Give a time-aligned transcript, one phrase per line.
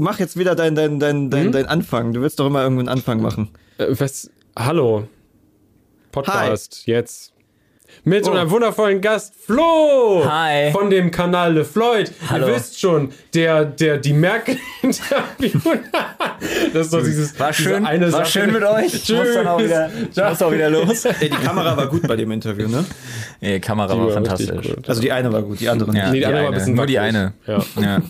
[0.00, 1.52] mach jetzt wieder deinen dein, dein, dein, Hm?
[1.52, 2.12] dein Anfang.
[2.12, 3.50] Du willst doch immer irgendeinen Anfang machen.
[3.78, 4.30] Äh, was?
[4.58, 5.06] Hallo.
[6.12, 7.32] Podcast, jetzt.
[8.04, 8.30] Mit Oh.
[8.30, 10.22] unserem wundervollen Gast Flo!
[10.24, 10.70] Hi.
[10.70, 12.12] Von dem Kanal Le Floyd.
[12.28, 12.46] Hallo.
[12.46, 15.80] Ihr wisst schon, der, der die Merkel interviewt.
[16.72, 17.38] das ist doch dieses.
[17.38, 18.30] War diese schön, eine war Sache.
[18.30, 18.94] schön mit euch.
[18.94, 21.04] Ich muss dann auch wieder, ich muss auch wieder los.
[21.20, 22.84] Ey, die Kamera war gut bei dem Interview, ne?
[23.40, 24.68] Nee, Kamera Die war war fantastisch.
[24.74, 24.88] gut.
[24.88, 26.12] Also die eine war gut, die andere Ja, nicht.
[26.12, 26.56] Nee, die die andere war ein eine.
[26.58, 27.32] bisschen Nur die eine.
[27.46, 27.64] Ja.
[27.80, 28.02] Ja.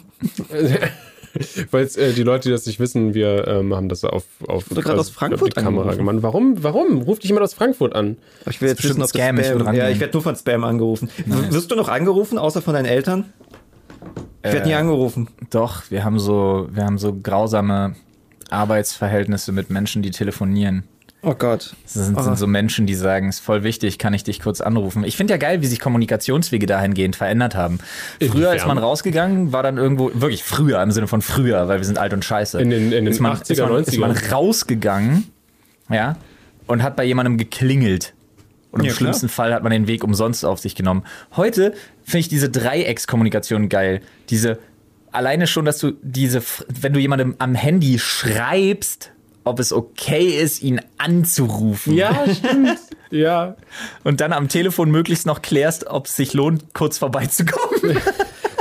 [1.71, 4.83] Weil äh, die Leute, die das nicht wissen, wir ähm, haben das auf, auf wurde
[4.83, 5.99] gerade aus Frankfurt die Kamera angerufen.
[6.07, 6.23] gemacht.
[6.23, 6.63] Warum?
[6.63, 7.03] Warum?
[7.03, 8.17] Ruf dich jemand aus Frankfurt an.
[8.43, 9.75] Aber ich will jetzt bestimmt wissen, ob das Scam, ich will Spam.
[9.75, 11.09] Ja, ich werde nur von Spam angerufen.
[11.27, 13.33] W- Wirst du noch angerufen, außer von deinen Eltern?
[14.43, 15.29] Ich werde nie angerufen.
[15.51, 17.95] Doch, wir haben so, wir haben so grausame
[18.49, 20.85] Arbeitsverhältnisse mit Menschen, die telefonieren.
[21.23, 21.75] Oh Gott.
[21.85, 22.23] Das sind, Oh.
[22.23, 25.05] sind so Menschen, die sagen, ist voll wichtig, kann ich dich kurz anrufen.
[25.05, 27.79] Ich finde ja geil, wie sich Kommunikationswege dahingehend verändert haben.
[28.27, 31.85] Früher ist man rausgegangen, war dann irgendwo, wirklich früher, im Sinne von früher, weil wir
[31.85, 32.59] sind alt und scheiße.
[32.61, 34.31] In den- in den ist man, 80er, ist man, Ist man 90er.
[34.33, 35.25] rausgegangen,
[35.91, 36.17] ja,
[36.67, 38.15] und hat bei jemandem geklingelt.
[38.73, 38.97] Und im Ja, klar.
[38.99, 41.03] schlimmsten Fall hat man den Weg umsonst auf sich genommen.
[41.37, 44.01] Heute finde ich diese Dreieckskommunikation geil.
[44.31, 44.59] Diese,
[45.13, 46.41] alleine schon, dass du diese,
[46.81, 49.11] wenn du jemandem am Handy schreibst,
[49.45, 51.95] ob es okay ist, ihn anzurufen.
[51.95, 52.79] Ja, stimmt.
[53.11, 53.57] ja.
[54.05, 57.99] Und dann am Telefon möglichst noch klärst, ob es sich lohnt, kurz vorbeizukommen.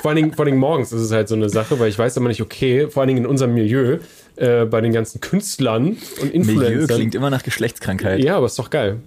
[0.02, 2.00] Vor allen, Dingen, vor allen Dingen morgens ist es halt so eine Sache, weil ich
[2.00, 3.98] weiß immer nicht, okay, vor allen Dingen in unserem Milieu,
[4.38, 6.96] äh, bei den ganzen Künstlern und Milieu Influencern.
[6.96, 8.24] klingt immer nach Geschlechtskrankheit.
[8.24, 9.02] Ja, aber ist doch geil.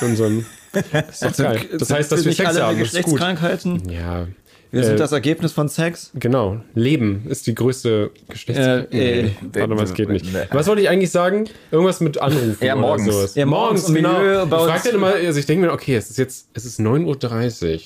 [0.00, 1.62] In unserem, ist doch geil.
[1.76, 3.14] Das heißt, dass wir nicht Sex alle haben, das ist gut.
[3.14, 3.88] Geschlechtskrankheiten.
[3.90, 4.28] Ja,
[4.76, 6.10] Wir sind Äh, das Ergebnis von Sex.
[6.14, 6.60] genau.
[6.74, 8.92] Leben ist die größte Geschlechtskrankheit.
[8.94, 10.26] Äh, äh, Warte mal, das geht nicht.
[10.52, 11.44] Was wollte ich eigentlich sagen?
[11.70, 13.14] Irgendwas mit Anrufen Ja, oder morgens.
[13.14, 13.34] sowas.
[13.34, 14.44] Ja, morgens morgens, genau.
[14.44, 17.74] Ich frage dann immer, also ich denke mir, okay, es ist jetzt, es ist 9.30
[17.74, 17.80] Uhr.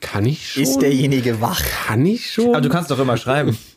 [0.00, 0.62] Kann ich schon?
[0.62, 1.62] Ist derjenige wach?
[1.86, 2.48] Kann ich schon?
[2.50, 3.56] aber du kannst doch immer schreiben.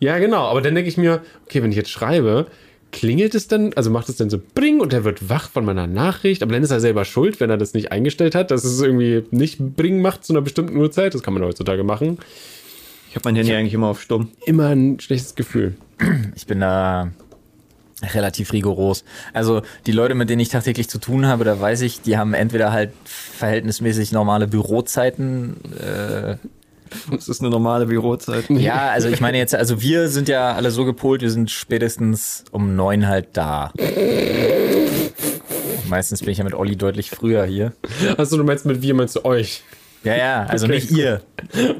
[0.00, 0.46] Ja, genau.
[0.48, 2.46] Aber dann denke ich mir, okay, wenn ich jetzt schreibe,
[2.92, 5.86] klingelt es dann, also macht es dann so Bring und er wird wach von meiner
[5.86, 6.42] Nachricht.
[6.42, 9.24] Aber dann ist er selber schuld, wenn er das nicht eingestellt hat, dass es irgendwie
[9.30, 11.14] nicht Bring macht zu einer bestimmten Uhrzeit.
[11.14, 12.18] Das kann man heutzutage machen.
[13.08, 14.30] Ich habe mein Handy eigentlich immer auf stumm.
[14.46, 15.74] Immer ein schlechtes Gefühl.
[16.34, 17.10] Ich bin da
[18.02, 19.04] relativ rigoros.
[19.32, 22.34] Also die Leute, mit denen ich tagtäglich zu tun habe, da weiß ich, die haben
[22.34, 25.56] entweder halt verhältnismäßig normale Bürozeiten.
[25.78, 26.36] Äh,
[27.10, 28.48] Das ist eine normale Bürozeit.
[28.50, 32.44] ja, also ich meine jetzt, also wir sind ja alle so gepolt, wir sind spätestens
[32.50, 33.72] um neun halt da.
[35.88, 37.72] Meistens bin ich ja mit Olli deutlich früher hier.
[38.16, 39.62] Achso, du meinst mit wir, meinst du euch?
[40.04, 41.20] Ja, ja, also Okay, nicht ihr.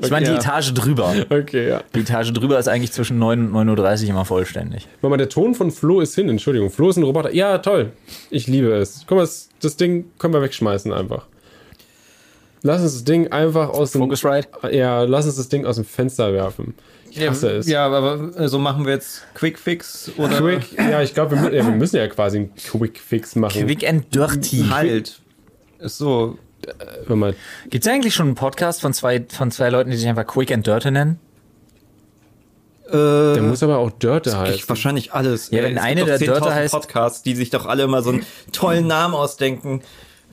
[0.01, 0.39] Ich meine die ja.
[0.39, 1.13] Etage drüber.
[1.29, 1.83] Okay, ja.
[1.95, 4.87] Die Etage drüber ist eigentlich zwischen 9 und 9.30 Uhr immer vollständig.
[5.01, 6.29] Warte mal, der Ton von Flo ist hin.
[6.29, 6.71] Entschuldigung.
[6.71, 7.35] Flo ist ein Roboter.
[7.35, 7.93] Ja, toll.
[8.31, 9.05] Ich liebe es.
[9.09, 11.27] Guck mal, das, das Ding können wir wegschmeißen einfach.
[12.63, 14.03] Lass uns das Ding einfach aus dem.
[14.03, 14.49] Focusrite?
[14.71, 16.75] Ja, lass uns das Ding aus dem Fenster werfen.
[17.11, 17.67] Ich hasse es.
[17.67, 21.53] Ja, aber so also machen wir jetzt Quick Fix oder Quick, ja, ich glaube, wir,
[21.53, 23.67] ja, wir müssen ja quasi einen Quick Fix machen.
[23.67, 24.65] Quick and Dirty.
[24.71, 25.21] Halt.
[25.79, 26.39] Ist so.
[27.07, 27.35] Hör mal,
[27.69, 30.53] Gibt es eigentlich schon einen Podcast von zwei, von zwei Leuten, die sich einfach Quick
[30.53, 31.19] and Dirty nennen?
[32.87, 34.69] Äh, der muss aber auch Dörte heißen.
[34.69, 35.51] wahrscheinlich alles.
[35.51, 37.83] Ja, wenn es eine gibt doch der Dörte 10.000 heißt- Podcasts, die sich doch alle
[37.83, 39.83] immer so einen tollen Namen ausdenken,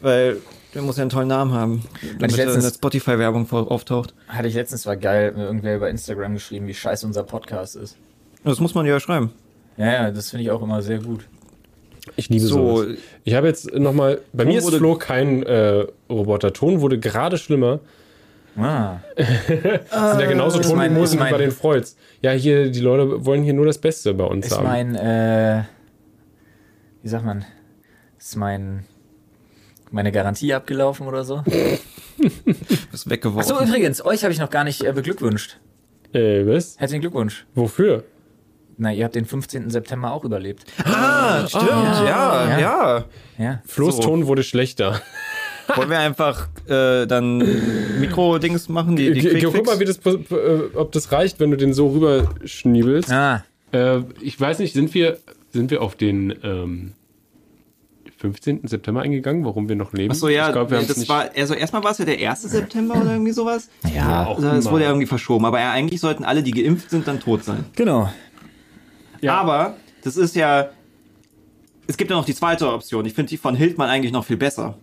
[0.02, 0.38] weil
[0.74, 1.84] der muss ja einen tollen Namen haben,
[2.20, 4.14] damit ich er in letztens- der Spotify-Werbung auftaucht.
[4.28, 7.98] Hatte ich letztens, war geil, mir irgendwer über Instagram geschrieben, wie scheiße unser Podcast ist.
[8.44, 9.32] Das muss man ja schreiben.
[9.78, 11.26] Ja, ja, das finde ich auch immer sehr gut.
[12.16, 12.84] Ich liebe So.
[12.84, 12.90] so.
[13.24, 16.54] Ich habe jetzt nochmal, bei Ton mir ist Flo kein äh, Roboter.
[16.54, 17.80] Ton wurde gerade schlimmer.
[18.58, 18.98] Ah.
[19.16, 19.30] sind
[19.92, 20.74] ja genauso ist ist
[21.14, 21.96] wie bei den Freuds.
[22.22, 24.64] Ja, hier, die Leute wollen hier nur das Beste bei uns Ist haben.
[24.66, 25.64] mein, äh,
[27.02, 27.46] wie sagt man,
[28.18, 28.86] ist mein,
[29.92, 31.44] meine Garantie abgelaufen oder so?
[32.94, 33.56] Ist weggeworfen.
[33.56, 35.58] So, übrigens, euch habe ich noch gar nicht äh, beglückwünscht.
[36.14, 36.78] äh, was?
[36.78, 37.46] Herzlichen Glückwunsch.
[37.56, 38.04] Wofür?
[38.78, 39.70] Na, ihr habt den 15.
[39.70, 40.64] September auch überlebt.
[40.86, 41.68] ah, stimmt.
[41.70, 42.60] ja, ja.
[42.60, 43.06] ja.
[43.38, 43.62] Ja.
[43.66, 44.04] Flo's So.
[44.04, 45.02] Ton wurde schlechter.
[45.76, 47.38] Wollen wir einfach äh, dann
[48.00, 48.96] Mikro-Dings machen?
[48.96, 51.88] Die, die Quick Guck mal, wie das, äh, ob das reicht, wenn du den so
[51.90, 53.12] rüberschniebelst.
[53.12, 55.18] Ah, Äh, ich weiß nicht, sind wir,
[55.54, 56.94] sind wir auf den ähm,
[58.20, 58.68] 15.
[58.68, 60.12] September eingegangen, warum wir noch leben?
[60.12, 62.42] Achso, ja, ich glaub, wir das nicht, war, also erstmal war es ja der 1.
[62.44, 63.70] September oder irgendwie sowas.
[63.96, 64.74] ja, auch Also das immer.
[64.74, 67.66] wurde ja irgendwie verschoben, aber ja, eigentlich sollten alle, die geimpft sind, dann tot sein.
[67.76, 68.10] genau.
[69.22, 69.36] Ja.
[69.40, 70.70] Aber das ist ja.
[71.88, 73.06] Es gibt ja noch die zweite Option.
[73.06, 74.78] Ich finde die von Hildmann eigentlich noch viel besser.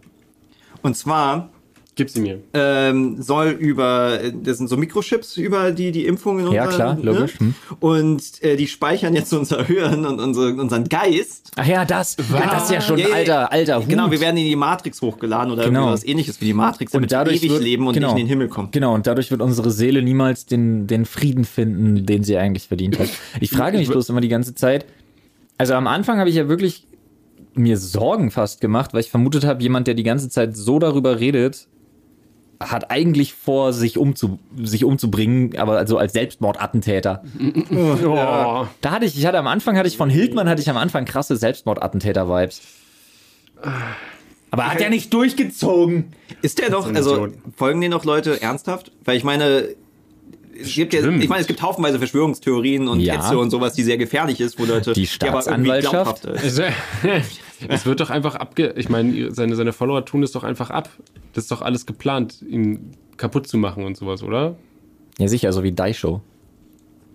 [0.82, 1.48] Und zwar
[1.96, 2.40] Gib sie mir.
[2.52, 6.52] ähm, soll über, das sind so Mikrochips über die, die Impfungen.
[6.52, 7.38] Ja, klar, logisch.
[7.40, 7.54] Hm.
[7.80, 11.52] Und äh, die speichern jetzt unser Hirn und unsere, unseren Geist.
[11.56, 12.16] Ach ja, das.
[12.30, 13.88] Ja, das ist ja schon Ja, alter, alter Hut.
[13.88, 15.80] Genau, wir werden in die Matrix hochgeladen oder Genau.
[15.84, 18.20] irgendwas ähnliches wie die Matrix, damit und dadurch wir ewig wird, leben und genau, nicht
[18.20, 18.68] in den Himmel kommen.
[18.72, 22.98] Genau, und dadurch wird unsere Seele niemals den, den Frieden finden, den sie eigentlich verdient
[22.98, 23.08] hat.
[23.40, 24.84] Ich frage mich bloß immer die ganze Zeit.
[25.56, 26.86] Also am Anfang habe ich ja wirklich
[27.54, 31.20] mir Sorgen fast gemacht, weil ich vermutet habe, jemand, der die ganze Zeit so darüber
[31.20, 31.68] redet,
[32.60, 37.22] hat eigentlich vor, sich, umzu, sich umzubringen, aber also als Selbstmordattentäter.
[38.06, 38.66] Oh.
[38.80, 41.04] Da hatte ich, ich hatte am Anfang, hatte ich von Hildmann, hatte ich am Anfang
[41.04, 42.60] krasse Selbstmordattentäter-Vibes.
[44.50, 46.12] Aber er hat ja nicht durchgezogen.
[46.42, 48.92] Ist der noch, ein also folgen den noch Leute ernsthaft?
[49.04, 49.68] Weil ich meine,
[50.60, 53.14] es gibt ja, ich meine, es gibt haufenweise Verschwörungstheorien und Ja.
[53.14, 56.22] Hetze und sowas, die sehr gefährlich ist, wo Leute Die aber irgendwie Staatsanwaltschaft.
[56.22, 56.62] glaubhaft ist.
[57.68, 58.74] Es, wird doch einfach abge...
[58.76, 60.90] Ich meine, seine, seine Follower tun es doch einfach ab.
[61.32, 64.56] Das ist doch alles geplant, ihn kaputt zu machen und sowas, oder?
[65.18, 66.20] Ja, sicher, so wie Daisho.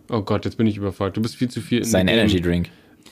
[0.09, 1.15] Oh Gott, jetzt bin ich überfragt.
[1.15, 2.69] Du bist viel zu viel in Sein Energy Drink.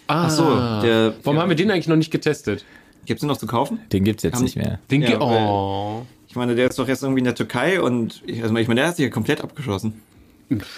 [0.07, 0.43] Ah, Ach so,
[0.83, 1.43] der- Warum ja.
[1.43, 2.65] haben wir den eigentlich noch nicht getestet?
[3.05, 3.79] Gibt's den noch zu kaufen?
[3.91, 4.79] Den gibt's jetzt Haben nicht mehr.
[4.89, 6.05] Den Ja, oh.
[6.27, 8.81] Ich meine, der ist doch jetzt irgendwie in der Türkei und ich, also ich meine,
[8.81, 10.01] der hat sich ja komplett abgeschossen.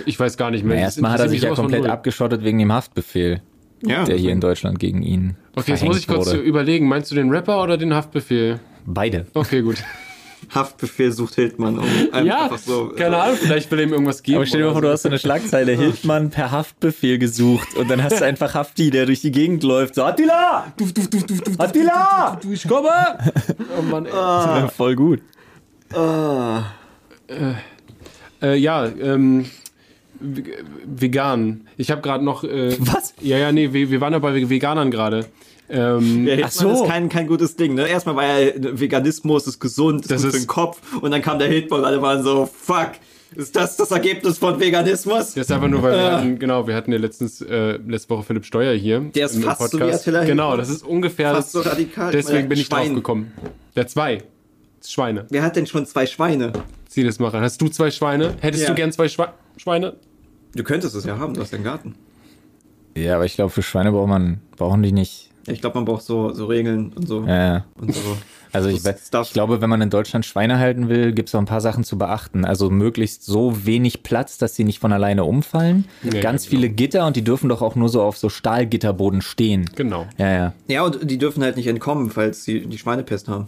[0.06, 0.76] Ich weiß gar nicht mehr.
[0.78, 3.42] Na, Das erstmal hat er sich ja komplett abgeschottet wegen dem Haftbefehl,
[3.86, 4.04] Ja.
[4.04, 5.36] der hier in Deutschland gegen ihn.
[5.56, 6.40] Okay, jetzt muss ich kurz wurde.
[6.40, 6.88] überlegen.
[6.88, 8.60] Meinst du den Rapper oder den Haftbefehl?
[8.86, 9.28] Beide.
[9.34, 9.78] Okay, gut.
[10.54, 11.78] Haftbefehl sucht Hildmann.
[11.78, 14.38] Um einfach Ja, so, keine Ahnung, vielleicht will er ihm irgendwas geben.
[14.38, 17.76] Aber stell dir mal vor, oder du hast so eine Schlagzeile, Hildmann per Haftbefehl gesucht
[17.78, 20.66] und dann hast du einfach Hafti, der durch die Gegend läuft, so Attila!
[21.58, 22.40] Attila!
[22.52, 22.90] Ich komme!
[23.48, 23.54] so.
[23.80, 24.12] Oh Mann, ey.
[24.14, 24.68] Ah.
[24.68, 25.22] Voll gut.
[28.42, 29.46] Äh, ja, ähm,
[30.86, 31.68] vegan.
[31.78, 32.44] Ich habe gerade noch.
[32.44, 33.14] Äh, Was?
[33.22, 35.26] Ja, ja, nee, wir, wir waren ja bei Veganern gerade.
[35.70, 36.72] Ähm, Ach so.
[36.84, 37.76] ist kein, kein gutes Ding.
[37.76, 37.88] Ne?
[37.88, 40.82] Erstmal war ja Veganismus ist gesund, ist Das gut ist- für den Kopf.
[41.02, 42.92] Und dann kam der Hildmann und alle waren so, fuck,
[43.38, 45.28] ist das das Ergebnis von Veganismus?
[45.34, 48.44] das ist einfach nur, weil wir hatten, genau, wir hatten ja letztens, äh, letzteChe Philipp
[48.46, 49.00] Steuer hier.
[49.16, 51.34] Der ist im fast so wie Attila Genau, das ist ungefähr.
[51.34, 52.12] Fast so radikal.
[52.12, 52.88] Deswegen meine, bin ich Schwein.
[52.88, 53.32] drauf gekommen.
[53.78, 54.24] Der zwei.
[54.86, 55.26] Schweine.
[55.30, 56.52] Wer hat denn schon zwei Schweine?
[56.90, 57.44] Zieh das mal rein.
[57.44, 58.34] Hast du zwei Schweine?
[58.42, 58.70] Hättest Ja.
[58.72, 59.94] du gern zwei Schwe Schweine?
[60.56, 61.96] Du könntest es ja haben, du hast ja einen Garten.
[62.96, 65.30] Ja, aber ich glaube, für Schweine braucht man, brauchen die nicht.
[65.48, 67.26] Ich glaube, man braucht so, so Regeln und so.
[67.26, 68.18] Äh, Und so.
[68.52, 71.46] also ich, ich glaube, wenn man in Deutschland Schweine halten will, gibt es auch ein
[71.46, 72.46] paar Sachen zu beachten.
[72.46, 75.86] Also möglichst so wenig Platz, dass sie nicht von alleine umfallen.
[76.04, 76.60] Ja, Ganz genau.
[76.60, 79.70] viele Gitter und die dürfen doch auch nur so auf so Stahlgitterboden stehen.
[79.76, 80.06] Genau.
[80.18, 80.54] Ja, ja.
[80.68, 83.48] Ja, und die dürfen halt nicht entkommen, falls sie die Schweinepest haben.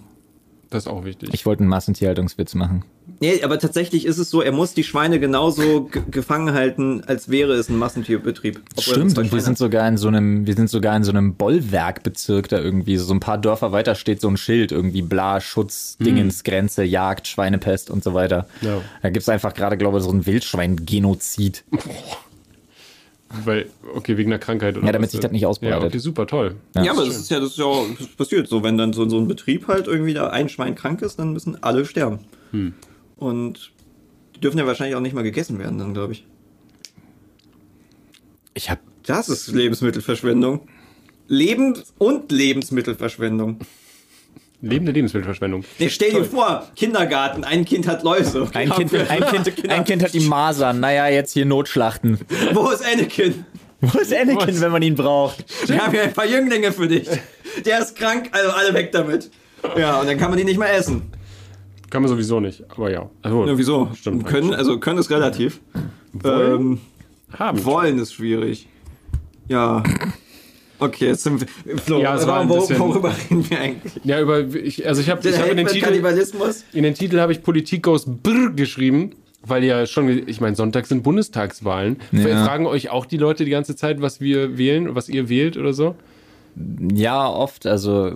[0.71, 1.29] Das ist auch wichtig.
[1.33, 2.83] Ich wollte einen Massentierhaltungswitz machen.
[3.19, 7.29] Nee, aber tatsächlich ist es so, er muss die Schweine genauso ge- gefangen halten, als
[7.29, 8.61] wäre es ein Massentierbetrieb.
[8.75, 11.35] Er Stimmt, und wir sind sogar in so einem, wir sind sogar in so einem
[11.35, 12.97] Bollwerkbezirk da irgendwie.
[12.97, 17.27] So ein paar Dörfer weiter steht so ein Schild, irgendwie bla, Schutz, Dingens, Grenze, Jagd,
[17.27, 18.47] Schweinepest und so weiter.
[18.61, 18.81] Ja.
[19.01, 21.63] Da gibt's einfach gerade, glaube ich, so ein Wildschwein-Genozid.
[23.45, 23.65] Weil,
[23.95, 25.11] okay, wegen einer Krankheit oder Ja, damit was?
[25.13, 25.79] sich das nicht ausbreitet.
[25.81, 26.55] Ja, okay, super, toll.
[26.75, 28.47] Ja, aber das ist ja, das ist ja auch das passiert.
[28.47, 31.33] So, wenn dann so, so ein Betrieb halt irgendwie da ein Schwein krank ist, dann
[31.33, 32.19] müssen alle sterben.
[32.51, 32.73] Hm.
[33.17, 33.71] Und
[34.35, 36.25] die dürfen ja wahrscheinlich auch nicht mal gegessen werden, dann glaube ich.
[38.53, 40.67] Ich hab, Das ist Lebensmittelverschwendung.
[41.27, 43.59] Lebens- und Lebensmittelverschwendung.
[44.61, 45.65] Lebende Lebensmittelverschwendung.
[45.79, 48.49] Nee, stell dir vor, Kindergarten, ein Kind hat Läuse.
[48.53, 50.79] ein kind, ein, kind, ein kind hat die Masern.
[50.79, 52.19] Naja, jetzt hier Notschlachten.
[52.53, 53.45] Wo ist Anakin?
[53.81, 54.61] Wo ist Anakin, Was?
[54.61, 55.43] wenn man ihn braucht?
[55.67, 57.09] Wir haben hier ein paar Jünglinge für dich.
[57.65, 59.29] Der ist krank, also alle weg damit.
[59.77, 61.11] Ja, und dann kann man die nicht mehr essen.
[61.93, 63.07] Kann man sowieso nicht, aber ja.
[63.21, 63.87] Also, Ja, wieso?
[63.93, 64.25] Stimmt.
[64.25, 65.59] Können, also können ist relativ.
[66.13, 66.55] Wollen?
[66.61, 66.79] Ähm,
[67.37, 67.63] Haben.
[67.65, 68.67] wollen ist schwierig.
[69.47, 69.83] Ja.
[70.79, 71.77] Okay, jetzt sind wir.
[71.77, 73.93] Flo, Ja, es war ein wo, bisschen- worüber reden wir eigentlich?
[74.03, 76.63] Ja, über, ich, also ich habe hab in den Titel, Kannibalismus?
[76.73, 79.11] in den Titel habe ich Politik aus Brr geschrieben,
[79.45, 81.97] weil ja schon, ich meine, Sonntag sind Bundestagswahlen.
[82.11, 82.43] Ja.
[82.43, 85.73] Fragen euch auch die Leute die ganze Zeit, was wir wählen, was ihr wählt oder
[85.73, 85.93] so?
[86.55, 88.13] Ja, oft, also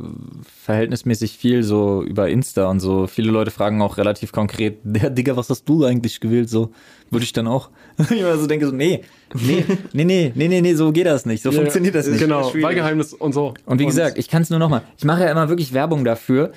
[0.64, 3.08] verhältnismäßig viel so über Insta und so.
[3.08, 6.50] Viele Leute fragen auch relativ konkret, der Digga, was hast du eigentlich gewählt?
[6.50, 6.72] So,
[7.10, 7.70] würde ich dann auch.
[7.98, 9.02] ich immer so denke so, nee,
[9.34, 11.42] nee, nee, nee, nee, nee, nee, so geht das nicht.
[11.42, 12.20] So funktioniert das nicht.
[12.20, 12.54] Genau.
[12.54, 13.56] Wahlgeheimnis und so.
[13.66, 14.84] Und wie gesagt, ich kann es nur nochmal.
[14.98, 16.52] Ich mache ja immer wirklich Werbung dafür,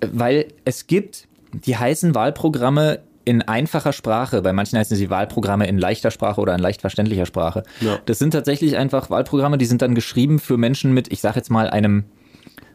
[0.00, 4.42] weil es gibt, die heißen Wahlprogramme in einfacher Sprache.
[4.42, 7.62] Bei manchen heißen sie Wahlprogramme in leichter Sprache oder in leicht verständlicher Sprache.
[7.80, 7.98] Ja.
[8.06, 11.50] Das sind tatsächlich einfach Wahlprogramme, die sind dann geschrieben für Menschen mit, ich sag jetzt
[11.50, 12.04] mal, einem,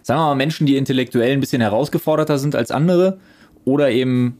[0.01, 3.20] sagen wir mal, Menschen, die intellektuell ein bisschen herausgeforderter sind als andere
[3.65, 4.38] oder eben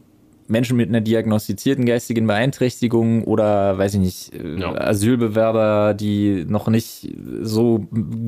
[0.48, 4.74] Menschen mit einer diagnostizierten geistigen Beeinträchtigung oder, weiß ich nicht, äh, Ja.
[4.74, 7.08] Asylbewerber, die noch nicht
[7.42, 7.86] so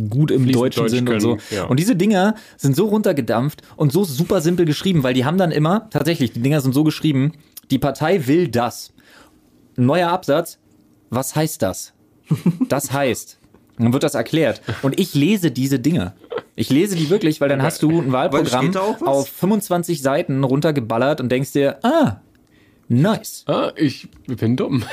[0.08, 1.28] gut im Fließend Deutschen Deutsch sind und so.
[1.30, 1.64] können, ja.
[1.64, 5.50] Und diese Dinger sind so runtergedampft und so super simpel geschrieben, weil die haben dann
[5.50, 7.32] immer, tatsächlich, die Dinger sind so geschrieben,
[7.72, 8.92] die Partei will das.
[9.76, 10.58] Neuer Absatz,
[11.10, 11.94] was heißt das?
[12.68, 13.38] Das heißt,
[13.78, 14.60] dann wird das erklärt.
[14.82, 16.12] Und ich lese diese Dinge.
[16.54, 21.30] Ich lese die wirklich, weil dann hast du ein Wahlprogramm auf 25 Seiten runtergeballert und
[21.30, 22.20] denkst dir, ah,
[22.88, 23.44] nice.
[23.46, 24.84] Ah, ich bin dumm.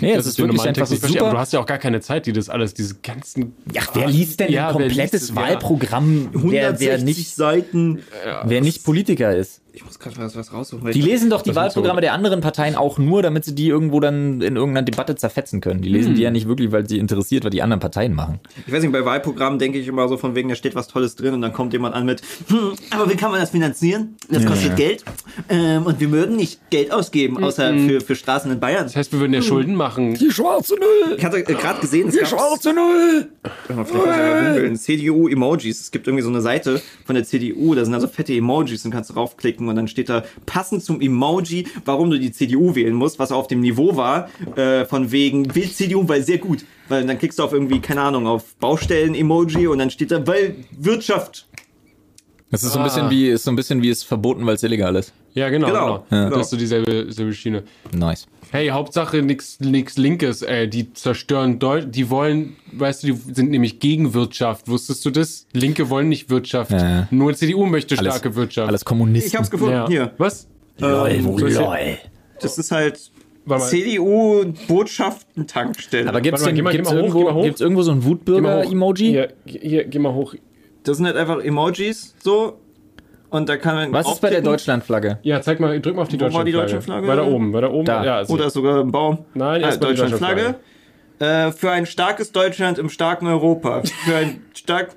[0.00, 1.40] Nee, Das es ist wirklich einfach Text so nicht verstehe, aber du super.
[1.40, 3.54] hast ja auch gar keine Zeit, die das alles, diese ganzen.
[3.72, 5.28] Ja, wer liest denn Ja, ein wer liest komplettes es?
[5.30, 5.36] Ja.
[5.36, 8.02] Wahlprogramm, wer, wer 160 nicht, Seiten.
[8.44, 9.61] wer nicht Politiker ist?
[9.74, 10.90] Ich muss gerade was, was raussuchen.
[10.92, 14.00] Die lesen doch die Wahlprogramme so- der anderen Parteien auch nur, damit sie die irgendwo
[14.00, 15.80] dann in irgendeiner Debatte zerfetzen können.
[15.80, 16.14] Die lesen Hm.
[16.16, 18.40] die ja nicht wirklich, weil sie interessiert, was die anderen Parteien machen.
[18.66, 21.16] Ich weiß nicht, bei Wahlprogrammen denke ich immer so von wegen, da steht was Tolles
[21.16, 24.16] drin und dann kommt jemand an mit, hm, aber wie kann man das finanzieren?
[24.28, 24.74] Das kostet ja.
[24.74, 25.04] Geld
[25.48, 28.84] ähm, und wir würden nicht Geld ausgeben, außer für, für Straßen in Bayern.
[28.84, 30.14] Das heißt, wir würden ja Schulden machen.
[30.14, 31.16] Die schwarze Null!
[31.16, 33.28] Ich hatte äh, gerade gesehen, es Null!
[33.68, 34.76] Ich mal googeln.
[34.76, 35.80] CDU-Emojis.
[35.80, 38.90] Es gibt irgendwie so eine Seite von der CDU, da sind also fette Emojis und
[38.90, 39.14] kannst du
[39.62, 43.32] raufklicken und dann steht da passend zum Emoji, warum du die CDU wählen musst, was
[43.32, 46.64] auf dem Niveau war, äh, von wegen, will CDU, weil sehr gut.
[46.88, 50.56] Weil dann klickst du auf irgendwie, keine Ahnung, auf Baustellen-Emoji und dann steht da, weil
[50.78, 51.46] Wirtschaft.
[52.52, 53.10] Das ist so ein bisschen Ah.
[53.10, 55.12] wie, ist so ein bisschen wie es verboten, weil es illegal ist.
[55.34, 55.66] Ja, genau.
[55.68, 56.04] Genau.
[56.10, 56.22] genau.
[56.24, 56.30] Ja.
[56.30, 57.62] Das ist so dieselbe, dieselbe Schiene.
[57.96, 58.26] Nice.
[58.50, 60.68] Hey, Hauptsache nix, nix Linkes, ey.
[60.68, 61.86] Die zerstören Deutsch.
[61.90, 64.68] Die wollen, weißt du, die sind nämlich gegen Wirtschaft.
[64.68, 65.46] Wusstest du das?
[65.54, 66.70] Linke wollen nicht Wirtschaft.
[66.72, 67.08] Ja.
[67.10, 68.68] Nur CDU möchte Alles, starke Wirtschaft.
[68.68, 69.28] alles Kommunisten.
[69.28, 69.88] Ich hab's gefunden, ja.
[69.88, 70.12] hier.
[70.18, 70.46] Was?
[70.80, 71.78] Ähm, lol, lol.
[72.40, 73.10] das ist halt.
[73.48, 76.08] CDU-Botschaften-Tankstelle.
[76.08, 77.44] Aber gibt's, Warte mal, denn, gibt's, mal irgendwo, hoch.
[77.44, 78.04] gibt's irgendwo so ein.
[78.04, 79.10] Wutbürger-Emoji?
[79.10, 80.34] Hier, hier, geh mal hoch.
[80.84, 82.58] Das sind halt einfach Emojis, so.
[83.30, 84.42] Und da kann man Was ist bei der.
[84.42, 85.18] Deutschlandflagge?
[85.22, 86.66] Ja, zeig mal, drück mal auf die Wo deutsche war die Flagge.
[86.72, 87.08] deutsche Flagge?
[87.08, 87.84] Weiter oben, weiter oben.
[87.86, 88.04] Da.
[88.04, 89.24] Ja, Oder also, ist sogar ein Baum?
[89.34, 90.54] Nein, ah, erst mal die Deutschlandflagge.
[91.18, 93.82] Äh, für ein starkes Deutschland im starken Europa.
[94.04, 94.90] Für ein stark.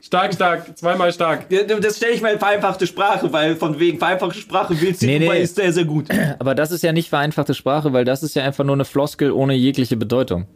[0.00, 1.46] Stark, stark, zweimal stark.
[1.82, 5.18] Das stelle ich mal in vereinfachte Sprache, weil von wegen vereinfachte Sprache will sie Nee,
[5.18, 5.42] nee.
[5.42, 6.06] ist sehr, sehr gut.
[6.38, 9.30] Aber das ist ja nicht vereinfachte Sprache, weil das ist ja einfach nur eine Floskel
[9.30, 10.46] ohne jegliche Bedeutung.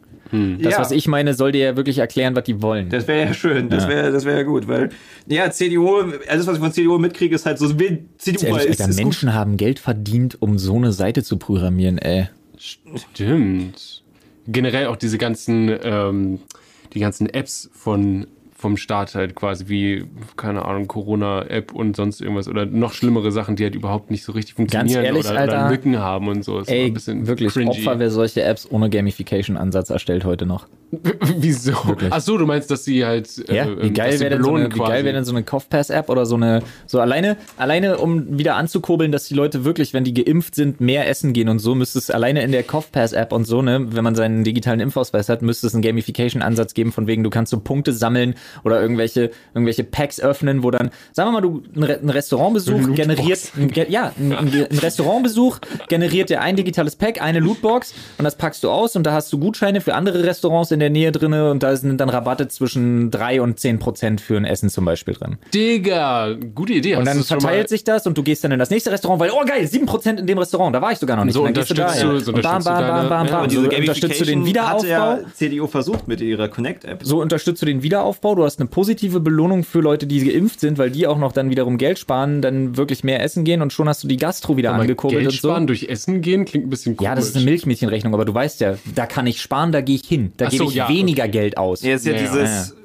[0.61, 0.79] Das, Ja.
[0.79, 2.89] was ich meine, soll dir ja wirklich erklären, was die wollen.
[2.89, 4.89] Das wäre ja schön, das wäre das wär ja gut, weil,
[5.27, 8.79] ja, CDU, alles, was ich von CDU mitkriege, ist halt so, will CDU Ehrlich, ist,
[8.81, 9.05] Alter, ist gut.
[9.05, 12.27] Menschen haben Geld verdient, um so eine Seite zu programmieren, ey.
[12.57, 14.03] Stimmt.
[14.47, 16.39] Generell auch diese ganzen, ähm,
[16.93, 18.27] die ganzen Apps von
[18.65, 20.05] vom Staat halt quasi wie,
[20.37, 24.31] keine Ahnung, Corona-App und sonst irgendwas oder noch schlimmere Sachen, die halt überhaupt nicht so
[24.31, 26.57] richtig funktionieren ehrlich, oder, Alter, oder Lücken haben und so.
[26.57, 27.69] Ist immer Ey, ein bisschen wirklich, cringy.
[27.69, 30.65] Opfer, wer solche Apps ohne Gamification-Ansatz erstellt heute noch.
[31.37, 31.73] Wieso?
[32.09, 34.43] Ach so, du meinst, dass sie halt Ja, äh, wie geil dass sie wäre denn,
[34.43, 37.99] so eine, wie geil wär denn so eine Kopfpass-App oder so eine, so alleine, alleine
[37.99, 41.59] um wieder anzukurbeln, dass die Leute wirklich, wenn die geimpft sind, mehr essen gehen und
[41.59, 45.29] so, müsste es alleine in der Kopfpass-App und so, ne, wenn man seinen digitalen Impfausweis
[45.29, 49.31] hat, müsste es einen Gamification-Ansatz geben, von wegen, du kannst so Punkte sammeln oder irgendwelche,
[49.53, 53.51] irgendwelche Packs öffnen, wo dann, sagen wir mal, du, ein, Re ein Restaurantbesuch Eine generiert,
[53.57, 54.47] ein, ja, ein, ein,
[54.79, 55.59] Restaurantbesuch
[55.89, 59.31] generiert dir ein digitales Pack, eine Lootbox und das packst du aus und da hast
[59.33, 63.11] du Gutscheine für andere Restaurants in der Nähe drinne und da sind dann Rabatte zwischen
[63.11, 65.37] 3 und 10 Prozent für ein Essen zum Beispiel drin.
[65.53, 66.95] Digga, gute Idee.
[66.95, 69.43] Und dann verteilt sich das und du gehst dann in das nächste Restaurant, weil, oh
[69.45, 71.33] geil, 7 Prozent in dem Restaurant, da war ich sogar noch nicht.
[71.33, 72.17] So und dann gehst du unterstützt dahin.
[72.17, 73.43] du- so und bam, unterstützt bam, bam, deine- bam, ja, bam.
[73.43, 74.79] und So Diese unterstützt du den Wiederaufbau.
[74.79, 76.99] Hat ja CDU versucht mit ihrer Connect-App.
[77.03, 78.35] So unterstützt du den Wiederaufbau.
[78.35, 81.49] Du hast eine positive Belohnung für Leute, die geimpft sind, weil die auch noch dann
[81.49, 84.71] wiederum Geld sparen, dann wirklich mehr essen gehen und schon hast du die Gastro wieder
[84.73, 85.49] Aber angekurbelt Geld und so.
[85.49, 87.09] sparen durch Essen gehen klingt ein bisschen komisch.
[87.09, 89.95] Ja, das ist eine Milchmädchenrechnung, aber du weißt ja, da kann ich sparen, da gehe
[89.95, 90.31] ich hin.
[90.37, 91.81] Da Ach gebe so, ich ja, weniger Geld aus.
[91.81, 92.23] Ja, ist ja, Ja, ja.
[92.23, 92.75] dieses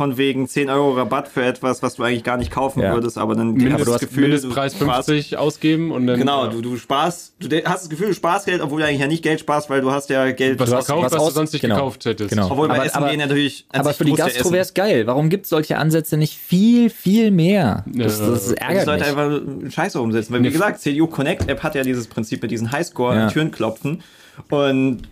[0.00, 2.94] von wegen 10 Euro Rabatt für etwas, was du eigentlich gar nicht kaufen Ja.
[2.94, 6.18] würdest, aber dann Mindest, hast du das Gefühl, Mindestpreis du sparst- 50 ausgeben und dann.
[6.18, 6.50] Genau, ja.
[6.50, 9.22] du, du sparst, du hast das Gefühl, du sparst Geld, obwohl du eigentlich ja nicht
[9.22, 10.58] Geld sparst, weil du hast ja Geld.
[10.58, 11.74] was hast gekauft, was was, du sonst nicht genau.
[11.74, 12.30] gekauft hättest.
[12.30, 12.50] Genau.
[12.50, 13.66] Obwohl bei Aber- Essen aber- gehen natürlich.
[13.68, 15.06] Aber für die Gastro wäre es geil.
[15.06, 17.84] Warum gibt es solche Ansätze nicht viel, viel mehr?
[17.86, 19.18] Das, das Die ärgert sollte mich.
[19.18, 20.32] einfach Scheiße umsetzen.
[20.32, 23.28] Weil, wie gesagt, CDU Connect App hat ja dieses Prinzip mit diesen Highscore Ja.
[23.30, 24.02] Türen klopfen.
[24.48, 25.02] Und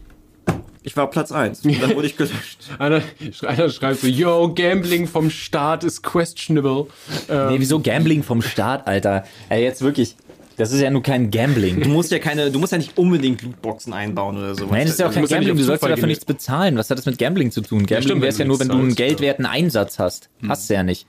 [0.89, 1.65] ich war Platz 1.
[1.67, 2.59] Und dann wurde ich gelöscht.
[2.79, 3.03] Einer,
[3.47, 6.87] einer schreibt so, yo, Gambling vom Staat ist questionable.
[7.29, 9.25] Ähm, Nee, wieso Gambling vom Staat, Alter?
[9.51, 10.17] Ey, jetzt wirklich.
[10.57, 11.81] Das ist ja nur kein Gambling.
[11.83, 14.73] Du musst ja keine, du musst ja nicht unbedingt Lootboxen einbauen oder sowas.
[14.73, 15.57] Nein, das ist ja auch kein ja Gambling.
[15.57, 16.77] Du sollst ja dafür nichts bezahlen.
[16.77, 17.81] Was hat das mit Gambling zu tun?
[17.81, 20.31] Gambling stimmt, wäre es ja nur, wenn du einen geldwerten Einsatz hast.
[20.49, 21.07] Hast du ja nicht.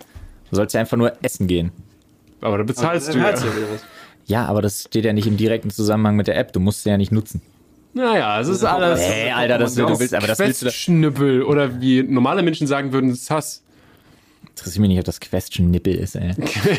[0.50, 1.72] Du sollst ja einfach nur essen gehen.
[2.42, 3.24] aber da bezahlst du ja.
[3.24, 3.82] Hat's ja wieder was.
[4.28, 6.54] Ja, aber das steht ja nicht im direkten Zusammenhang mit der App.
[6.54, 7.42] Du musst sie ja nicht nutzen.
[7.94, 10.66] Naja, es ist alles Hey, Alter, das, du willst, aber das willst du.
[10.68, 13.64] Questschnippel oder wie normale Menschen sagen würden, Sass.
[14.50, 16.32] interessiert mich nicht, ob das Question-Nippel ist, ey.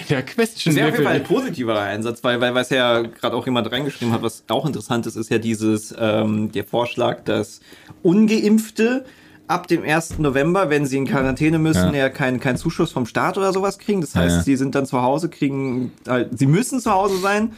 [0.08, 3.44] Der Question Sehr auf jeden Fall ein positiverer Einsatz, weil, weil was ja gerade auch
[3.44, 7.60] jemand reingeschrieben hat, was auch interessant ist, ist ja dieses, ähm, der Vorschlag, dass
[8.02, 9.04] Ungeimpfte
[9.48, 10.18] ab dem 1.
[10.20, 12.08] November, wenn sie in Quarantäne müssen, ja, Ja.
[12.08, 14.00] keinen keinen Zuschuss vom Staat oder sowas kriegen.
[14.00, 14.42] Das heißt, Ja.
[14.44, 17.52] sie sind dann zu Hause, kriegen, halt, sie müssen zu Hause sein,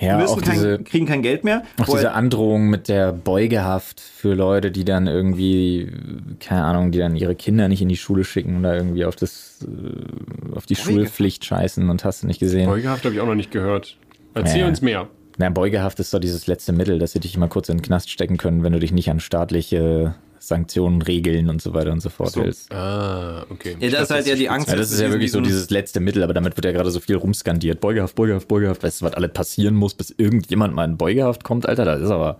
[0.00, 1.62] Ja, müssen auch kein, diese, kriegen kein Geld mehr.
[1.80, 5.92] auch Wo- diese Androhung mit der Beugehaft für Leute, die dann irgendwie,
[6.40, 9.64] keine Ahnung, die dann ihre Kinder nicht in die Schule schicken oder irgendwie auf das,
[9.64, 10.92] äh, auf die Beugehaft.
[10.92, 12.68] Schulpflicht scheißen und hast du nicht gesehen.
[12.68, 13.96] Beugehaft habe ich auch noch nicht gehört.
[14.34, 14.66] Erzähl Ja.
[14.68, 15.08] uns mehr.
[15.38, 18.10] Na, Beugehaft ist doch dieses letzte Mittel, dass sie dich mal kurz in den Knast
[18.10, 22.08] stecken können, wenn du dich nicht an staatliche Sanktionen, Regeln und so weiter und so
[22.08, 22.72] fort hältst.
[22.72, 23.76] Ah, okay.
[23.78, 24.66] Ja, das ist halt ja die Angst.
[24.66, 26.98] Ja, das ist ja wirklich so dieses letzte Mittel, aber damit wird ja gerade so
[26.98, 27.80] viel rumskandiert.
[27.80, 28.82] Beugehaft, Beugehaft, Beugehaft.
[28.82, 31.84] Weißt du, was alles passieren muss, bis irgendjemand mal in Beugehaft kommt, Alter?
[31.84, 32.38] Das ist aber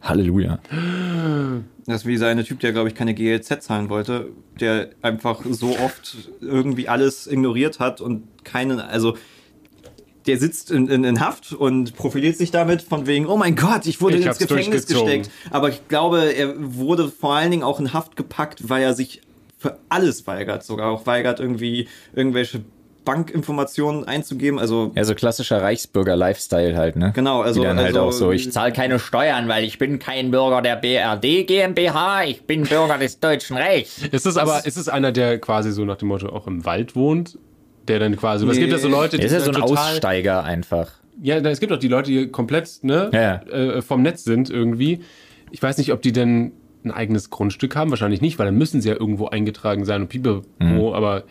[0.00, 0.58] Halleluja.
[1.86, 5.78] Das ist wie seine Typ, der, glaube ich, keine GLZ zahlen wollte, der einfach so
[5.78, 9.16] oft irgendwie alles ignoriert hat und keinen, also
[10.26, 13.86] der sitzt in, in, in Haft und profiliert sich damit von wegen, oh mein Gott,
[13.86, 15.30] ich wurde Ich ins Gefängnis gesteckt.
[15.50, 19.20] Aber ich glaube, er wurde vor allen Dingen auch in Haft gepackt, weil er sich
[19.58, 22.60] für alles weigert, sogar auch weigert, irgendwie irgendwelche
[23.04, 24.58] Bankinformationen einzugeben.
[24.58, 27.12] Also Ja, so klassischer Reichsbürger-Lifestyle halt, ne?
[27.14, 29.98] Genau, also- Die dann halt also- auch so, ich zahle keine Steuern, weil ich bin
[29.98, 33.98] kein Bürger der BRD GmbH, ich bin Bürger des Deutschen Reichs.
[34.10, 36.96] Ist es aber, ist es einer, der quasi so nach dem Motto auch im Wald
[36.96, 37.38] wohnt?
[37.88, 40.44] Der dann quasi, es gibt ja so Leute, Der ist ja so ein total, Aussteiger
[40.44, 40.90] einfach.
[41.22, 43.36] Ja, es gibt auch die Leute, die komplett ne, Ja.
[43.52, 45.00] äh, vom Netz sind irgendwie.
[45.50, 46.52] Ich weiß nicht, ob die denn
[46.84, 47.90] ein eigenes Grundstück haben.
[47.90, 50.42] Wahrscheinlich nicht, weil dann müssen sie ja irgendwo eingetragen sein und pipapo.
[50.58, 50.80] Mhm.
[50.92, 51.24] Aber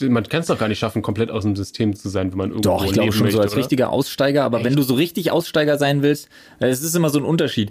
[0.00, 2.50] man kann es doch gar nicht schaffen, komplett aus dem System zu sein, wenn man
[2.50, 3.60] irgendwo Doch, ich glaube schon möchte, so als oder?
[3.60, 6.28] richtiger Aussteiger, aber wenn du so richtig Aussteiger sein willst,
[6.60, 7.70] äh, es ist immer so ein Unterschied.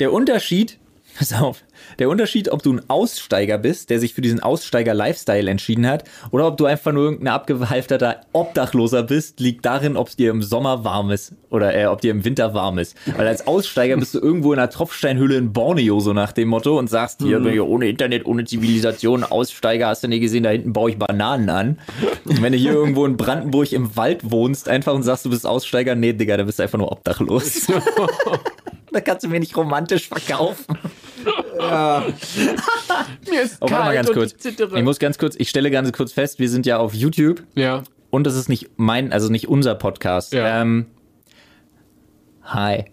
[0.00, 0.78] Der Unterschied,
[1.18, 1.64] pass auf,
[1.98, 6.46] der Unterschied, ob du ein Aussteiger bist, der sich für diesen Aussteiger-Lifestyle entschieden hat, oder
[6.46, 10.84] ob du einfach nur irgendein abgehalfterter Obdachloser bist, liegt darin, ob es dir im Sommer
[10.84, 12.96] warm ist oder äh, ob dir im Winter warm ist.
[13.16, 16.78] Weil als Aussteiger bist du irgendwo in einer Tropfsteinhülle in Borneo, so nach dem Motto,
[16.78, 20.50] und sagst hier, bin hier ohne Internet, ohne Zivilisation, Aussteiger, hast du nie gesehen, da
[20.50, 21.78] hinten baue ich Bananen an.
[22.24, 25.46] Und wenn du hier irgendwo in Brandenburg im Wald wohnst, einfach und sagst, du bist
[25.46, 27.66] Aussteiger, nee, Digga, da bist du einfach nur obdachlos.
[28.96, 30.78] da kannst du mir nicht romantisch verkaufen.
[33.28, 34.34] Mir ist Oh, warte mal ganz und kurz.
[34.44, 34.58] ich.
[34.58, 37.82] Ich muss ganz kurz, ich stelle ganz kurz fest, wir sind ja auf YouTube ja.
[38.10, 40.32] und das ist nicht mein, also nicht unser Podcast.
[40.32, 40.62] Ja.
[40.62, 40.86] Ähm,
[42.44, 42.84] hi.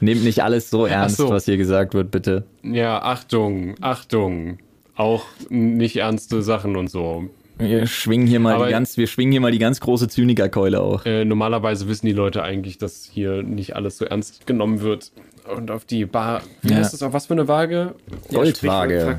[0.00, 1.30] Nehmt nicht alles so ernst, so.
[1.30, 2.44] was hier gesagt wird, bitte.
[2.62, 4.58] Ja, Achtung, Achtung.
[4.94, 7.30] Auch nicht ernste Sachen und so.
[7.60, 10.80] Wir schwingen hier mal Aber- die ganz, wir schwingen hier mal die ganz große Zynikerkeule
[10.80, 11.04] auch.
[11.04, 15.12] Äh, normalerweise wissen die Leute eigentlich, dass hier nicht alles so ernst genommen wird.
[15.54, 16.42] Und auf die Bar.
[16.62, 16.76] Wie Ja.
[16.78, 17.02] heißt das?
[17.02, 17.94] Auf was für eine Waage?
[18.32, 19.18] Goldwaage.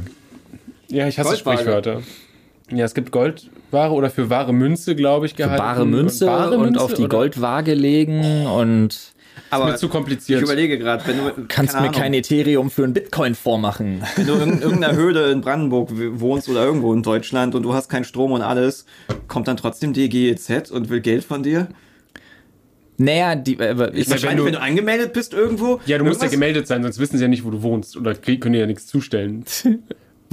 [0.88, 1.58] Ja, ich hasse Goldwaage.
[1.60, 2.02] Sprichwörter.
[2.72, 5.58] Ja, es gibt Goldware oder für wahre Münze, glaube ich, gehalten.
[5.58, 7.10] Bare Münze und, bare Münze, auf die oder?
[7.18, 9.12] Goldwaage legen und
[9.50, 10.40] aber mir zu kompliziert.
[10.42, 14.04] Ich überlege gerade, wenn du kannst keine mir Ahnung, kein Ethereum für ein Bitcoin vormachen.
[14.16, 17.90] Wenn du in irgendeiner Höhle in Brandenburg wohnst oder irgendwo in Deutschland und du hast
[17.90, 18.86] keinen Strom und alles,
[19.28, 21.68] kommt dann trotzdem die GEZ und will Geld von dir?
[22.98, 25.80] Naja, die, äh, ich, Ja, Wahrscheinlich, du- wenn du angemeldet bist irgendwo.
[25.86, 27.98] Ja, du musst ja irgendwas- gemeldet sein, sonst wissen sie ja nicht, wo du wohnst.
[27.98, 29.44] Oder können dir ja nichts zustellen.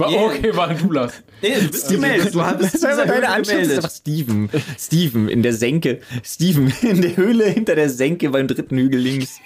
[0.07, 0.25] Yeah.
[0.27, 1.13] Okay, war du Lars.
[1.41, 2.33] Nee, du bist gemeldet.
[2.35, 4.49] Du Das einfach deine Anschrift, ist einfach Steven.
[4.77, 6.01] Steven in der Senke.
[6.23, 9.39] Steven in der Höhle hinter der Senke beim dritten Hügel links.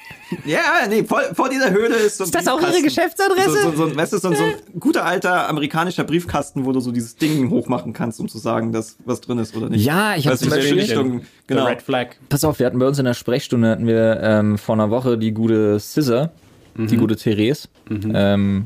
[0.45, 2.81] Ja, nee, vor, vor dieser Höhle ist so ein Ist das auch Ihre.
[2.81, 3.49] Geschäftsadresse?
[3.51, 6.71] So, so, so, ein- weißt du, so, ein- so ein guter alter amerikanischer Briefkasten, wo
[6.71, 9.85] du so dieses Ding hochmachen kannst, um zu sagen, dass was drin ist oder nicht.
[9.85, 10.79] Ja, ich habe zum Beispiel.
[10.79, 11.65] Richtung, genau.
[11.67, 12.15] Red Flag.
[12.29, 15.17] Pass auf, wir hatten bei uns in der Sprechstunde hatten wir ähm, vor einer Woche
[15.19, 16.31] die gute Scissor,
[16.75, 17.67] die gute Therese.
[17.91, 18.65] Ähm,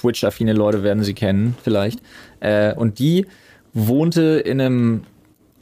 [0.00, 2.00] Twitch-affine Leute werden sie kennen, vielleicht.
[2.40, 3.26] Äh, und die
[3.72, 5.02] wohnte in einem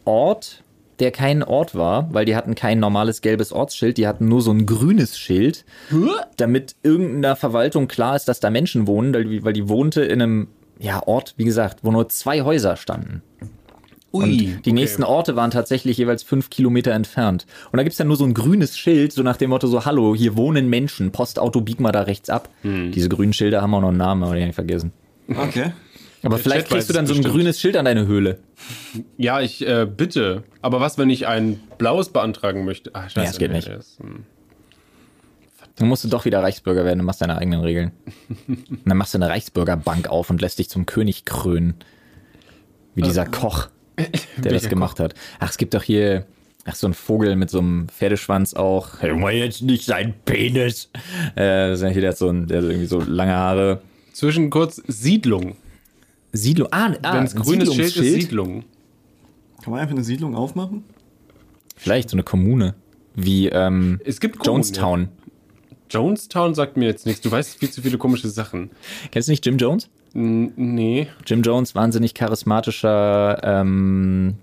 [0.05, 0.63] Ort,
[0.99, 4.51] der kein Ort war, weil die hatten kein normales gelbes Ortsschild, die hatten nur so
[4.51, 5.65] ein grünes Schild,
[6.37, 10.23] damit irgendeiner Verwaltung klar ist, dass da Menschen wohnen, weil die, weil die wohnte in
[10.23, 13.23] einem ja, Ort, wie gesagt, wo nur zwei Häuser standen.
[14.25, 17.47] Und die nächsten Orte waren tatsächlich jeweils fünf Kilometer entfernt.
[17.73, 20.15] Und da gibt's dann nur so ein grünes Schild, so nach dem Motto so, hallo,
[20.15, 22.49] hier wohnen Menschen, Postauto, bieg mal da rechts ab.
[22.63, 24.93] Diese grünen Schilder haben auch noch einen Namen, aber den ich vergessen.
[25.29, 25.73] Okay.
[26.23, 27.35] Aber Der vielleicht Chat kriegst du dann es so ein bestimmt.
[27.37, 28.39] grünes Schild an deine Höhle.
[29.17, 30.43] Ja, ich äh, bitte.
[30.61, 32.91] Aber was, wenn ich ein blaues beantragen möchte?
[32.95, 33.21] Ach, scheiße.
[33.21, 33.69] Ja, es geht nicht.
[33.69, 34.25] das, hm.
[35.77, 37.93] Dann musst du doch wieder Reichsbürger werden und machst deine eigenen Regeln.
[38.49, 41.75] und dann machst du eine Reichsbürgerbank auf und lässt dich zum König krönen.
[42.95, 43.69] Wie dieser Koch,
[44.37, 45.15] der das gemacht hat.
[45.39, 46.27] Ach, es gibt doch hier,
[46.65, 49.03] ach, so ein Vogel mit so einem Pferdeschwanz auch.
[49.03, 50.91] Junge, jetzt nicht sein Penis.
[51.35, 53.81] Äh, das ist ja hier, der hat so, ein, der hat irgendwie so lange Haare.
[54.13, 55.57] Zwischen kurz Siedlung.
[56.33, 56.69] Siedlung.
[56.71, 57.97] Ah, ah Wenn es grünes Schild ist.
[57.97, 58.65] Siedlung.
[59.63, 60.85] Kann man einfach eine Siedlung aufmachen?
[61.77, 62.75] Vielleicht so eine Kommune.
[63.15, 65.09] Wie ähm, Es gibt Jonestown.
[65.91, 67.23] Jonestown sagt mir jetzt nichts.
[67.23, 68.71] Du weißt viel zu viele komische Sachen.
[69.11, 69.89] Kennst du nicht Jim Jones?
[70.17, 74.35] N nee, Jim Jones, wahnsinnig charismatischer, ähm,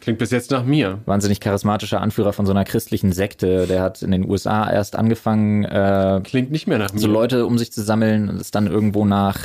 [0.00, 0.98] klingt bis jetzt nach mir.
[1.04, 3.66] wahnsinnig charismatischer Anführer von so einer christlichen Sekte.
[3.66, 6.98] Der hat in den USA erst angefangen, äh, Klingt nicht mehr nach mir.
[7.00, 9.38] so Leute um sich zu sammeln und ist dann irgendwo nach,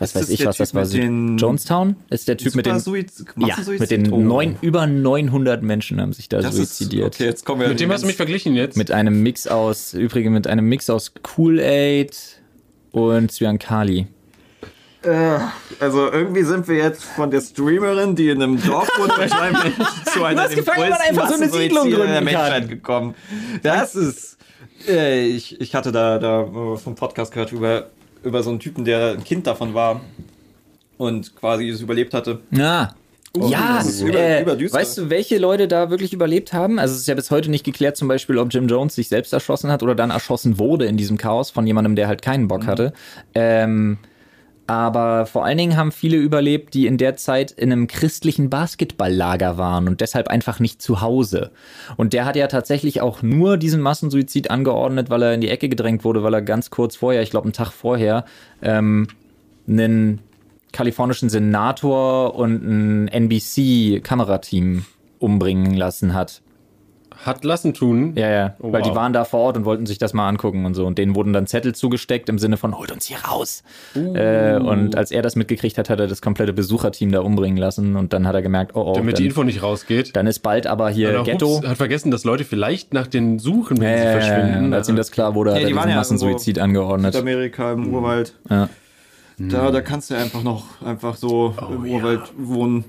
[0.00, 0.82] was Ist weiß das ich, was das Typ war.
[0.84, 2.76] mit den- Jonestown ist der Typ mit den,
[3.46, 7.14] ja, mit den neun, über 900 Menschen haben sich da Das ist, suizidiert.
[7.14, 8.76] okay, jetzt kommen wir Mit dem hast du mich verglichen jetzt.
[8.76, 12.16] Mit einem Mix aus, übrigens mit einem Mix aus Kool-Aid
[12.90, 13.30] und
[15.04, 15.44] Zyankali.
[15.80, 19.38] Also irgendwie sind wir jetzt von der Streamerin, die in einem Dorf wohnt, Menschen
[20.12, 22.68] zu einer hast gefragt, ob man einfach so eine Siedlung der gründen Menschheit kann.
[22.68, 23.14] gekommen.
[23.62, 24.38] Das ist.
[24.88, 27.86] Äh, ich, ich hatte da, da äh, vom Podcast gehört über,
[28.22, 30.00] über so einen Typen, der ein Kind davon war
[30.98, 32.40] und quasi es überlebt hatte.
[32.50, 32.94] Ja.
[33.36, 36.78] Oh, ja, über- äh, weißt du, welche Leute da wirklich überlebt haben?
[36.78, 39.32] Also es ist ja bis heute nicht geklärt, zum Beispiel, ob Jim Jones sich selbst
[39.32, 42.66] erschossen hat oder dann erschossen wurde in diesem Chaos von jemandem, der halt keinen Bock
[42.68, 42.92] hatte.
[43.34, 43.98] Ähm,
[44.66, 49.58] aber vor allen Dingen haben viele überlebt, die in der Zeit in einem christlichen Basketballlager
[49.58, 51.50] waren und deshalb einfach nicht zu Hause.
[51.96, 55.68] Und der hat ja tatsächlich auch nur diesen Massensuizid angeordnet, weil er in die Ecke
[55.68, 58.24] gedrängt wurde, weil er ganz kurz vorher, ich glaube einen Tag vorher,
[58.62, 59.08] ähm,
[59.68, 60.20] einen
[60.72, 64.84] kalifornischen Senator und ein NBC-Kamerateam
[65.18, 66.42] umbringen lassen hat.
[67.24, 68.12] Hat lassen tun.
[68.16, 68.96] Ja, ja, Oh, weil die wow.
[68.96, 70.84] waren da vor Ort und wollten sich das mal angucken und so.
[70.86, 73.62] Und denen wurden dann Zettel zugesteckt im Sinne von, holt uns hier raus.
[73.94, 74.14] Uh.
[74.14, 77.96] Äh, und als er das mitgekriegt hat, hat er das komplette Besucherteam da umbringen lassen.
[77.96, 80.14] Und dann hat er gemerkt, oh, oh, Damit die dann, Info nicht rausgeht.
[80.16, 81.56] dann ist bald aber hier Oder Ghetto.
[81.58, 84.64] Hups, hat vergessen, dass Leute vielleicht nach den suchen, wenn sie Äh, verschwinden.
[84.66, 87.12] und als ihm das klar wurde, hat Ja, er die waren diesen ja Massensuizid angeordnet.
[87.14, 88.34] Südamerika im Urwald.
[88.50, 88.68] Ja.
[89.38, 91.94] Da, da kannst du einfach noch einfach so im ja.
[91.96, 92.84] Urwald wohnen.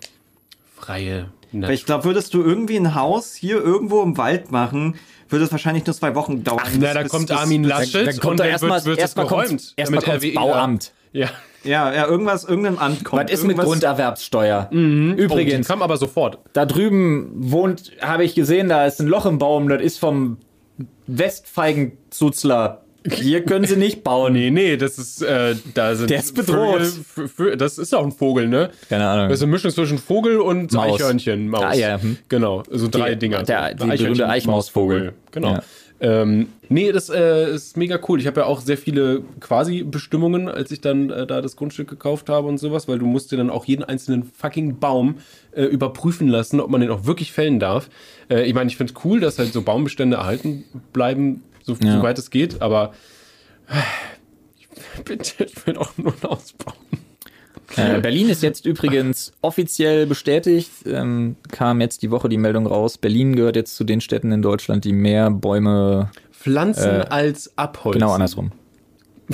[0.76, 1.74] Freie Weil Natur.
[1.74, 4.96] ich glaube, würdest du irgendwie ein Haus hier irgendwo im Wald machen,
[5.30, 6.62] würde es wahrscheinlich nur zwei Wochen dauern.
[6.80, 8.98] Na, da bis- kommt bis- Armin Laschet Dann kommt und da dann erstmal wird, wird
[8.98, 9.48] es erstmal geräumt.
[9.48, 10.92] kommt's, erstmal damit kommt's RWE da- Bauamt.
[11.14, 11.28] Ja.
[11.64, 13.24] Ja, ja, irgendwas, irgendein Amt kommt.
[13.24, 14.68] Was ist mit irgendwas- Grunderwerbssteuer?
[14.72, 16.38] Oh, die Übrigens, kam aber sofort.
[16.54, 20.38] da drüben wohnt, habe ich gesehen, da ist ein Loch im Baum, das ist vom
[21.08, 22.82] Westfeigenzuzler.
[23.12, 24.34] Hier können sie nicht bauen.
[24.34, 26.82] Nee, nee, das ist, äh, da sind Der ist bedroht.
[26.82, 28.72] Vögel, Vö- Vö- das ist auch ein Vogel, ne?
[28.90, 29.30] Keine Ahnung.
[29.30, 30.96] Das ist eine Mischung zwischen Vogel und Maus.
[30.96, 31.62] Eichhörnchen, Maus.
[31.64, 32.18] Ah, ja, hm.
[32.30, 33.44] Genau, so drei Die- Dinger.
[33.44, 33.86] der- so.
[33.86, 35.14] die berühmte Eichmausvogel.
[35.32, 35.50] Genau.
[35.54, 35.64] Ja.
[36.02, 38.20] Ähm, nee, das äh, ist mega cool.
[38.20, 41.88] Ich habe ja auch sehr viele quasi Bestimmungen, als ich dann äh, da das Grundstück
[41.90, 45.16] gekauft habe und sowas, weil du musst dir dann auch jeden einzelnen fucking Baum
[45.56, 47.90] äh, überprüfen lassen, ob man den auch wirklich fällen darf.
[48.30, 51.98] Äh, ich meine, ich finde es cool, dass halt so Baumbestände erhalten bleiben, so, Ja.
[51.98, 52.94] soweit es geht, aber
[55.04, 56.76] bitte, ich will auch nur ein Haus bauen.
[57.78, 60.70] Äh, Berlin ist jetzt übrigens offiziell bestätigt.
[60.86, 62.98] Ähm, kam jetzt die Woche die Meldung raus.
[62.98, 66.12] Berlin gehört jetzt zu den Städten in Deutschland, die mehr Bäume.
[66.32, 68.00] Pflanzen Äh, als Abholzen.
[68.00, 68.52] Genau andersrum.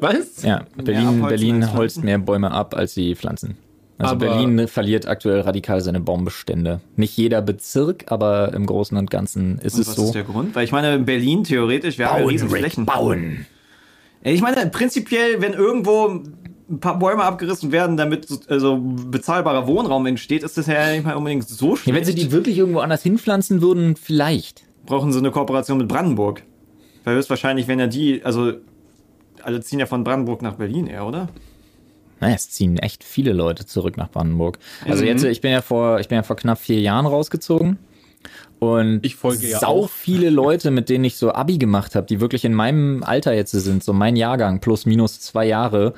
[0.00, 0.42] Was?
[0.42, 3.56] Ja, Berlin, Berlin holzt mehr Bäume ab, als sie pflanzen.
[4.02, 6.80] Also Aber- Berlin verliert aktuell radikal seine Baumbestände.
[6.96, 10.04] Nicht jeder Bezirk, aber im Großen und Ganzen ist Und es was so.
[10.06, 10.54] ist der Grund?
[10.54, 12.84] Weil ich meine, in Berlin theoretisch, haben ja riesen Flächen.
[12.86, 13.46] bauen.
[14.22, 16.22] Ich meine, prinzipiell, wenn irgendwo
[16.70, 21.04] ein paar Bäume abgerissen werden, damit so- also bezahlbarer Wohnraum entsteht, ist das ja nicht
[21.04, 21.96] mal unbedingt so Ja, schlecht.
[21.98, 24.62] wenn sie die wirklich irgendwo anders hinpflanzen würden, vielleicht.
[24.86, 26.42] brauchen sie eine Kooperation mit Brandenburg.
[27.04, 28.52] Weil höchstwahrscheinlich, wenn ja die, also
[29.42, 31.28] alle ziehen ja von Brandenburg nach Berlin eher, oder?
[32.22, 34.58] Naja, es ziehen echt viele Leute zurück nach Brandenburg.
[34.88, 37.78] Also jetzt, ich bin ja vor, ich bin ja vor knapp vier Jahren rausgezogen.
[38.60, 39.90] Und Ich folge ja sau auch.
[39.90, 43.50] viele Leute, mit denen ich so Abi gemacht habe, die wirklich in meinem Alter jetzt
[43.50, 45.94] sind, so mein Jahrgang, plus minus zwei Jahre,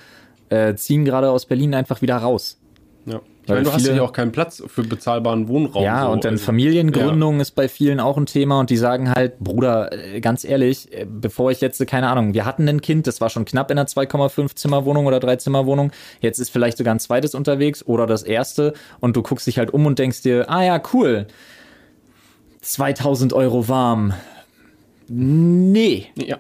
[0.49, 2.59] äh, ziehen gerade aus Berlin einfach wieder raus.
[3.05, 3.21] Ja.
[3.47, 5.83] Ich meine, du hast viele- ja auch keinen Platz für bezahlbaren Wohnraum.
[5.85, 6.13] Ja, so.
[6.13, 9.93] und dann Also, Familiengründung ist bei vielen auch ein Thema und die sagen halt, Bruder,
[9.93, 13.29] äh, ganz ehrlich, äh, bevor ich jetzt, keine Ahnung, wir hatten ein Kind, das war
[13.29, 17.35] schon knapp in einer 2,5 Zimmerwohnung oder 3 Zimmerwohnung, jetzt ist vielleicht sogar ein zweites
[17.35, 20.81] unterwegs oder das erste und du guckst dich halt um und denkst dir, ah ja,
[20.95, 21.27] cool,
[22.63, 24.15] 2000 Euro warm.
[25.07, 26.39] Nee, Ja.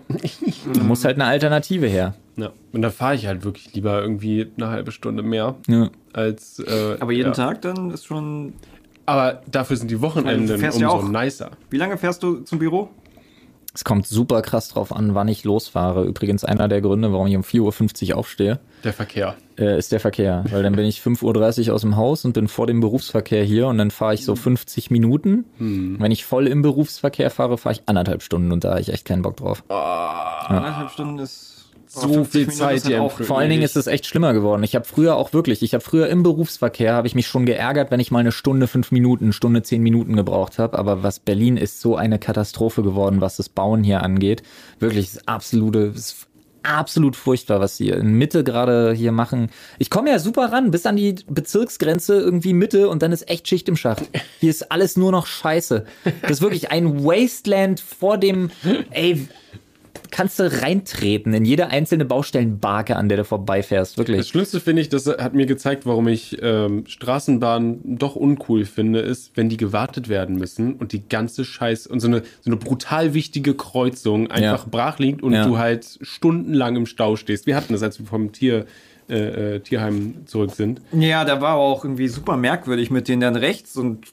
[0.72, 2.14] da muss halt eine Alternative her.
[2.36, 2.50] ja.
[2.72, 5.90] Und da fahre ich halt wirklich lieber irgendwie eine halbe Stunde mehr Ja.
[6.14, 6.58] Als.
[6.60, 7.32] Äh, Aber jeden ja.
[7.34, 8.54] Tag dann ist schon.
[9.06, 11.08] Aber dafür sind die Wochenenden ja umso auch.
[11.08, 11.50] nicer.
[11.70, 12.88] Wie lange fährst du zum Büro?
[13.76, 16.04] Es kommt super krass drauf an, wann ich losfahre.
[16.04, 18.60] Übrigens einer der Gründe, warum ich um 4.50 Uhr aufstehe.
[18.84, 19.34] Der Verkehr.
[19.58, 20.44] äh, ist der Verkehr.
[20.48, 23.66] Weil dann bin ich 5.30 Uhr aus dem Haus und bin vor dem Berufsverkehr hier
[23.66, 25.44] und dann fahre ich so 50 Minuten.
[25.58, 29.06] Wenn ich voll im Berufsverkehr fahre, fahre ich anderthalb Stunden und da habe ich echt
[29.06, 29.64] keinen Bock drauf.
[29.68, 31.53] Eineinhalb Stunden ist.
[31.94, 33.08] So 50 viel Minuten Zeit hier.
[33.08, 34.62] Vor allen Dingen ist es echt schlimmer geworden.
[34.62, 37.90] Ich habe früher auch wirklich, ich habe früher im Berufsverkehr, habe ich mich schon geärgert,
[37.90, 40.78] wenn ich mal eine Stunde, fünf Minuten, Stunde, zehn Minuten gebraucht habe.
[40.78, 44.42] Aber was Berlin ist so eine Katastrophe geworden, was das Bauen hier angeht.
[44.78, 46.26] Wirklich, das absolute, ist
[46.64, 49.50] absolut furchtbar, was sie in Mitte gerade hier machen.
[49.78, 53.46] Ich komme ja super ran, bis an die Bezirksgrenze irgendwie Mitte und dann ist echt
[53.46, 54.04] Schicht im Schacht.
[54.40, 55.84] Hier ist alles nur noch Scheiße.
[56.22, 58.50] Das ist wirklich ein Wasteland vor dem,
[58.90, 59.28] ey,
[60.10, 63.92] kannst du reintreten in jede einzelne Baustellenbarke, an der du vorbeifährst.
[63.92, 64.28] Das Wirklich.
[64.28, 69.36] Schlimmste finde ich, das hat mir gezeigt, warum ich ähm, Straßenbahnen doch uncool finde, ist,
[69.36, 73.14] wenn die gewartet werden müssen und die ganze Scheiß und so eine, so eine brutal
[73.14, 74.68] wichtige Kreuzung einfach Ja.
[74.70, 75.46] brach liegt und Ja.
[75.46, 77.46] du halt stundenlang im Stau stehst.
[77.46, 78.66] Wir hatten das, als wir vom Tier,
[79.08, 80.80] äh, äh, Tierheim zurück sind.
[80.92, 84.06] Ja, da war auch irgendwie super merkwürdig mit denen dann rechts und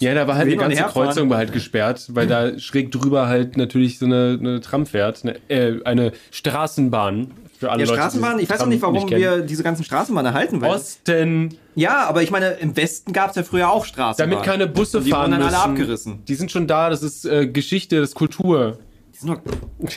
[0.00, 0.82] Ja, da war halt die ganze.
[0.84, 5.24] Kreuzung war halt gesperrt, weil da schräg drüber halt natürlich so eine, eine Tram fährt,
[5.24, 7.96] eine, äh, eine Straßenbahn für alle Ja, Leute.
[7.96, 9.20] die Straßenbahn, ich weiß auch nicht, warum kennen.
[9.20, 10.72] wir diese ganzen Straßenbahnen erhalten wollen.
[10.72, 14.30] Osten, Ja, aber ich meine, im Westen gab es ja früher auch Straßenbahnen.
[14.30, 15.54] damit keine Busse die fahren wurden dann müssen.
[15.60, 16.24] alle abgerissen.
[16.26, 18.78] Die sind schon da, das ist äh, Geschichte, das ist Kultur.
[19.14, 19.40] Die sind doch-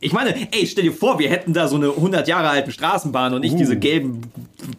[0.00, 3.34] Ich meine, ey, stell dir vor, wir hätten da so eine 100 Jahre alten Straßenbahn
[3.34, 3.58] und nicht Uh.
[3.58, 4.22] diese gelben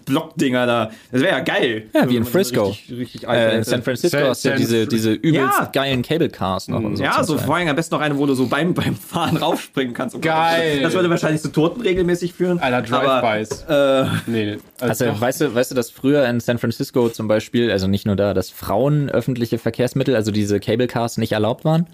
[0.06, 0.92] Blockdinger da.
[1.12, 1.88] Das wäre ja geil.
[1.94, 2.68] Ja, wie in Frisco.
[2.68, 3.64] Richtig, richtig alt Äh.
[3.64, 5.70] San Francisco San- hast du ja diese, diese übelst Ja.
[5.74, 7.04] geilen Cable Cars noch und so.
[7.04, 9.94] Ja, so vor allem am besten noch eine, wo du so beim, beim Fahren raufspringen
[9.94, 10.16] kannst.
[10.16, 10.20] Oh.
[10.20, 10.82] Geil.
[10.82, 12.60] Das würde wahrscheinlich zu Toten regelmäßig führen.
[12.60, 13.64] Alter, Drive-Bys.
[13.70, 17.72] Äh, Nee, also, Also, weißt du, weißt du, dass früher in San Francisco zum Beispiel,
[17.72, 21.88] also nicht nur da, dass Frauen öffentliche Verkehrsmittel, also diese Cable Cars nicht erlaubt waren?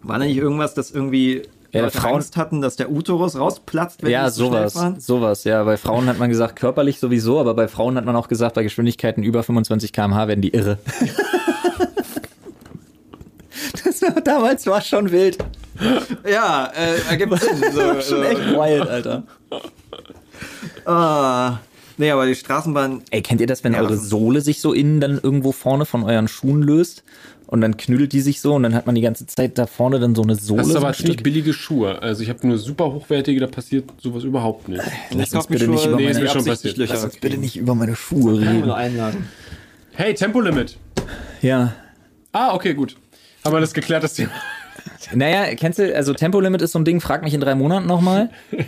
[0.00, 4.02] war da nicht irgendwas, dass irgendwie Ja, Leute Frauen- Angst hatten, dass der Uterus rausplatzt,
[4.02, 5.00] wenn ja, die zu schnell sowas, fahren?
[5.00, 5.62] sowas, ja.
[5.64, 8.62] Bei Frauen hat man gesagt, körperlich sowieso, aber bei Frauen hat man auch gesagt, bei
[8.62, 10.78] Geschwindigkeiten über 25 km/h werden die irre.
[13.84, 15.38] das war, damals war schon wild.
[16.28, 17.62] Ja, äh, ergibt Sinn.
[17.72, 19.22] So, Schon echt wild, Alter.
[20.84, 21.58] Ah,
[21.96, 24.72] nee, aber die Straßenbahn, Ey, kennt ihr das, wenn Ja, eure das Sohle sich so
[24.72, 27.04] innen dann irgendwo vorne von euren Schuhen löst?
[27.48, 29.98] Und dann knüdelt die sich so und dann hat man die ganze Zeit da vorne
[29.98, 30.58] dann so eine Sohle.
[30.58, 31.24] das ist so aber ein ziemlich Stück.
[31.24, 32.00] billige Schuhe.
[32.02, 34.82] Also ich habe nur super hochwertige, da passiert sowas überhaupt nicht.
[35.12, 36.76] Lass uns bitte nicht Schuhe, über Nee, meine, passiert.
[36.76, 36.92] Löcher.
[36.92, 38.70] lass uns bitte nicht über meine Schuhe reden.
[39.94, 40.76] Hey, Tempolimit.
[41.40, 41.72] Ja.
[42.32, 42.96] Ah, okay, gut.
[43.44, 44.30] Haben wir das geklärt, das Thema.
[45.14, 48.30] Naja, kennst du, also Tempolimit ist so ein Ding, frag mich in drei Monaten nochmal.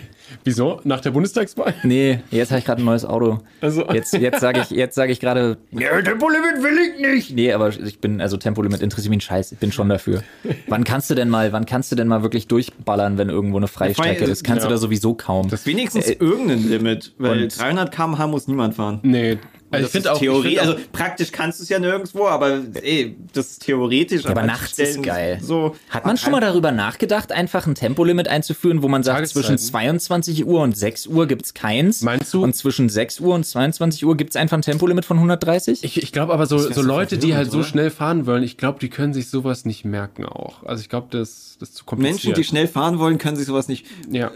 [0.45, 0.81] Wieso?
[0.85, 1.75] Nach der Bundestagswahl?
[1.83, 3.39] Nee, jetzt habe ich gerade ein neues Auto.
[3.61, 7.35] Also- Jetzt, jetzt sage ich, jetzt sage ich gerade, ja, Tempolimit will ich nicht.
[7.35, 10.23] Nee, aber ich bin, also Tempolimit interessiert mich ein Scheiß, ich bin schon dafür.
[10.69, 13.69] Wann kannst du denn mal, wann kannst du denn mal wirklich durchballern, wenn irgendwo eine
[13.69, 14.45] Freistrecke ist?
[14.45, 14.69] Kannst ja.
[14.69, 15.51] du da sowieso kaum.
[15.65, 19.01] Wenigstens irgendein Limit, weil und- 300 km/h muss niemand fahren.
[19.03, 19.39] Nee.
[19.71, 23.63] Also das ist Theorie, also praktisch kannst du es ja nirgendwo, aber ey, das ist
[23.63, 24.25] theoretisch.
[24.25, 25.39] Ja, aber nachts ist geil.
[25.43, 29.59] So, Hat man schon mal darüber nachgedacht, einfach ein Tempolimit einzuführen, wo man sagt, zwischen
[29.59, 32.03] 22 Uhr und 6 Uhr gibt's keins?
[32.03, 32.43] Meinst du?
[32.43, 35.85] Und zwischen 6 Uhr und 22 Uhr gibt's einfach ein Tempolimit von 130?
[35.85, 38.81] Ich, ich glaube aber so, so Leute, die halt so schnell fahren wollen, ich glaube,
[38.81, 40.65] die können sich sowas nicht merken auch.
[40.65, 42.25] Also ich glaube, das, das ist zu kompliziert.
[42.25, 43.87] Menschen, die schnell fahren wollen, können sich sowas nicht.
[44.11, 44.31] Ja,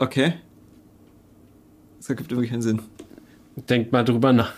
[0.00, 0.32] Okay.
[1.98, 2.80] Das ergibt irgendwie keinen Sinn.
[3.68, 4.54] denkt mal drüber nach.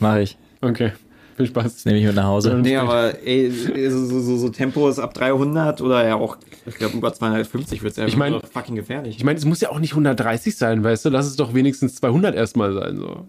[0.00, 0.36] Mach ich.
[0.60, 0.92] Okay,
[1.36, 1.64] viel Spaß.
[1.64, 2.54] Das nehme ich mit nach Hause.
[2.54, 6.96] Nee, aber ey, so, so, so, so Tempos ab 300 oder ja auch, ich glaube,
[6.96, 9.16] über 250 wird es ja Ich mein- fucking gefährlich.
[9.16, 11.10] Ich meine, es muss ja auch nicht 130 sein, weißt du?
[11.10, 12.96] Lass es doch wenigstens 200 erstmal sein.
[12.96, 13.26] So.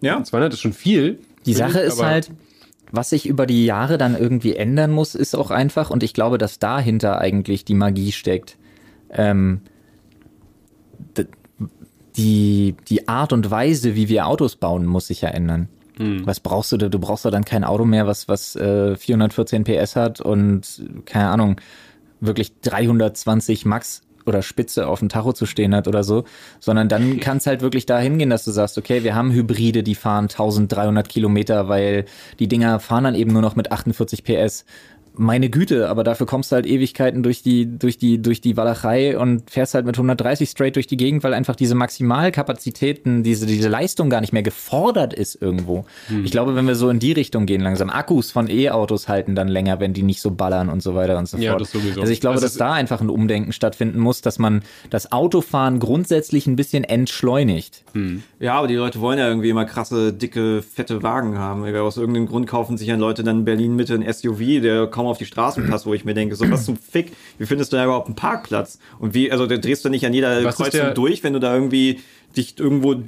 [0.00, 1.18] ja, 200 ist schon viel.
[1.46, 2.30] Die Sache ich, ist halt,
[2.90, 6.36] was sich über die Jahre dann irgendwie ändern muss, ist auch einfach, und ich glaube,
[6.38, 8.58] dass dahinter eigentlich die Magie steckt.
[9.10, 9.62] Ähm,
[12.16, 15.68] die, die Art und Weise, wie wir Autos bauen, muss sich ja ändern.
[16.24, 16.88] Was brauchst du da?
[16.88, 21.28] Du brauchst doch dann kein Auto mehr, was, was äh, 414 PS hat und, keine
[21.28, 21.56] Ahnung,
[22.20, 26.24] wirklich 320 Max oder Spitze auf dem Tacho zu stehen hat oder so,
[26.60, 29.82] sondern dann kann es halt wirklich dahin gehen, dass du sagst, okay, wir haben Hybride,
[29.82, 32.04] die fahren 1300 Kilometer, weil
[32.38, 34.64] die Dinger fahren dann eben nur noch mit 48 PS.
[35.14, 39.18] Meine Güte, aber dafür kommst du halt Ewigkeiten durch die, durch die, durch die Walachei
[39.18, 43.68] und fährst halt mit 130 straight durch die Gegend, weil einfach diese Maximalkapazitäten, diese, diese
[43.68, 45.84] Leistung gar nicht mehr gefordert ist irgendwo.
[46.08, 46.24] Hm.
[46.24, 49.48] Ich glaube, wenn wir so in die Richtung gehen langsam, Akkus von E-Autos halten dann
[49.48, 51.44] länger, wenn die nicht so ballern und so weiter und so fort.
[51.44, 52.00] Ja, das sowieso.
[52.00, 55.78] Also ich glaube, Das dass da einfach ein Umdenken stattfinden muss, dass man das Autofahren
[55.78, 57.84] grundsätzlich ein bisschen entschleunigt.
[58.38, 61.64] ja, aber die Leute wollen ja irgendwie immer krasse, dicke, fette Wagen haben.
[61.76, 65.01] Aus irgendeinem Grund kaufen sich ja Leute dann in Berlin Mitte ein SUV, der kaum
[65.02, 67.72] kaum auf die Straße passt, wo ich mir denke, so was zum Fick, wie findest
[67.72, 68.78] du da überhaupt einen Parkplatz?
[68.98, 71.40] Und wie, also da drehst du nicht an jeder Was Kreuzung der- durch, wenn du
[71.40, 72.00] da irgendwie
[72.36, 73.00] dich irgendwo Ja,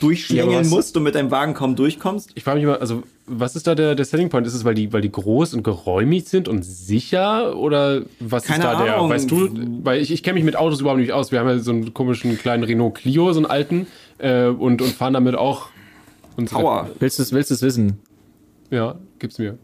[0.00, 2.30] durchschlängeln was- musst und mit deinem Wagen kaum durchkommst?
[2.34, 4.46] Ich frage mich immer, also was ist da der, der Selling Point?
[4.46, 7.56] Ist es, weil die, weil die groß und geräumig sind und sicher?
[7.56, 8.94] Oder was Keine ist da der?
[8.96, 9.10] Ahnung.
[9.10, 9.50] Weißt du,
[9.84, 11.30] weil ich, ich kenne mich mit Autos überhaupt nicht aus.
[11.30, 13.86] Wir haben ja so einen komischen kleinen Renault Clio, so einen alten,
[14.18, 15.68] äh, und, und fahren damit auch
[16.36, 16.60] unsere.
[16.60, 16.90] Power.
[16.98, 17.98] Willst du es willst du's wissen,
[18.70, 19.58] Ja, gib's mir.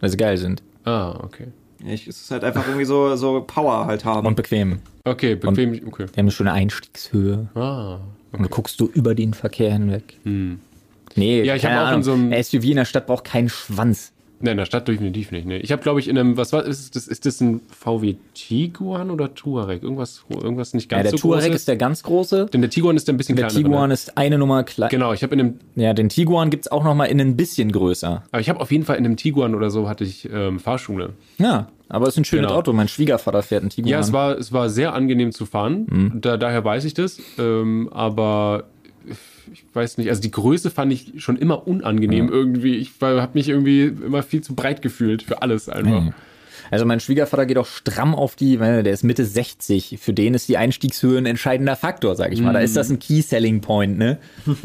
[0.00, 1.48] weil sie geil sind Ah, okay.
[1.86, 4.26] Ich, es ist halt einfach irgendwie so, so Power halt haben.
[4.26, 4.78] und bequem.
[5.04, 5.72] Okay, bequem.
[5.86, 6.06] Okay.
[6.06, 7.48] Die haben eine schöne Einstiegshöhe.
[7.54, 7.98] Ah.
[8.32, 10.18] Und du guckst du über den Verkehr hinweg.
[10.24, 13.24] Nee, Ja, ich keine hab auch in so einem- Ein SUV in der Stadt braucht
[13.24, 14.12] keinen Schwanz.
[14.44, 15.46] Ne, in der Stadt definitiv nicht.
[15.46, 15.58] Ne.
[15.58, 19.10] Ich habe, glaube ich, in einem, was war, ist das, ist das ein VW Tiguan
[19.10, 19.82] oder Touareg?
[19.82, 21.60] Irgendwas, irgendwas nicht Ja, ganz der so Touareg großes.
[21.62, 22.46] ist der ganz große.
[22.52, 23.64] Denn der Tiguan ist der ein bisschen Der kleiner.
[23.66, 23.94] Tiguan Ne?
[23.94, 24.90] ist eine Nummer kleiner.
[24.90, 27.72] Genau, ich habe in einem, Ja, den Tiguan gibt's auch noch mal in ein bisschen
[27.72, 28.22] größer.
[28.30, 31.14] aber ich habe auf jeden Fall in einem Tiguan oder so hatte ich ähm, Fahrschule.
[31.38, 32.58] Ja, aber es ist ein schönes Genau.
[32.58, 32.72] Auto.
[32.74, 33.90] Mein Schwiegervater fährt einen Tiguan.
[33.90, 35.86] Ja, es war, es war sehr angenehm zu fahren.
[35.90, 36.20] Mhm.
[36.20, 37.18] Da, daher weiß ich das.
[37.38, 38.64] Ähm, aber
[39.52, 42.76] ich weiß nicht, also die Größe fand ich schon immer unangenehm irgendwie.
[42.76, 46.02] Ich habe mich irgendwie immer viel zu breit gefühlt für alles einfach.
[46.02, 46.14] Mhm.
[46.70, 49.98] Also mein Schwiegervater geht auch stramm auf die, weil der ist Mitte 60.
[50.00, 52.54] Für den ist die Einstiegshöhe ein entscheidender Faktor, sag ich mal.
[52.54, 54.18] Da ist das ein Key Selling Point, ne?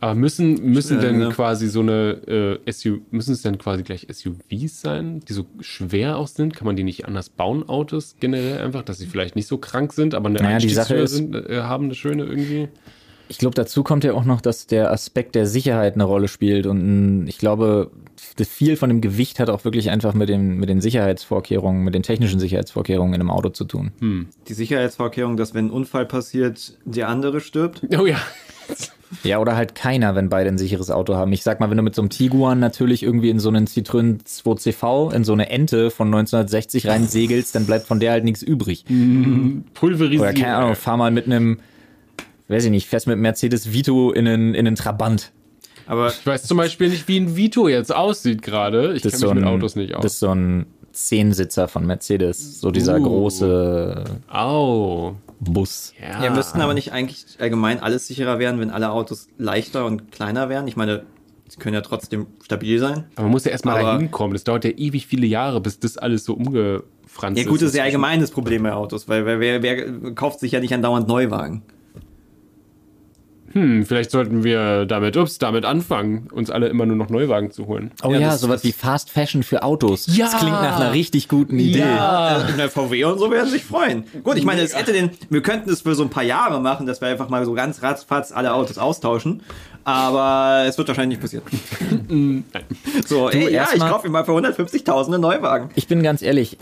[0.00, 1.28] Aber müssen, müssen denn ne?
[1.30, 6.18] quasi so eine äh, SUV, müssen es denn quasi gleich SUVs sein, die so schwer
[6.18, 6.54] auch sind?
[6.56, 9.92] Kann man die nicht anders bauen, Autos generell einfach, dass sie vielleicht nicht so krank
[9.92, 12.68] sind, aber eine Naja, die Sache Einstiegshöhe ist- sind, äh, haben eine schöne irgendwie?
[13.32, 16.66] Ich glaube, dazu kommt ja auch noch, dass der Aspekt der Sicherheit eine Rolle spielt.
[16.66, 17.90] Und mm, ich glaube,
[18.36, 21.94] das viel von dem Gewicht hat auch wirklich einfach mit, dem, mit den Sicherheitsvorkehrungen, mit
[21.94, 23.90] den technischen Sicherheitsvorkehrungen in einem Auto zu tun.
[24.48, 27.80] Die Sicherheitsvorkehrung, dass wenn ein Unfall passiert, der andere stirbt.
[27.98, 28.18] Oh ja.
[29.24, 31.32] Ja, oder halt keiner, wenn beide ein sicheres Auto haben.
[31.32, 34.24] Ich sag mal, wenn du mit so einem Tiguan natürlich irgendwie in so einen Citroën
[34.24, 38.42] 2CV, in so eine Ente von 1960 rein segelst, dann bleibt von der halt nichts
[38.42, 38.86] übrig.
[39.74, 40.22] Pulverisiert.
[40.22, 41.58] Oder keine Ahnung, fahr mal mit einem,
[42.52, 45.32] weiß ich nicht, fährst mit Mercedes Vito in einen, in einen Trabant.
[45.86, 48.94] Aber Ich weiß zum Beispiel nicht, wie ein Vito jetzt aussieht gerade.
[48.94, 50.18] Ich Das kenne ist, so mich ein, mit Autos nicht das ist aus.
[50.20, 52.60] so ein Zehnsitzer von Mercedes.
[52.60, 53.02] So dieser Uh.
[53.02, 55.14] große Au.
[55.40, 55.92] Bus.
[56.00, 56.22] Ja.
[56.24, 60.48] ja, müssten aber nicht eigentlich allgemein alles sicherer werden, wenn alle Autos leichter und kleiner
[60.48, 60.68] wären?
[60.68, 61.02] Ich meine,
[61.48, 63.04] sie können ja trotzdem stabil sein.
[63.16, 64.34] Aber man muss ja erstmal Aber- da hinkommen.
[64.34, 67.48] Das dauert ja ewig viele Jahre, bis das alles so umgefranst Ja ist.
[67.48, 70.52] gut, das ist ja allgemein das Problem bei Autos, weil wer, wer, wer kauft sich
[70.52, 71.62] ja nicht andauernd Neuwagen?
[73.52, 77.66] Hm, vielleicht sollten wir damit, ups, damit anfangen, uns alle immer nur noch Neuwagen zu
[77.66, 77.90] holen.
[78.02, 80.06] Oh Ja, ja, das- sowas wie Fast Fashion für Autos.
[80.14, 80.26] Ja.
[80.26, 81.80] Das klingt nach einer richtig guten Idee.
[81.80, 84.04] Ja, äh, der VW und so werden sich freuen.
[84.24, 86.86] Gut, ich meine, es hätte den, wir könnten es für so ein paar Jahre machen,
[86.86, 89.42] dass wir einfach mal so ganz ratzfatz alle Autos austauschen.
[89.84, 92.44] Aber es wird wahrscheinlich nicht passieren.
[93.06, 95.70] so, ey, ja, ich kaufe mir mal für 150.000 einen Neuwagen.
[95.74, 96.56] Ich bin ganz ehrlich,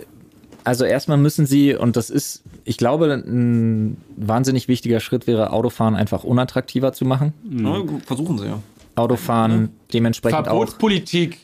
[0.71, 5.97] also erstmal müssen sie, und das ist, ich glaube, ein wahnsinnig wichtiger Schritt wäre, Autofahren
[5.97, 7.33] einfach unattraktiver zu machen.
[7.51, 8.63] Ja, versuchen sie ja.
[8.95, 10.59] Autofahren dementsprechend auch.
[10.59, 11.39] Verbotspolitik.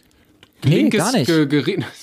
[0.65, 1.29] Nee, linkes gar nicht.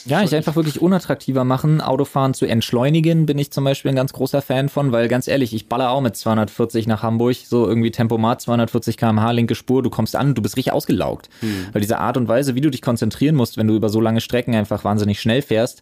[0.05, 4.11] Ja, ich einfach wirklich unattraktiver machen, Autofahren zu entschleunigen, bin ich zum Beispiel ein ganz
[4.11, 7.91] großer Fan von, weil ganz ehrlich, ich baller auch mit 240 nach Hamburg, so irgendwie
[7.91, 11.29] Tempomat, 240 km/h, linke Spur, du kommst an, du bist richtig ausgelaugt.
[11.71, 14.19] Weil diese Art und Weise, wie du dich konzentrieren musst, wenn du über so lange
[14.19, 15.81] Strecken einfach wahnsinnig schnell fährst,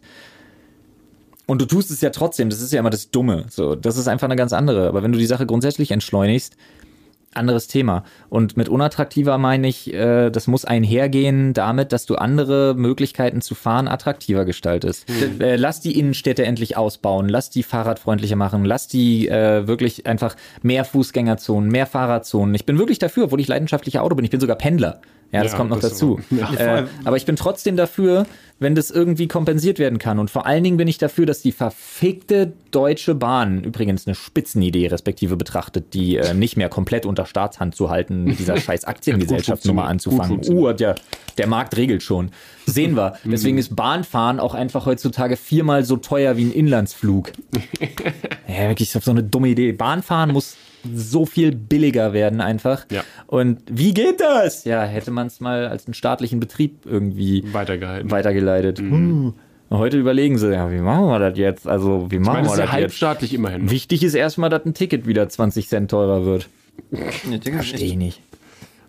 [1.46, 3.44] und du tust es ja trotzdem, das ist ja immer das Dumme.
[3.50, 4.88] So, das ist einfach eine ganz andere.
[4.88, 6.56] Aber wenn du die Sache grundsätzlich entschleunigst,
[7.34, 8.04] anderes Thema.
[8.28, 13.54] Und mit unattraktiver meine ich, äh, das muss einhergehen damit, dass du andere Möglichkeiten zu
[13.54, 15.06] fahren attraktiver gestaltest.
[15.40, 20.36] Äh, lass die Innenstädte endlich ausbauen, lass die fahrradfreundlicher machen, lass die äh, wirklich einfach
[20.60, 22.54] mehr Fußgängerzonen, mehr Fahrradzonen.
[22.54, 24.26] Ich bin wirklich dafür, obwohl ich leidenschaftlicher Auto bin.
[24.26, 25.00] Ich bin sogar Pendler.
[25.30, 26.20] Ja, das Ja, kommt noch das dazu.
[26.42, 28.26] aber- Äh, aber ich bin trotzdem dafür,
[28.62, 30.18] wenn das irgendwie kompensiert werden kann.
[30.18, 34.86] Und vor allen Dingen bin ich dafür, dass die verfickte Deutsche Bahn, übrigens eine Spitzenidee
[34.86, 39.64] respektive betrachtet, die äh, nicht mehr komplett unter Staatshand zu halten, mit dieser scheiß Aktiengesellschaft
[39.66, 40.40] nochmal anzufangen.
[40.48, 40.94] Uh, der,
[41.38, 42.30] der Markt regelt schon.
[42.66, 43.14] Sehen wir.
[43.24, 47.32] Deswegen ist Bahnfahren auch einfach heutzutage viermal so teuer wie ein Inlandsflug.
[48.48, 49.72] Ja, wirklich, ich habe so eine dumme Idee.
[49.72, 50.56] Bahnfahren muss
[50.94, 52.86] so viel billiger werden einfach.
[52.90, 53.02] Ja.
[53.26, 54.64] Und wie geht das?
[54.64, 58.10] Ja, hätte man es mal als einen staatlichen Betrieb irgendwie Weitergehalten.
[58.10, 58.78] weitergeleitet.
[58.78, 59.34] Hm.
[59.70, 61.66] Heute überlegen sie, ja, wie machen wir das jetzt?
[61.66, 62.82] Also, wie Ich machen meine, das ist wir ja das jetzt?
[62.82, 63.70] halbstaatlich immerhin.
[63.70, 66.48] Wichtig ist erstmal, dass ein Ticket wieder 20 Cent teurer wird.
[66.90, 68.20] Verstehe ich ich, nicht.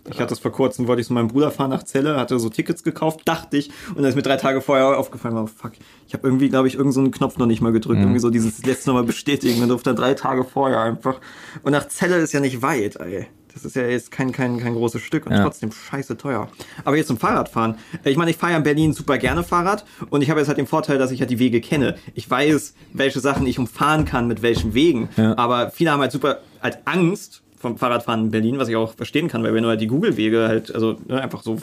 [0.09, 2.49] Ich hatte das vor kurzem, wollte ich so meinem Bruder fahren nach Celle, hatte so
[2.49, 5.73] Tickets gekauft, dachte ich, und dann ist mir drei Tage vorher aufgefallen, oh fuck,
[6.07, 8.29] ich habe irgendwie, glaube ich, irgendeinen so einen Knopf noch nicht mal gedrückt, irgendwie so
[8.29, 11.19] dieses letzte Mal bestätigen und durfte dann drei Tage vorher einfach.
[11.63, 13.27] Und nach Celle ist ja nicht weit, ey.
[13.53, 15.43] Das ist ja jetzt kein, kein, kein großes Stück und Ja.
[15.43, 16.49] trotzdem scheiße teuer.
[16.85, 17.75] Aber jetzt zum Fahrradfahren.
[18.03, 20.57] Ich meine, ich fahre ja in Berlin super gerne Fahrrad und ich habe jetzt halt
[20.57, 21.95] den Vorteil, dass ich halt die Wege kenne.
[22.15, 25.07] Ich weiß, welche Sachen ich umfahren kann, mit welchen Wegen.
[25.17, 25.37] Ja.
[25.37, 29.27] Aber viele haben halt super halt Angst vom Fahrradfahren in Berlin, was ich auch verstehen
[29.29, 31.57] kann, weil wenn du halt die Google-Wege halt, also ne, einfach so,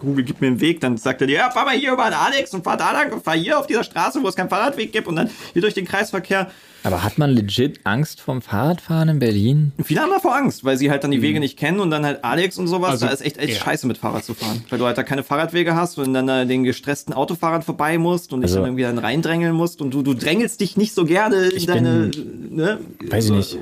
[0.00, 2.14] Google gibt mir einen Weg, dann sagt er dir, ja, fahr mal hier über den
[2.14, 4.92] Alex und fahr da lang und fahr hier auf dieser Straße, wo es keinen Fahrradweg
[4.92, 6.50] gibt und dann hier durch den Kreisverkehr.
[6.84, 9.72] Aber hat man legit Angst vom Fahrradfahren in Berlin?
[9.84, 12.24] Viele haben davor Angst, weil sie halt dann die Wege nicht kennen und dann halt
[12.24, 12.90] Alex und sowas.
[12.90, 13.64] Also, da ist echt, echt ja.
[13.64, 14.64] scheiße mit Fahrrad zu fahren.
[14.68, 18.32] Weil du halt da keine Fahrradwege hast und dann äh, den gestressten Autofahrern vorbei musst
[18.32, 21.04] und dich Also- dann irgendwie dann reindrängeln musst und du, du drängelst dich nicht so
[21.04, 22.10] gerne in Ich deine,
[22.50, 22.78] ne?
[23.08, 23.58] Weiß ich so- nicht.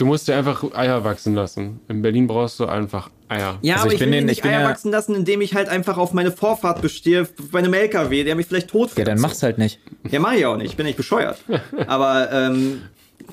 [0.00, 1.80] Du musst dir einfach Eier wachsen lassen.
[1.88, 3.58] In Berlin brauchst du einfach Eier.
[3.60, 4.90] Ja, Also aber ich ich, bin will den- den, ich nicht bin Eier ja- wachsen
[4.90, 8.70] lassen, indem ich halt einfach auf meine Vorfahrt bestehe, bei einem LKW, der mich vielleicht
[8.70, 9.78] tot Ja, dann mach's halt nicht.
[10.10, 11.38] Ja, mach ich auch nicht, ich bin nicht bescheuert.
[11.86, 12.80] aber, ähm,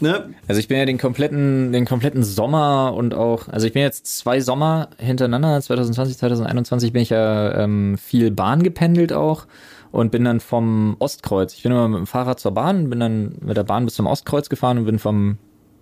[0.02, 0.34] ne?
[0.50, 4.06] Also ich bin ja den kompletten, den kompletten Sommer und auch, also ich bin jetzt
[4.18, 9.46] zwei Sommer hintereinander, 2020, 2021 bin ich ja ähm, viel Bahn gependelt auch
[9.92, 11.54] und bin dann vom Ostkreuz.
[11.54, 14.06] Ich bin immer mit dem Fahrrad zur Bahn, bin dann mit der Bahn bis zum
[14.06, 15.38] Ostkreuz gefahren und bin vom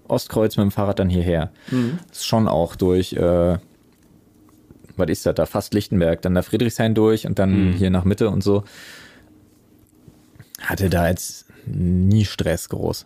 [0.08, 1.51] Ostkreuz mit dem Fahrrad dann hierher.
[2.10, 3.58] Das ist schon auch durch, äh,
[4.97, 8.30] was ist das da, fast Lichtenberg, dann da Friedrichshain durch und dann hier nach Mitte
[8.30, 8.64] und so.
[10.62, 13.06] Hatte da jetzt nie Stress groß.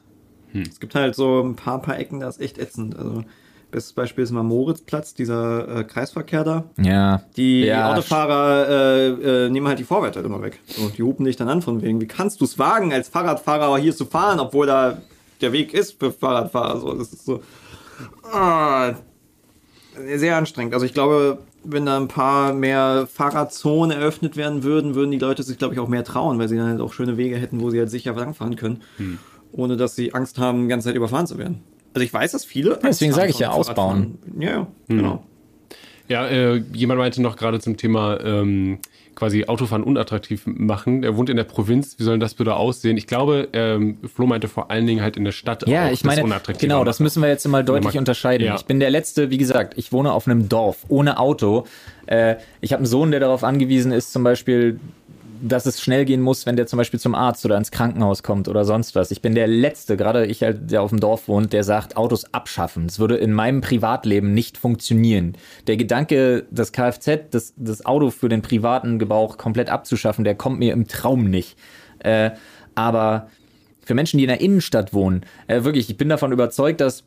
[0.54, 2.97] Es gibt halt so ein paar, paar Ecken, da ist echt ätzend.
[2.97, 3.24] Also,
[3.72, 6.64] bestes Beispiel ist mal Moritzplatz, dieser äh, Kreisverkehr da.
[6.78, 7.22] Ja.
[7.38, 10.60] Die ja, Autofahrer äh, äh, nehmen halt die Vorwärter halt immer weg.
[10.66, 13.78] So, die hupen dich dann an von wegen, wie kannst du es wagen, als Fahrradfahrer
[13.78, 15.02] hier zu fahren, obwohl da
[15.42, 16.80] der Weg ist für Fahrradfahrer.
[16.80, 17.42] So, das ist so
[18.32, 18.94] ah,
[20.16, 20.74] sehr anstrengend.
[20.74, 25.44] Also ich glaube, wenn da ein paar mehr Fahrradzonen eröffnet werden würden, würden die Leute
[25.44, 27.70] sich, glaube ich, auch mehr trauen, weil sie dann halt auch schöne Wege hätten, wo
[27.70, 28.82] sie halt sicher langfahren können,
[29.52, 31.62] ohne dass sie Angst haben, die ganze Zeit überfahren zu werden.
[31.94, 32.74] Also ich weiß, dass viele.
[32.74, 34.20] Angst deswegen sage ich ja, ausbauen.
[34.40, 35.24] Ja, ja, genau.
[36.08, 38.80] Ja, äh, jemand meinte noch gerade zum Thema ähm,
[39.20, 41.03] quasi Autofahren unattraktiv machen.
[41.03, 41.99] Er wohnt in der Provinz.
[41.99, 42.95] Wie soll denn das bitte aussehen?
[42.97, 45.67] Ich glaube, ähm, Flo meinte vor allen Dingen halt in der Stadt.
[45.67, 46.24] Ja, auch ich meine,
[46.57, 48.47] genau, das müssen wir jetzt mal deutlich Ja, unterscheiden.
[48.47, 48.55] ja.
[48.55, 51.65] Ich bin der Letzte, wie gesagt, ich wohne auf einem Dorf ohne Auto.
[52.05, 54.80] Äh, ich habe einen Sohn, der darauf angewiesen ist, zum Beispiel,
[55.42, 58.48] dass es schnell gehen muss, wenn der zum Beispiel zum Arzt oder ins Krankenhaus kommt
[58.48, 59.12] oder sonst was.
[59.12, 62.34] Ich bin der Letzte, gerade ich halt, der auf dem Dorf wohnt, der sagt, Autos
[62.34, 62.86] abschaffen.
[62.86, 65.34] Es würde in meinem Privatleben nicht funktionieren.
[65.68, 70.60] Der Gedanke, das Kfz, das, das Auto für den privaten Gebrauch komplett abzuschaffen, der kommt
[70.60, 71.58] mir im Traum nicht.
[72.00, 72.32] Äh,
[72.76, 73.30] aber
[73.82, 77.04] für Menschen, die in der Innenstadt wohnen, äh, wirklich, ich bin davon überzeugt, dass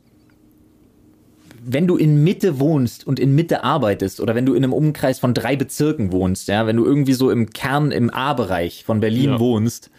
[1.65, 5.19] wenn du in Mitte wohnst und in Mitte arbeitest oder wenn du in einem Umkreis
[5.19, 9.31] von drei Bezirken wohnst, ja, wenn du irgendwie so im Kern im A-Bereich von Berlin
[9.31, 9.39] Ja.
[9.41, 9.91] wohnst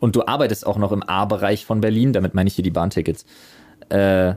[0.00, 3.24] und du arbeitest auch noch im A-Bereich von Berlin, damit meine ich hier die Bahntickets,
[3.90, 4.34] äh,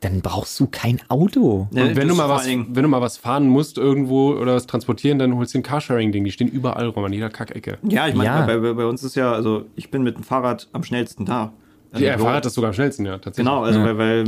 [0.00, 1.66] dann brauchst du kein Auto.
[1.70, 4.66] Ne, Und wenn du, mal was, wenn du mal was fahren musst irgendwo oder was
[4.66, 6.24] transportieren, dann holst du ein Carsharing-Ding.
[6.24, 7.78] Die stehen überall rum, an jeder Kackecke.
[7.88, 8.44] Ja, ich meine, Ja.
[8.44, 11.52] Bei, bei, bei uns ist ja, also ich bin mit dem Fahrrad am schnellsten da.
[11.94, 13.46] Also Ja, Büro- Fahrrad ist sogar am schnellsten, ja, tatsächlich.
[13.46, 14.24] Genau, also weil, weil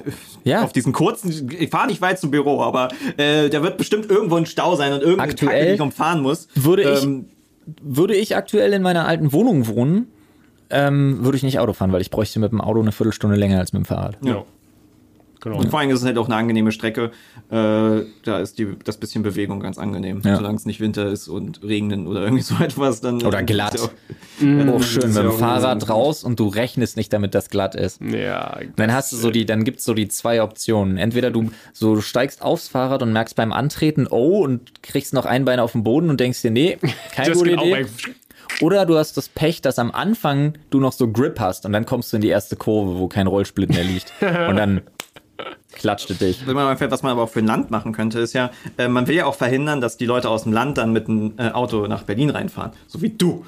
[0.44, 0.62] Ja.
[0.62, 4.36] auf diesen kurzen, ich fahre nicht weit zum Büro, aber äh, da wird bestimmt irgendwo
[4.36, 6.48] ein Stau sein und irgendeine Aktuell Kacke, die ich umfahren muss.
[6.54, 7.26] würde ich- Ähm,
[7.82, 10.08] Würde ich aktuell in meiner alten Wohnung wohnen,
[10.70, 13.58] ähm, würde ich nicht Auto fahren, weil ich bräuchte mit dem Auto eine Viertelstunde länger
[13.58, 14.18] als mit dem Fahrrad.
[14.22, 14.44] Ja.
[15.44, 15.58] Genau.
[15.58, 17.10] und vor allem ist es halt auch eine angenehme Strecke.
[17.50, 20.22] Äh, da ist die, das bisschen Bewegung ganz angenehm.
[20.24, 20.36] Ja.
[20.36, 23.22] Solange es nicht Winter ist und regnen oder irgendwie so etwas, dann.
[23.22, 23.74] Oder glatt.
[23.74, 23.90] ist
[24.40, 27.74] ja Auch schön mit dem auch Fahrrad raus und du rechnest nicht damit, dass glatt
[27.74, 28.00] ist.
[28.00, 30.96] Ja, Dann hast du so die, dann gibt's so die zwei Optionen.
[30.96, 35.26] Entweder du so du steigst aufs Fahrrad und merkst beim Antreten, oh, und kriegst noch
[35.26, 36.78] ein Bein auf den Boden und denkst dir, nee,
[37.14, 37.86] keine gute auch Idee.
[38.60, 41.86] Oder du hast das Pech, dass am Anfang du noch so Grip hast und dann
[41.86, 44.12] kommst du in die erste Kurve, wo kein Rollsplit mehr liegt.
[44.20, 44.82] und dann
[45.72, 46.46] klatscht es dich.
[46.46, 49.26] Was man aber auch für ein Land machen könnte, ist ja, äh, man will ja
[49.26, 52.30] auch verhindern, dass die Leute aus dem Land dann mit einem äh, Auto nach Berlin
[52.30, 52.72] reinfahren.
[52.86, 53.44] So wie du.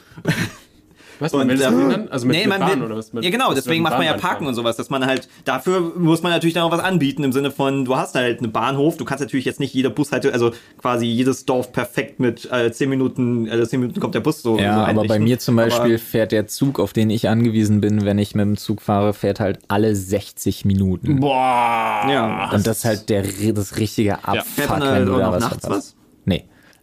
[1.18, 2.08] Was, man will das ähm, verhindern?
[2.10, 3.12] Also mit, nee, mit man Bahn will, oder was?
[3.12, 4.46] Mit, ja genau, was deswegen macht man ja Parken reinfahren?
[4.48, 7.50] und sowas, dass man halt, dafür muss man natürlich dann auch was anbieten im Sinne
[7.50, 11.06] von, du hast halt einen Bahnhof, du kannst natürlich jetzt nicht jeder Bushalte, also quasi
[11.06, 14.58] jedes Dorf perfekt mit äh, 10 Minuten, äh, 10 Minuten kommt der Bus so.
[14.58, 17.80] Ja, so aber bei mir zum Beispiel Aber, fährt der Zug, auf den ich angewiesen
[17.80, 21.20] bin, wenn ich mit dem Zug fahre, fährt halt alle 60 Minuten.
[21.20, 22.06] Boah.
[22.08, 25.32] ja, Und das ist halt der, das richtige Abfuck, Fährt dann, äh, wenn du da
[25.32, 25.94] was nachts verpasst.
[25.94, 25.95] was?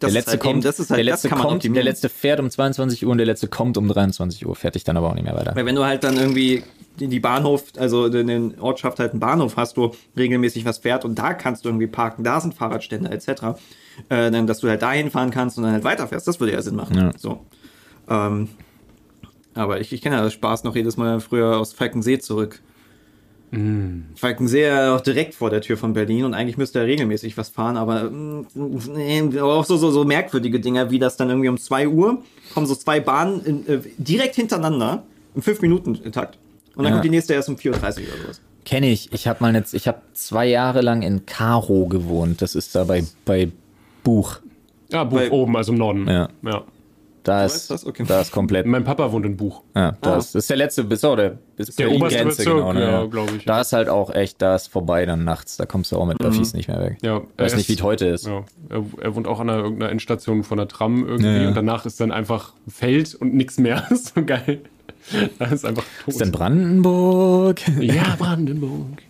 [0.00, 1.74] der ist letzte halt eben- kommt, das ist halt- der letzte kommt, optimieren.
[1.74, 4.54] der letzte fährt um 22 Uhr und der letzte kommt um 23 Uhr.
[4.56, 5.54] Fertig dann aber auch nicht mehr weiter.
[5.54, 6.62] Weil wenn du halt dann irgendwie
[7.00, 11.04] die die Bahnhof, also in den Ortschaft halt einen Bahnhof hast, wo regelmäßig was fährt
[11.04, 13.56] und da kannst du irgendwie parken, da sind Fahrradstände etc.,
[14.08, 16.62] äh, dann, dass du halt dahin fahren kannst und dann halt weiterfährst, das würde ja
[16.62, 16.96] Sinn machen.
[16.96, 17.10] Ja.
[17.16, 17.40] So.
[18.08, 18.48] Ähm,
[19.54, 22.60] aber ich, ich kenne ja das Spaß noch jedes Mal früher aus Falkensee zurück.
[24.16, 27.48] Falken sehr auch direkt vor der Tür von Berlin und eigentlich müsste er regelmäßig was
[27.48, 31.88] fahren, aber mm, auch so, so, so merkwürdige Dinger, wie das dann irgendwie um 2
[31.88, 35.02] Uhr kommen so zwei Bahnen in, äh, direkt hintereinander
[35.34, 36.38] im 5-Minuten-Takt.
[36.76, 36.90] Und dann Ja.
[36.92, 38.40] kommt die nächste erst um 4.30 Uhr oder sowas.
[38.64, 39.12] Kenne ich.
[39.12, 42.40] Ich habe mal jetzt, ich habe zwei Jahre lang in Karo gewohnt.
[42.42, 43.50] Das ist da bei, bei
[44.02, 44.38] Buch.
[44.90, 46.06] Ja, Buch Weil- oben, also im Norden.
[46.08, 46.28] Ja.
[46.42, 46.64] ja.
[47.24, 47.86] Da ist, das?
[47.86, 48.04] Okay.
[48.06, 48.66] da ist komplett.
[48.66, 49.62] Mein Papa wohnt in Buch.
[49.74, 52.72] Ja, das, das ist der letzte bis, oh, der, bis Der oberste Grenze, Bezirk, genau,
[52.74, 53.44] ne, ja, glaub ich.
[53.46, 55.56] Da ist halt auch echt, da ist vorbei dann nachts.
[55.56, 56.98] Da kommst du auch mit Öffis nicht mehr weg.
[57.02, 58.26] Ja, Weiß er nicht, wie ist- es heute ist.
[58.26, 61.86] Ja, er, er wohnt auch an einer, irgendeiner Endstation von der Tram irgendwie und danach
[61.86, 63.84] ist dann einfach Feld und nichts mehr.
[63.88, 64.60] Das ist so geil.
[65.38, 66.08] Da ist einfach tot.
[66.14, 67.60] Ist denn Brandenburg?
[67.80, 69.02] Ja, Brandenburg.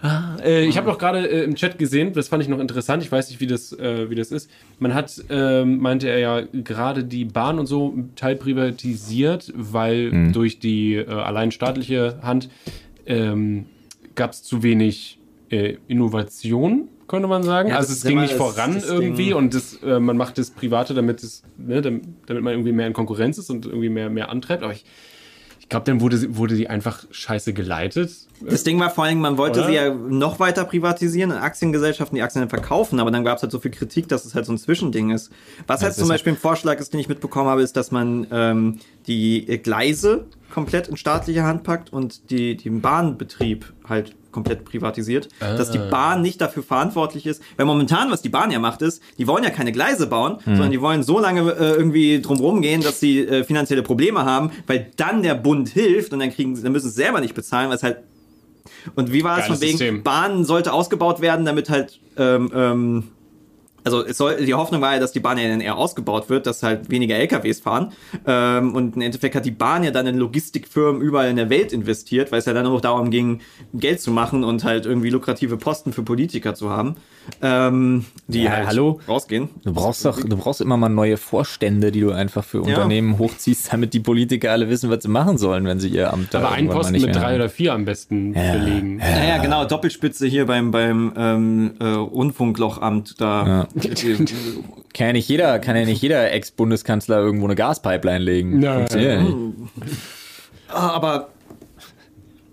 [0.00, 3.02] Ah, äh, ich habe noch gerade äh, im Chat gesehen, das fand ich noch interessant,
[3.02, 4.48] ich weiß nicht, wie das, äh, wie das ist.
[4.78, 10.60] Man hat, ähm, meinte er ja, gerade die Bahn und so teil privatisiert, weil durch
[10.60, 12.48] die äh, allein staatliche Hand
[13.06, 13.66] ähm,
[14.14, 15.18] gab es zu wenig
[15.50, 17.70] äh, Innovation, könnte man sagen.
[17.70, 19.34] Ja, also es ging nicht voran das irgendwie Ding.
[19.34, 22.86] und das, äh, man macht das Private, damit, es, ne, damit, damit man irgendwie mehr
[22.86, 24.62] in Konkurrenz ist und irgendwie mehr, mehr antreibt.
[24.62, 24.84] Aber ich,
[25.58, 28.27] ich glaube, dann wurde, sie- wurde die einfach scheiße geleitet.
[28.40, 29.68] Das Ding war vor allem, man wollte Oder?
[29.68, 33.42] sie ja noch weiter privatisieren, in Aktiengesellschaften die Aktien dann verkaufen, aber dann gab es
[33.42, 35.30] halt so viel Kritik, dass es halt so ein Zwischending ist.
[35.66, 38.26] Was halt das zum Beispiel ein Vorschlag ist, den ich mitbekommen habe, ist, dass man
[38.30, 45.28] ähm, die Gleise komplett in staatliche Hand packt und die, den Bahnbetrieb halt komplett privatisiert.
[45.40, 47.42] Dass die Bahn nicht dafür verantwortlich ist.
[47.56, 50.70] Weil momentan, was die Bahn ja macht, ist, die wollen ja keine Gleise bauen, sondern
[50.70, 54.90] die wollen so lange äh, irgendwie drumherum gehen, dass sie äh, finanzielle Probleme haben, weil
[54.96, 57.76] dann der Bund hilft und dann kriegen sie, dann müssen sie selber nicht bezahlen, weil
[57.76, 57.98] es halt
[58.94, 60.02] und wie war es Geiles von wegen, System.
[60.02, 63.04] Bahn sollte ausgebaut werden, damit halt, ähm, ähm,
[63.88, 66.46] also es soll, die Hoffnung war ja, dass die Bahn ja dann eher ausgebaut wird,
[66.46, 67.92] dass halt weniger LKWs fahren.
[68.26, 71.72] Ähm, und im Endeffekt hat die Bahn ja dann in Logistikfirmen überall in der Welt
[71.72, 73.40] investiert, weil es ja dann noch darum ging,
[73.72, 76.96] Geld zu machen und halt irgendwie lukrative Posten für Politiker zu haben,
[77.42, 79.00] ähm, die Ja, halt hallo?
[79.08, 79.48] rausgehen.
[79.64, 83.72] Du brauchst doch, du brauchst immer mal neue Vorstände, die du einfach für Unternehmen hochziehst,
[83.72, 86.50] damit die Politiker alle wissen, was sie machen sollen, wenn sie ihr Amt da Aber
[86.50, 87.34] einen Posten nicht mit drei haben.
[87.36, 88.96] oder vier am besten belegen.
[88.96, 93.66] Naja, genau, Doppelspitze hier beim, beim ähm, äh, Rundfunklochamt da.
[94.94, 98.62] Kann ja nicht jeder, kann ja nicht jeder Ex-Bundeskanzler irgendwo eine Gaspipeline legen.
[98.62, 99.22] Ja, Funktioniert ja.
[99.22, 99.54] nicht.
[100.68, 101.28] Ah, Aber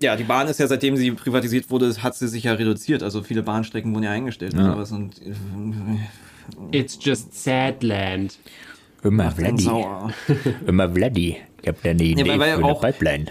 [0.01, 3.01] ja, die Bahn ist ja, seitdem sie privatisiert wurde, hat sie sich ja reduziert.
[3.03, 4.91] Also viele Bahnstrecken wurden ja eingestellt und sowas.
[4.91, 8.37] Und äh, It's just sad land.
[9.03, 10.11] Immer sauer.
[10.67, 11.37] Immer Vladi.
[11.61, 13.25] Ich hab da eine Idee weil- weil für eine auch- Pipeline.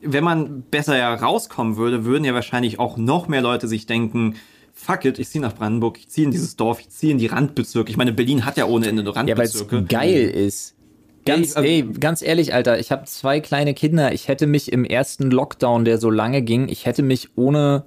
[0.00, 4.36] Wenn man besser ja rauskommen würde, würden ja wahrscheinlich auch noch mehr Leute sich denken,
[4.80, 7.26] fuck it, ich ziehe nach Brandenburg, ich ziehe in dieses Dorf, ich ziehe in die
[7.26, 7.90] Randbezirke.
[7.90, 9.84] Ich meine, Berlin hat ja ohne Ende nur Ja, weil es Randbezirke.
[9.84, 10.74] geil ist.
[11.26, 14.12] Ganz, Ey, ey, ganz ehrlich, Alter, ich habe zwei kleine Kinder.
[14.14, 17.84] Ich hätte mich im ersten Lockdown, der so lange ging, ich hätte mich ohne,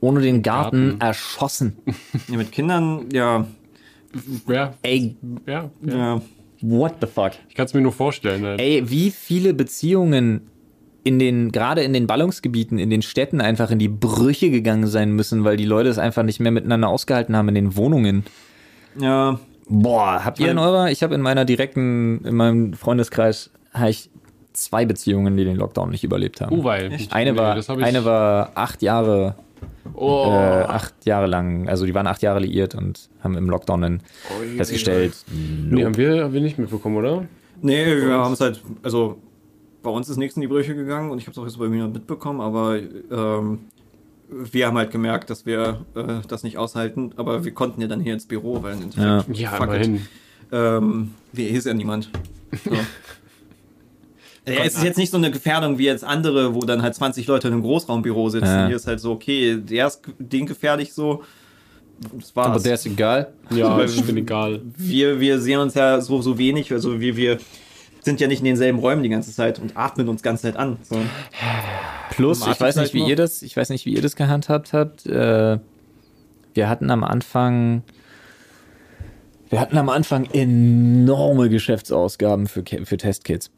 [0.00, 1.00] ohne den Garten, Garten.
[1.00, 1.76] erschossen.
[2.28, 3.46] Ja, mit Kindern, ja,
[4.46, 5.16] Ja, Ey,
[5.46, 5.96] ja, ja.
[5.96, 6.22] ja.
[6.60, 7.32] what the fuck?
[7.48, 8.44] Ich kann es mir nur vorstellen.
[8.44, 8.60] Halt.
[8.60, 10.42] Ey, wie viele Beziehungen
[11.04, 15.12] in den, gerade in den Ballungsgebieten, in den Städten einfach in die Brüche gegangen sein
[15.12, 18.24] müssen, weil die Leute es einfach nicht mehr miteinander ausgehalten haben in den Wohnungen.
[18.98, 19.38] ja.
[19.66, 24.10] Boah, habt ihr in eurer, ich habe in meiner direkten, in meinem Freundeskreis, habe ich
[24.52, 26.54] zwei Beziehungen, die den Lockdown nicht überlebt haben.
[26.60, 26.90] Oh, weil.
[27.10, 29.36] Eine Nee, war, das hab ich- eine war acht Jahre,
[29.94, 33.80] Oh, äh, acht Jahre lang, also die waren acht Jahre liiert und haben im Lockdown
[33.80, 34.00] dann
[34.58, 37.24] festgestellt, nee, haben wir, haben wir nicht mitbekommen, oder?
[37.62, 39.16] Nee, wir haben es halt, also
[39.84, 41.68] bei uns ist nichts in die Brüche gegangen und ich habe es auch jetzt bei
[41.68, 43.60] mir noch mitbekommen, aber ähm,
[44.28, 48.00] wir haben halt gemerkt, dass wir äh, das nicht aushalten, aber wir konnten ja dann
[48.00, 49.24] hier ins Büro, weil im Ja.
[49.32, 50.06] Ja, immerhin.
[50.50, 52.10] Ähm, hier ist ja niemand.
[52.64, 52.72] So.
[54.46, 57.26] Ja, es ist jetzt nicht so eine Gefährdung wie jetzt andere, wo dann halt 20
[57.26, 58.44] Leute in einem Großraumbüro sitzen.
[58.44, 58.66] Ja.
[58.66, 61.22] Hier ist halt so, okay, der ist den gefährlich so.
[62.12, 62.48] Das war's.
[62.48, 63.32] aber der ist egal.
[63.48, 64.60] Ja, ich bin egal.
[64.76, 67.38] wir, wir sehen uns ja so, so wenig, also wir, wir
[68.04, 70.78] sind ja nicht in denselben Räumen die ganze Zeit und atmen uns ganz nett an.
[70.82, 70.96] So.
[72.10, 73.08] Plus, ich weiß ich nicht, wie noch.
[73.08, 75.06] ihr das, ich weiß nicht, wie ihr das gehandhabt habt.
[75.06, 75.58] Äh,
[76.54, 77.82] wir hatten am Anfang,
[79.48, 83.50] wir hatten am Anfang enorme Geschäftsausgaben für, für Testkits.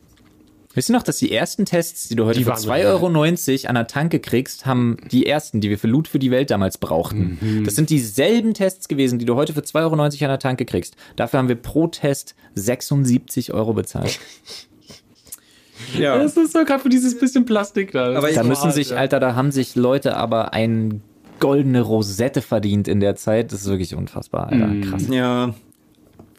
[0.77, 3.68] Wisst ihr noch, dass die ersten Tests, die du heute Die für waren 2,90 Euro
[3.68, 6.77] an der Tanke kriegst, haben die ersten, die wir für Loot für die Welt damals
[6.77, 7.39] brauchten.
[7.41, 7.64] Mhm.
[7.64, 10.95] Das sind dieselben Tests gewesen, die du heute für 2,90 Euro an der Tanke kriegst.
[11.16, 14.20] Dafür haben wir pro Test 76 Euro bezahlt.
[15.99, 16.16] Ja.
[16.16, 18.16] Das ist so gerade für dieses bisschen Plastik da.
[18.16, 18.97] Aber Da müssen hart, sich, ja.
[18.97, 21.03] Alter, da haben sich Leute aber ein
[21.39, 23.53] goldene Rosette verdient in der Zeit.
[23.53, 24.66] Das ist wirklich unfassbar, Alter.
[24.68, 24.81] Mhm.
[24.81, 25.09] Krass.
[25.11, 25.55] Ja.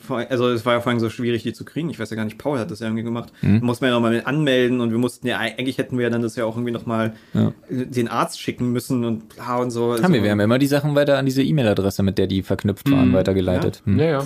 [0.07, 1.89] Vor, also es war ja vorhin so schwierig, die zu kriegen.
[1.89, 3.31] Ich weiß ja gar nicht, Paul hat das ja irgendwie gemacht.
[3.41, 3.59] Mhm.
[3.59, 6.21] Da mussten wir ja nochmal anmelden und wir mussten ja, eigentlich hätten wir ja dann
[6.23, 7.53] das ja auch irgendwie nochmal Ja.
[7.69, 9.93] den Arzt schicken müssen und bla und so.
[9.93, 12.41] Haben also, wir, wir haben immer die Sachen weiter an diese E-Mail-Adresse, mit der die
[12.41, 13.81] verknüpft waren, weitergeleitet.
[13.85, 13.99] Hm.
[13.99, 14.23] Ja, ja.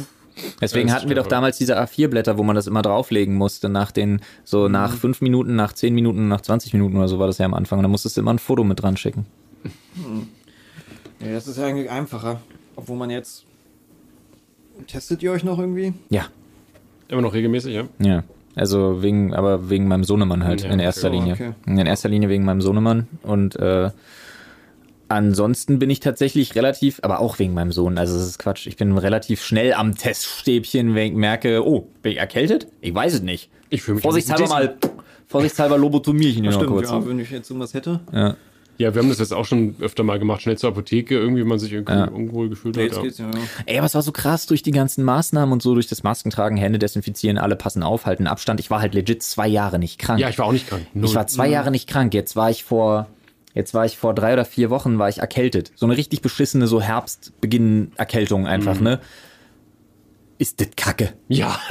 [0.61, 3.91] Deswegen Ja, hatten wir doch damals diese A4-Blätter, wo man das immer drauflegen musste, nach
[3.91, 4.71] den, so Mhm.
[4.71, 7.53] nach fünf Minuten, nach zehn Minuten, nach 20 Minuten oder so war das ja am
[7.53, 7.79] Anfang.
[7.79, 9.25] Und dann musstest du immer ein Foto mit dran schicken.
[11.19, 12.41] Ja, das ist ja eigentlich einfacher.
[12.75, 13.45] Obwohl man jetzt.
[14.87, 15.93] Testet ihr euch noch irgendwie?
[16.09, 16.25] Ja,
[17.07, 17.83] Immer noch regelmäßig, ja.
[17.99, 18.23] ja.
[18.55, 20.83] Also wegen, aber wegen meinem Sohnemann halt, Ja, in okay.
[20.83, 21.33] erster Oh, Linie.
[21.33, 21.51] okay.
[21.65, 23.07] In erster Linie wegen meinem Sohnemann.
[23.23, 23.89] Und äh,
[25.09, 28.65] ansonsten bin ich tatsächlich relativ, aber auch wegen meinem Sohn, also das ist Quatsch.
[28.67, 32.67] Ich bin relativ schnell am Teststäbchen, wenn ich merke, oh, bin ich erkältet?
[32.79, 33.49] Ich weiß es nicht.
[33.69, 34.77] Ich fühle mich Vorsichtshalber mal,
[35.27, 36.89] vorsichtshalber lobotomierchen hier noch Stimmt, kurz.
[36.89, 37.99] ja, wenn ich jetzt irgendwas hätte.
[38.13, 38.35] Ja.
[38.77, 40.41] Ja, wir haben das jetzt auch schon öfter mal gemacht.
[40.41, 42.05] Schnell zur Apotheke, irgendwie, wenn man sich irgendwie Ja.
[42.05, 42.83] unwohl gefühlt hat.
[42.83, 43.01] jetzt Ja.
[43.03, 43.25] geht's ja.
[43.25, 43.39] ja.
[43.67, 46.57] Ey, aber es war so krass durch die ganzen Maßnahmen und so, durch das Maskentragen,
[46.57, 48.59] Hände desinfizieren, alle passen auf, halten Abstand.
[48.59, 50.19] Ich war halt legit zwei Jahre nicht krank.
[50.19, 50.87] ja, ich war auch nicht krank.
[50.95, 51.05] Null.
[51.05, 52.13] ich war zwei Jahre nicht krank.
[52.15, 53.05] Jetzt war ich vor,
[53.53, 55.71] jetzt war ich vor drei oder vier Wochen war ich erkältet.
[55.75, 58.83] So eine richtig beschissene, so Herbstbeginn-Erkältung einfach, Mhm.
[58.83, 58.99] ne?
[60.41, 61.13] Ist das Kacke.
[61.27, 61.59] Ja,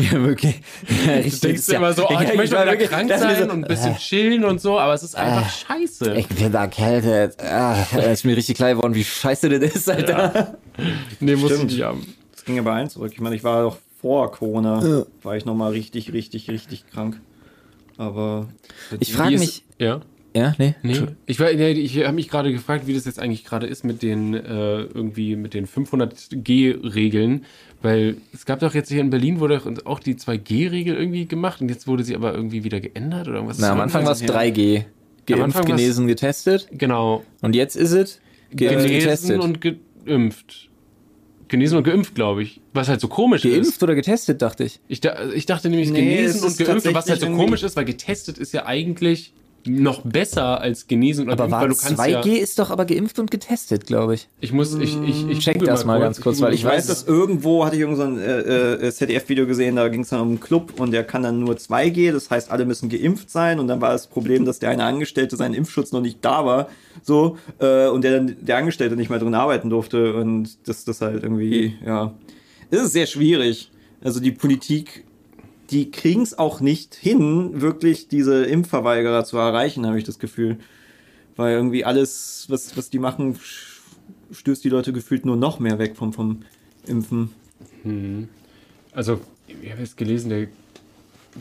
[0.00, 0.60] Ja, wirklich.
[1.04, 3.36] Ja, du richtig, denkst ja- immer so, oh, Ja, ich möchte wieder wirklich- krank sein
[3.38, 6.14] so, und ein bisschen äh, chillen und so, aber es ist einfach scheiße.
[6.14, 7.42] Ich bin erkältet.
[7.42, 10.58] Ah, ist mir richtig klar geworden, wie scheiße das ist, Alter.
[11.18, 11.72] nee, muss ich Stimmt.
[11.72, 12.06] nicht haben.
[12.30, 13.10] Das ging aber eins zurück.
[13.12, 17.20] Ich meine, ich war doch vor Corona, war ich nochmal richtig, richtig, richtig krank.
[17.98, 18.46] Aber
[19.00, 19.64] Ich frage mich.
[19.78, 20.02] Ja.
[20.36, 20.74] Ja, nee.
[20.82, 24.34] Nee, ich, ich habe mich gerade gefragt, wie das jetzt eigentlich gerade ist mit den
[24.34, 27.46] äh, irgendwie mit den 500G-Regeln,
[27.80, 31.62] weil es gab doch jetzt hier in Berlin wurde doch auch die 2G-Regel irgendwie gemacht
[31.62, 33.58] und jetzt wurde sie aber irgendwie wieder geändert oder irgendwas.
[33.58, 34.84] Na, am Anfang war es 3G.
[35.24, 36.68] Geimpft, genesen, getestet.
[36.70, 38.20] genau Und jetzt ist es
[38.54, 39.40] geimpft, genesen getestet.
[39.40, 39.60] und
[40.04, 40.68] geimpft.
[41.48, 42.60] Genesen und geimpft, glaube ich.
[42.74, 43.52] Was halt so komisch ist.
[43.52, 44.80] Geimpft oder getestet, dachte ich.
[44.86, 47.74] Ich, da, ich dachte nämlich Nee, genesen es und geimpft, was halt so komisch ist,
[47.74, 49.32] weil getestet ist ja eigentlich
[49.66, 52.42] noch besser als genesen und Aber geimpft, war weil du kannst 2G ja.
[52.42, 54.28] ist doch aber geimpft und getestet, glaube ich.
[54.40, 57.04] Ich muss, ich, ich, ich Check das mal ganz kurz, weil ich Ich weiß, dass
[57.04, 60.28] irgendwo hatte ich irgend so ein äh, äh, ZDF-Video gesehen, da ging es dann um
[60.28, 63.68] einen Club und der kann dann nur 2G, das heißt, alle müssen geimpft sein und
[63.68, 66.68] dann war das Problem, dass der eine Angestellte seinen Impfschutz noch nicht da war,
[67.02, 71.00] so, äh, und der dann der Angestellte nicht mehr drin arbeiten durfte und das das
[71.00, 72.14] halt irgendwie, ja,
[72.70, 73.70] es ist sehr schwierig.
[74.02, 75.04] Also die Politik,
[75.70, 80.58] die kriegen es auch nicht hin, wirklich diese Impfverweigerer zu erreichen, habe ich das Gefühl.
[81.36, 83.38] Weil irgendwie alles, was, was die machen,
[84.30, 86.42] stößt die Leute gefühlt nur noch mehr weg vom, vom
[86.86, 87.30] Impfen.
[88.92, 90.48] Also, ich habe jetzt gelesen, der,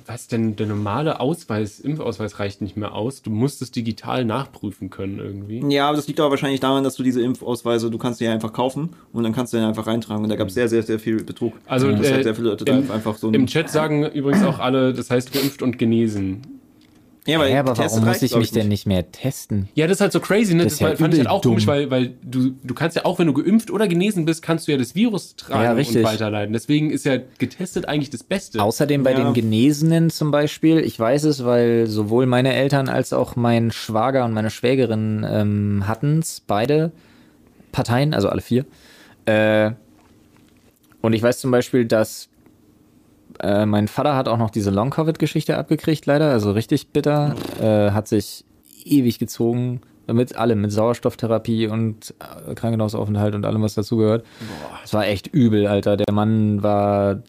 [0.05, 3.21] was denn, der normale Ausweis, Impfausweis reicht nicht mehr aus.
[3.21, 5.63] Du musst es digital nachprüfen können irgendwie.
[5.73, 8.31] Ja, aber das liegt aber wahrscheinlich daran, dass du diese Impfausweise, du kannst die ja
[8.33, 10.23] einfach kaufen und dann kannst du den einfach reintragen.
[10.23, 11.53] Und da gab es sehr, sehr, sehr viel Betrug.
[11.65, 14.59] Also, dass äh, sehr viele Leute da im- einfach so Im Chat sagen übrigens auch
[14.59, 16.41] alle, das heißt geimpft und genesen.
[17.27, 19.67] Ja, weil Ja, aber warum muss ich mich denn nicht mehr testen?
[19.73, 20.63] Ja, das ist halt so crazy, ne?
[20.63, 21.73] Das Das, ist ja fand ich halt auch komisch, dumm.
[21.73, 24.71] weil, weil du, du kannst ja auch, wenn du geimpft oder genesen bist, kannst du
[24.73, 26.03] ja das Virus tragen Ja, und richtig.
[26.03, 26.53] weiterleiten.
[26.53, 28.61] Deswegen ist ja getestet eigentlich das Beste.
[28.61, 29.23] Außerdem bei Ja.
[29.23, 34.23] den Genesenen zum Beispiel, ich weiß es, weil sowohl meine Eltern als auch mein Schwager
[34.25, 36.91] und meine Schwägerin ähm, hatten es, beide
[37.71, 38.65] Parteien, also alle vier.
[39.25, 39.71] Äh,
[41.01, 42.29] und ich weiß zum Beispiel, dass
[43.39, 47.35] äh, mein Vater hat auch noch diese Long-Covid-Geschichte abgekriegt, leider, also richtig bitter.
[47.61, 48.45] Äh, hat sich
[48.85, 52.13] ewig gezogen, mit allem, mit Sauerstofftherapie und
[52.47, 54.25] äh, Krankenhausaufenthalt und allem, was dazugehört.
[54.83, 55.97] Es war echt übel, Alter.
[55.97, 57.23] Der Mann war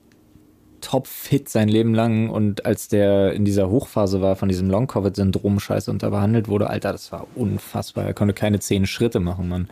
[0.83, 5.91] topfit sein Leben lang und als der in dieser Hochphase war von diesem Long-Covid-Syndrom scheiße
[5.91, 8.05] und da behandelt wurde, Alter, das war unfassbar.
[8.05, 9.69] Er konnte keine zehn Schritte machen, Mann.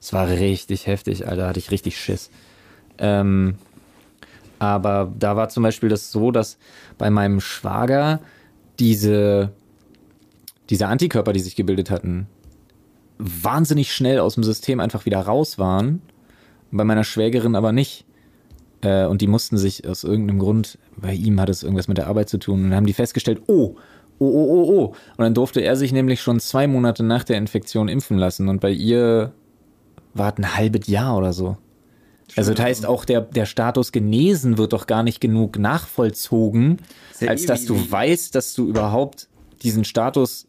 [0.00, 2.30] Es war richtig heftig, Alter, hatte ich richtig Schiss.
[2.98, 3.54] Ähm,
[4.58, 6.58] aber da war zum Beispiel das so, dass
[6.96, 8.20] bei meinem Schwager
[8.78, 9.52] diese,
[10.70, 12.26] diese Antikörper, die sich gebildet hatten,
[13.18, 16.02] wahnsinnig schnell aus dem System einfach wieder raus waren.
[16.70, 18.04] Bei meiner Schwägerin aber nicht.
[18.80, 22.06] Äh, und die mussten sich aus irgendeinem Grund, bei ihm hat es irgendwas mit der
[22.06, 23.76] Arbeit zu tun, und dann haben die festgestellt, oh,
[24.18, 24.84] oh, oh, oh, oh.
[24.86, 28.48] Und dann durfte er sich nämlich schon zwei Monate nach der Infektion impfen lassen.
[28.48, 29.32] Und bei ihr
[30.14, 31.56] war es ein halbes Jahr oder so.
[32.36, 36.78] Also das heißt auch, der, der Status genesen wird doch gar nicht genug nachvollzogen,
[37.12, 39.28] Sehr als dass du weißt, dass du überhaupt
[39.62, 40.46] diesen Status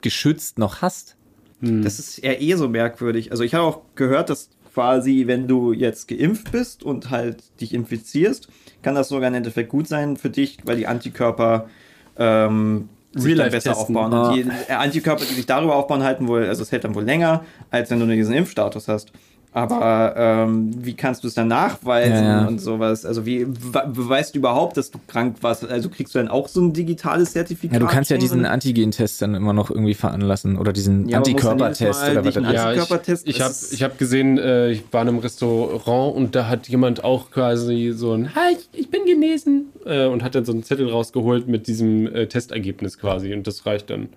[0.00, 1.16] geschützt noch hast.
[1.60, 3.30] Das ist ja eh so merkwürdig.
[3.30, 7.72] Also ich habe auch gehört, dass quasi, wenn du jetzt geimpft bist und halt dich
[7.72, 8.48] infizierst,
[8.82, 11.68] kann das sogar im Endeffekt gut sein für dich, weil die Antikörper
[12.16, 13.96] ähm, sich Real dann Life besser testen.
[13.96, 14.12] aufbauen.
[14.12, 17.04] Und die äh, Antikörper, die sich darüber aufbauen, halten wohl, also es hält dann wohl
[17.04, 19.12] länger, als wenn du nur diesen Impfstatus hast.
[19.54, 22.46] Aber ähm, wie kannst du es dann nachweisen Ja, ja.
[22.46, 23.04] und sowas?
[23.04, 25.68] Also wie we- beweist du überhaupt, dass du krank warst?
[25.68, 27.74] Also kriegst du dann auch so ein digitales Zertifikat?
[27.74, 31.82] Ja, du kannst ja diesen Antigen-Test dann immer noch irgendwie veranlassen oder diesen Ja, Antikörpertest
[32.10, 32.42] oder was ist.
[32.42, 36.34] Ja, ich, Antikörpertest ich habe ich hab gesehen, äh, ich war in einem Restaurant und
[36.34, 40.46] da hat jemand auch quasi so ein Hi, ich bin genesen äh, und hat dann
[40.46, 44.08] so einen Zettel rausgeholt mit diesem äh, Testergebnis quasi und das reicht dann.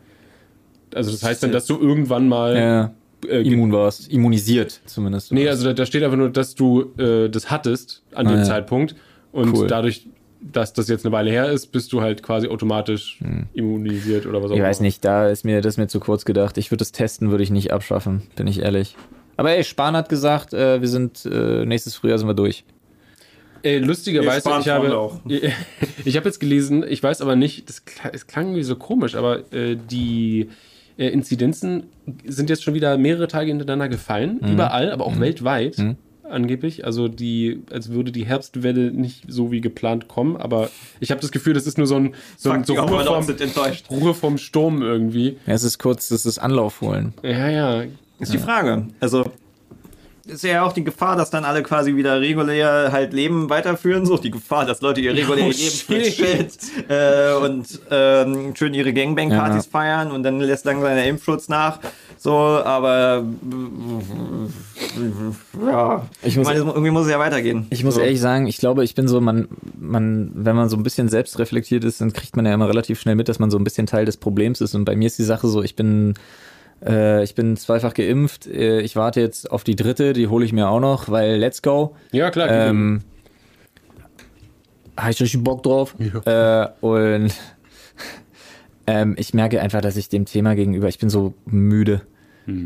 [0.94, 2.92] Also das heißt dann, dass du irgendwann mal Ja,
[3.30, 5.32] äh, immun warst, immunisiert zumindest.
[5.32, 8.40] Nee, also da, da steht einfach nur, dass du äh, das hattest an dem Ah,
[8.40, 8.44] ja.
[8.44, 8.96] Zeitpunkt
[9.32, 9.68] und Cool.
[9.68, 10.08] dadurch,
[10.42, 13.20] dass das jetzt eine Weile her ist, bist du halt quasi automatisch
[13.54, 14.54] immunisiert oder was auch Hm.
[14.54, 14.68] ich immer.
[14.70, 16.58] weiß nicht, da ist mir das ist mir zu kurz gedacht.
[16.58, 18.96] Ich würde das testen, würde ich nicht abschaffen, bin ich ehrlich.
[19.38, 22.64] Aber ey, Spahn hat gesagt, äh, wir sind äh, nächstes Frühjahr sind wir durch.
[23.64, 25.20] Äh, lustigerweise, ich habe, auch.
[26.06, 27.84] ich habe jetzt gelesen, ich weiß aber nicht, das
[28.28, 30.50] klang irgendwie so komisch, aber äh, die
[30.98, 31.84] äh, Inzidenzen
[32.26, 34.54] sind jetzt schon wieder mehrere Tage hintereinander gefallen, Mhm.
[34.54, 35.76] überall, aber auch weltweit.
[36.28, 41.22] Angeblich, also die, als würde die Herbstwelle nicht so wie geplant kommen, aber ich habe
[41.22, 43.26] das Gefühl, das ist nur so ein, so ein so Ruhe, vom.
[43.92, 45.38] Ruhe vom Sturm irgendwie.
[45.46, 47.14] Ja, es ist kurz, das ist Anlauf holen.
[47.22, 47.84] Ja, ja.
[48.20, 48.88] Ist die Frage.
[49.00, 49.26] Also
[50.28, 54.06] ist ja auch die Gefahr, dass dann alle quasi wieder regulär halt Leben weiterführen.
[54.06, 56.58] So die Gefahr, dass Leute ihr reguläres Oh, Leben shit.
[56.90, 59.72] äh, und ähm, schön ihre Gangbang-Partys Ja.
[59.72, 61.80] feiern und dann lässt langsam der Impfschutz nach.
[62.18, 63.24] So, aber
[65.66, 67.68] ja, Ich ich muss- meine, irgendwie muss es ja weitergehen.
[67.70, 68.02] Ich muss so.
[68.02, 69.48] ehrlich sagen, ich glaube, ich bin so, man,
[69.80, 73.00] man, wenn man so ein bisschen selbst reflektiert ist, dann kriegt man ja immer relativ
[73.00, 74.76] schnell mit, dass man so ein bisschen Teil des Problems ist.
[74.76, 76.16] Und bei mir ist die Sache so, ich bin,
[76.86, 78.48] äh, ich bin zweifach geimpft.
[78.48, 81.62] Äh, ich warte jetzt auf die dritte, die hole ich mir auch noch, weil let's
[81.62, 81.96] go.
[82.12, 82.50] Ja, klar.
[82.50, 83.02] Ähm,
[84.98, 85.96] habe ich richtig Bock drauf.
[86.26, 87.34] Äh, und
[88.88, 92.02] ähm, ich merke einfach, dass ich dem Thema gegenüber, ich bin so müde.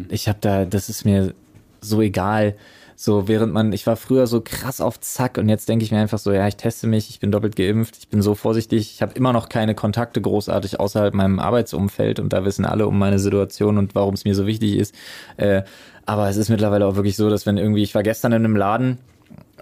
[0.10, 1.34] Ich habe da, das ist mir
[1.80, 2.56] so egal.
[3.02, 6.00] So, während man, ich war früher so krass auf Zack und jetzt denke ich mir
[6.00, 9.02] einfach so, ja, ich teste mich, ich bin doppelt geimpft, ich bin so vorsichtig, ich
[9.02, 13.18] habe immer noch keine Kontakte großartig außerhalb meinem Arbeitsumfeld und da wissen alle um meine
[13.18, 14.94] Situation und warum es mir so wichtig ist.
[15.38, 15.62] Äh,
[16.06, 18.58] aber es ist mittlerweile auch wirklich so, dass wenn irgendwie, ich war gestern in einem
[18.58, 18.98] Laden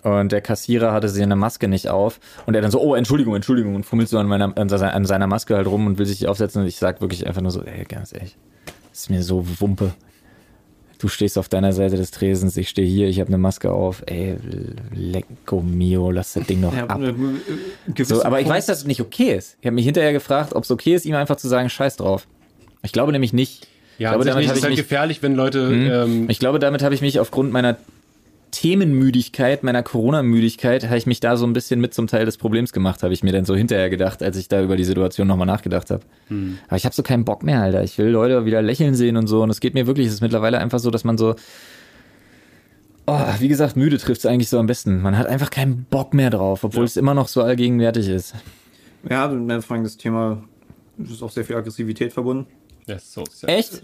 [0.02, 3.36] und der Kassierer hatte sie eine Maske nicht auf und er dann so, oh, Entschuldigung,
[3.36, 6.64] Entschuldigung und fummelt so an, meiner, an, seiner, Maske halt rum und will sich aufsetzen
[6.64, 8.36] und ich sag wirklich einfach nur so, ey, ganz ehrlich,
[8.92, 9.94] ist mir so Wumpe.
[11.00, 14.02] Du stehst auf deiner Seite des Tresens, ich stehe hier, ich habe eine Maske auf.
[14.08, 14.36] Ey,
[14.96, 16.96] lecco mio, lass das Ding noch Ja, ab.
[16.98, 17.14] eine
[17.88, 19.58] gewisse So, aber ich weiß, dass es nicht okay ist.
[19.62, 22.28] Ich habe mich hinterher gefragt, ob es okay ist, ihm einfach zu sagen, scheiß drauf.
[22.82, 23.68] Ich glaube nämlich nicht.
[24.00, 25.60] ja, ich glaube, an sich damit nicht, ist ich halt mich gefährlich, wenn Leute.
[25.60, 27.78] Ähm, ich glaube, damit habe ich mich aufgrund meiner
[28.58, 32.74] Themenmüdigkeit, meiner Corona-Müdigkeit, habe ich mich da so ein bisschen mit zum Teil des Problems
[32.74, 35.46] gemacht, habe ich mir dann so hinterher gedacht, als ich da über die Situation nochmal
[35.46, 36.02] nachgedacht habe.
[36.68, 37.84] Aber ich habe so keinen Bock mehr, Alter.
[37.84, 39.44] Ich will Leute wieder lächeln sehen und so.
[39.44, 41.36] Und es geht mir wirklich, es ist mittlerweile einfach so, dass man so,
[43.06, 45.04] oh, wie gesagt, müde trifft es eigentlich so am besten.
[45.04, 48.34] Man hat einfach keinen Bock mehr drauf, obwohl es immer noch so allgegenwärtig ist.
[49.08, 50.44] Ja, vor allem das Thema
[50.98, 52.48] ist auch sehr viel Aggressivität verbunden.
[52.88, 53.50] ja, so, ja.
[53.50, 53.84] Echt?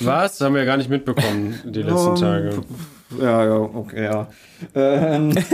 [0.00, 0.40] Was?
[0.40, 2.62] Haben wir ja gar nicht mitbekommen die letzten Um, Tage.
[3.20, 4.28] Ja, ja, okay, ja.
[4.74, 5.32] Ähm,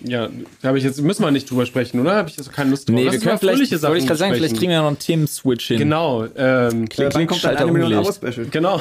[0.00, 0.28] Ja,
[0.62, 2.14] da habe ich jetzt, müssen wir nicht drüber sprechen, oder?
[2.14, 2.94] Habe ich jetzt keine Lust drauf?
[2.94, 4.88] Nee, Lass wir können vielleicht, fröhliche wollte ich gerade sagen, vielleicht kriegen wir ja noch
[4.88, 5.78] einen Themen-Switch hin.
[5.78, 8.22] Genau, ähm, Klick, wann klick, kommt dann Schalter eine Million umgelegt.
[8.22, 8.46] Abo-Special?
[8.50, 8.80] genau.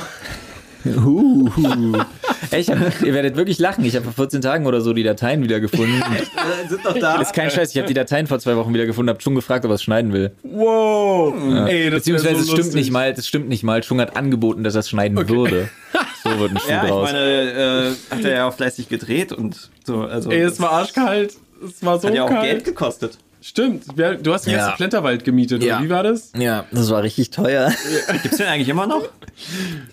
[0.85, 1.97] Huhu.
[2.51, 3.83] Ey, ich hab, ihr werdet wirklich lachen.
[3.83, 6.01] Ich habe vor 14 Tagen oder so die Dateien wieder gefunden.
[6.01, 7.19] Äh, sind doch da.
[7.19, 7.71] ist kein Scheiß.
[7.71, 9.83] Ich habe die Dateien vor zwei Wochen wieder gefunden, habe schon gefragt, ob er es
[9.83, 10.31] schneiden will.
[10.43, 11.33] Wow.
[11.67, 13.13] Ey, das Beziehungsweise so es stimmt nicht mal.
[13.13, 13.83] Das stimmt nicht mal.
[13.83, 15.69] Schung hat angeboten, dass er es schneiden würde.
[16.33, 17.11] So wird ein Schuh Ja, ich draus.
[17.11, 20.01] meine, äh, hat er ja auch fleißig gedreht und so.
[20.01, 21.33] Also, Ey, es war arschkalt.
[21.65, 22.43] Es war so hat ja auch kalt.
[22.43, 23.17] Geld gekostet.
[23.41, 23.85] Stimmt.
[23.95, 24.59] Du hast den Ja.
[24.59, 25.77] ganzen Plenterwald gemietet, Ja.
[25.77, 26.31] oder wie war das?
[26.37, 27.71] ja, das war richtig teuer.
[28.23, 29.03] Gibt's den eigentlich immer noch?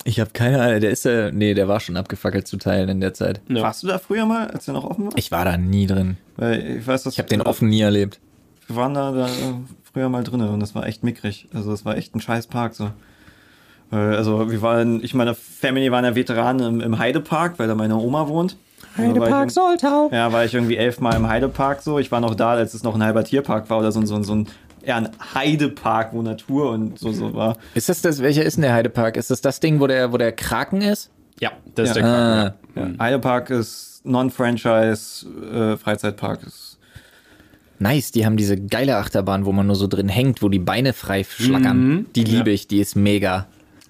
[0.05, 0.81] Ich habe keine Ahnung.
[0.81, 3.41] Der ist ja, nee, der war schon abgefackelt zu teilen in der Zeit.
[3.49, 3.63] Ja.
[3.63, 5.13] Warst du da früher mal, als der noch offen war?
[5.17, 6.17] Ich war da nie drin.
[6.37, 8.19] Weil ich weiß, dass Ich habe den offen nie erlebt.
[8.67, 9.29] Wir waren da, da
[9.93, 11.47] früher mal drinne und das war echt mickrig.
[11.55, 12.91] Also das war echt ein scheiß Park so.
[13.91, 17.75] Weil, Also wir waren, ich meine Family waren ja Veteranen im, im Heidepark, weil da
[17.75, 18.57] meine Oma wohnt.
[18.97, 20.09] Also war ich, Soltau.
[20.13, 21.99] Ja, war ich irgendwie elfmal im Heidepark so.
[21.99, 24.23] Ich war noch da, als es noch ein halber Tierpark war oder so, ein- so,
[24.23, 24.47] so ein
[24.83, 27.57] eher ein Heidepark, wo Natur und so, so war.
[27.75, 29.17] Ist das das, welcher ist denn der Heidepark?
[29.17, 31.11] Ist das das Ding, wo der, wo der Kraken ist?
[31.41, 32.03] Ja, das ist Ja.
[32.03, 32.95] der Ah, Kraken.
[32.99, 33.05] Ja.
[33.05, 36.43] Heidepark ist Non-Franchise äh, Freizeitpark.
[36.47, 36.79] Ist,
[37.79, 40.93] Nice, die haben diese geile Achterbahn, wo man nur so drin hängt, wo die Beine
[40.93, 42.07] frei schlackern.
[42.15, 43.47] Die liebe ich, die ist mega.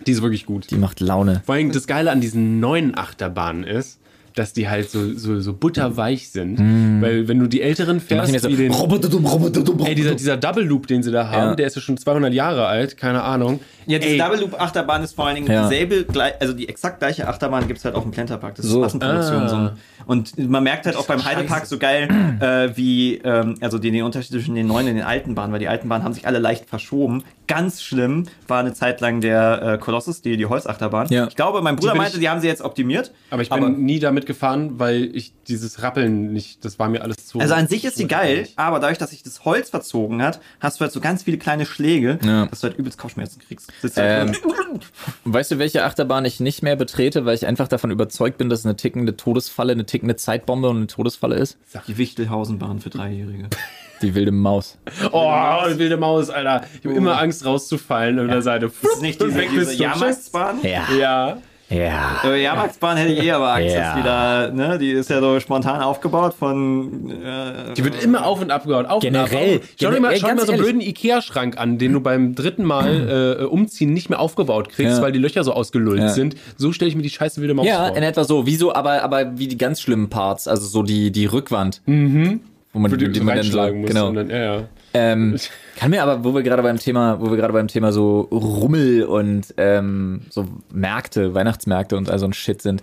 [0.07, 0.70] Die ist wirklich gut.
[0.70, 1.42] Die macht Laune.
[1.44, 3.98] Vor allem das Geile an diesen neuen Achterbahnen ist,
[4.35, 6.59] dass die halt so, so, so butterweich sind.
[7.03, 9.95] Weil wenn du die älteren Die machen fährst, mir so, wie den, Roboterdum, Roboterdum, ey,
[9.95, 11.55] dieser, dieser Double Loop, den sie da haben, Ja.
[11.55, 13.61] der ist ja schon 200 Jahre alt, keine Ahnung.
[13.87, 15.68] Ja, diese Ey, Double Loop Achterbahn ist vor allen Dingen Ja.
[15.68, 16.07] dieselbe,
[16.41, 18.55] also die exakt gleiche Achterbahn gibt es halt auch im Plenterpark.
[18.57, 18.80] Das ist So.
[18.80, 19.43] Massenproduktion.
[19.43, 19.49] Ah.
[19.49, 19.70] So.
[20.07, 22.09] Und man merkt halt auch beim Heidepark so geil,
[22.41, 25.61] äh, wie, ähm, also den, den Unterschied zwischen den neuen und den alten Bahnen, weil
[25.61, 27.24] die alten Bahnen haben sich alle leicht verschoben.
[27.47, 31.09] Ganz schlimm war eine Zeit lang der äh, Kolossus, die, die Holzachterbahn.
[31.11, 31.26] Ja.
[31.28, 33.12] Ich glaube, mein Bruder meinte, ich- die haben sie jetzt optimiert.
[33.30, 37.26] aber ich bin nie damit gefahren, weil ich dieses Rappeln nicht, das war mir alles
[37.26, 37.38] zu.
[37.40, 40.78] Also an sich ist die geil, aber dadurch, dass sich das Holz verzogen hat, hast
[40.80, 42.46] du halt so ganz viele kleine Schläge, Ja.
[42.46, 43.72] dass du halt übelst Kopfschmerzen kriegst.
[43.82, 44.32] Halt Ähm,
[45.24, 48.60] Weißt du, welche Achterbahn ich nicht mehr betrete, weil ich einfach davon überzeugt bin, dass
[48.60, 51.58] es eine tickende Todesfalle, eine tickende Zeitbombe und eine Todesfalle ist?
[51.86, 53.48] die Wichtelhausenbahn für Dreijährige.
[54.02, 54.76] Die wilde Maus.
[55.12, 55.32] Oh,
[55.72, 56.64] die wilde Maus, Alter.
[56.80, 58.70] Ich habe immer Angst rauszufallen an der Seite.
[58.82, 59.72] Das ist nicht diese, weg diese.
[59.74, 60.58] Jahrmarktsbahn?
[60.62, 60.88] Ja.
[60.98, 61.38] Ja.
[61.74, 62.20] Ja.
[62.24, 63.96] Äh, Jahrmarktsbahn hätte ich eher aber Angst, Ja.
[63.96, 68.40] die da, ne, die ist ja so spontan aufgebaut von, äh, Die wird immer auf
[68.40, 68.86] und ab gehauen.
[68.86, 69.56] Auf Generell.
[69.56, 69.68] Und ab.
[69.80, 72.64] Schau dir mal, schau dir mal so einen blöden Ikea-Schrank an, den du beim dritten
[72.64, 75.02] Mal äh, umziehen nicht mehr aufgebaut kriegst, Ja.
[75.02, 76.08] weil die Löcher so ausgelullt Ja.
[76.10, 76.36] sind.
[76.56, 77.96] So stelle ich mir die scheiße wilde Maus Ja, vor.
[77.96, 78.46] in etwa so.
[78.46, 81.80] Wieso, aber, aber wie die ganz schlimmen Parts, also so die, die Rückwand.
[81.86, 82.40] Mhm.
[82.72, 84.08] Wo man, du die so man dann so, genau.
[84.08, 84.62] Und dann, ja, ja.
[84.94, 85.36] Ähm,
[85.76, 89.04] kann mir aber, wo wir gerade beim Thema, wo wir gerade beim Thema so Rummel
[89.04, 92.82] und ähm, so Märkte, Weihnachtsmärkte und all so ein Shit sind,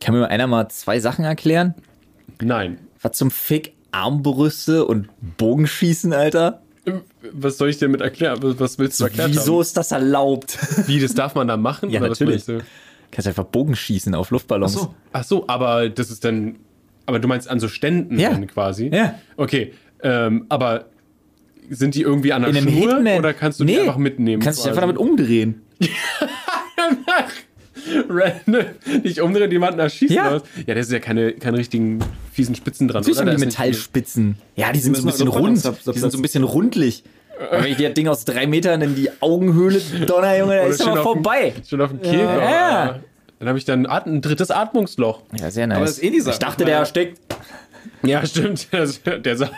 [0.00, 1.74] kann mir einer mal zwei Sachen erklären?
[2.40, 2.78] Nein.
[3.00, 5.08] Was zum Fick Armbrüste und
[5.38, 6.62] Bogenschießen, Alter?
[7.32, 8.38] Was soll ich dir mit erklären?
[8.58, 9.30] Was- willst du erklären?
[9.32, 10.58] Wieso ist das erlaubt?
[10.86, 11.90] Wie, das darf man da machen?
[11.90, 12.44] Ja, natürlich.
[12.46, 12.60] du?
[13.10, 14.72] Kannst einfach Bogenschießen auf Luftballons.
[14.74, 14.94] so.
[15.12, 16.56] Ach so, aber das ist dann.
[17.06, 18.38] Aber du meinst an so Ständen Ja.
[18.46, 18.90] quasi?
[18.92, 19.14] Ja.
[19.38, 20.86] Okay, ähm, aber
[21.70, 23.18] sind die irgendwie an der In einem Schnur Hitman.
[23.18, 24.42] oder kannst du die einfach mitnehmen?
[24.42, 24.70] Kannst dich quasi?
[24.70, 25.62] einfach damit umdrehen.
[28.08, 28.66] Random,
[29.02, 30.26] nicht umdrehen, jemanden erschießen Ja.
[30.28, 30.42] oder was?
[30.66, 32.00] Ja, da sind ja keine, keine richtigen
[32.32, 33.00] fiesen Spitzen dran.
[33.02, 33.30] Natürlich oder?
[33.32, 34.36] haben die ist Metallspitzen.
[34.56, 35.56] Ja, die sind so ein bisschen rund.
[35.64, 37.04] Die sind so ein bisschen rundlich.
[37.52, 40.62] Und wenn ich dir das Ding aus drei Metern in die Augenhöhle donner, Junge, da
[40.64, 41.52] ist aber dem- vorbei.
[41.68, 42.42] Schon auf dem Kehlkopf.
[42.42, 42.98] Ja.
[43.38, 45.22] Dann habe ich dann ein drittes Atmungsloch.
[45.38, 45.76] Ja, sehr nice.
[45.76, 46.32] Aber das ist eh die Sache.
[46.32, 47.20] ich dachte, der erstickt.
[48.02, 48.68] Ja, stimmt.
[48.72, 49.50] Der, der,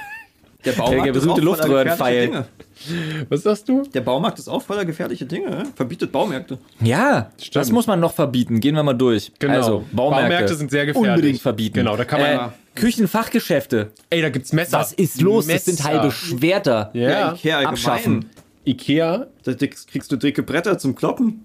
[0.65, 1.45] Der Baumarkt Der ist berühmte auch voller
[1.85, 2.27] Luftröhrenpfeil.
[2.29, 2.49] gefährliche
[2.89, 3.27] Dinge.
[3.31, 3.83] was sagst du?
[3.95, 5.65] Der Baumarkt ist auch voller gefährliche Dinge.
[5.75, 6.59] Verbietet Baumärkte.
[6.81, 7.57] Ja, Stimmt.
[7.57, 8.61] das muss man noch verbieten.
[8.61, 9.33] Gehen wir mal durch.
[9.39, 9.55] Genau.
[9.55, 11.11] Also, Baumärkte, Baumärkte sind sehr gefährlich.
[11.11, 11.75] Unbedingt verbieten.
[11.79, 13.91] Genau, da kann man Äh, Küchenfachgeschäfte.
[14.11, 14.79] Ey, da gibt's Messer.
[14.79, 15.47] Was ist los?
[15.47, 15.89] Das sind Messer.
[15.91, 16.91] halbe Schwerter.
[16.93, 17.67] Ja, Ikea allgemein.
[17.67, 18.31] abschaffen.
[18.65, 19.27] Ikea.
[19.45, 21.45] Da kriegst du dicke Bretter zum Kloppen.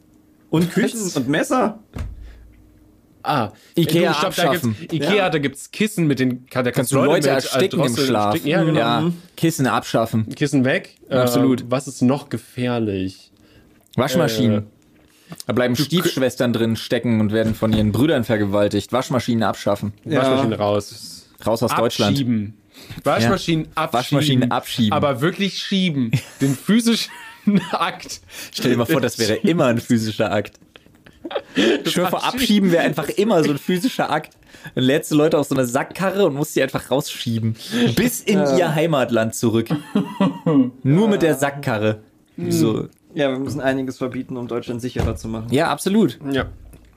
[0.50, 1.80] Und Küchen und Messer.
[3.28, 4.76] Ah, Ikea du, da abschaffen.
[4.80, 5.30] gibt's, Ikea, Ja.
[5.30, 8.44] da gibt's Kissen mit den, da Kannst du Leute ersticken im Schlaf.
[8.46, 8.80] Ja, genau.
[8.80, 10.30] Ja, Kissen abschaffen.
[10.36, 10.96] Kissen weg.
[11.10, 11.62] Absolut.
[11.62, 13.32] Äh, was ist noch gefährlich?
[13.96, 14.58] Waschmaschinen.
[14.60, 18.92] Äh, da bleiben Stiefschwestern drin stecken und werden von ihren Brüdern vergewaltigt.
[18.94, 19.94] Waschmaschinen abschaffen.
[20.04, 21.28] Waschmaschinen raus.
[21.46, 22.12] Raus aus Deutschland.
[22.12, 22.58] Abschieben.
[23.04, 23.94] Waschmaschinen abschieben.
[23.94, 24.92] Waschmaschinen abschieben.
[24.94, 26.12] Aber wirklich schieben.
[26.42, 27.12] Den physischen
[27.72, 28.22] Akt.
[28.52, 30.60] Stell dir mal vor, das wäre immer ein physischer Akt.
[31.56, 34.38] Ich schwör vor, abschieben wäre einfach immer so ein physischer Akt.
[34.74, 37.56] Dann lädst du Leute auf so eine Sackkarre und musst sie einfach rausschieben.
[37.96, 39.70] Bis in ihr Heimatland zurück.
[40.84, 42.00] Nur mit der Sackkarre.
[42.50, 42.88] So.
[43.14, 45.48] Ja, wir müssen einiges verbieten, um Deutschland sicherer zu machen.
[45.52, 46.20] Ja, absolut.
[46.32, 46.48] Ja.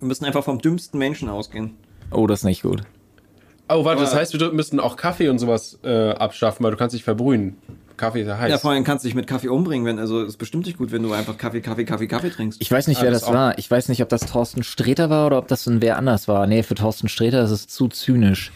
[0.00, 1.76] Wir müssen einfach vom dümmsten Menschen ausgehen.
[2.10, 2.82] Oh, das ist nicht gut.
[3.68, 6.94] Oh, warte, das heißt, wir müssten auch Kaffee und sowas äh, abschaffen, weil du kannst
[6.94, 7.56] dich verbrühen.
[7.98, 8.50] Kaffee ist ja heiß.
[8.50, 10.90] Ja, vor allem kannst du dich mit Kaffee umbringen, wenn, also ist bestimmt nicht gut,
[10.92, 12.60] wenn du einfach Kaffee, Kaffee, Kaffee, Kaffee trinkst.
[12.62, 13.58] Ich weiß nicht, Ah, wer das das war.
[13.58, 16.46] Ich weiß nicht, ob das Thorsten Sträter war oder ob das ein wer anders war.
[16.46, 18.52] Nee, für Thorsten Sträter ist es zu zynisch.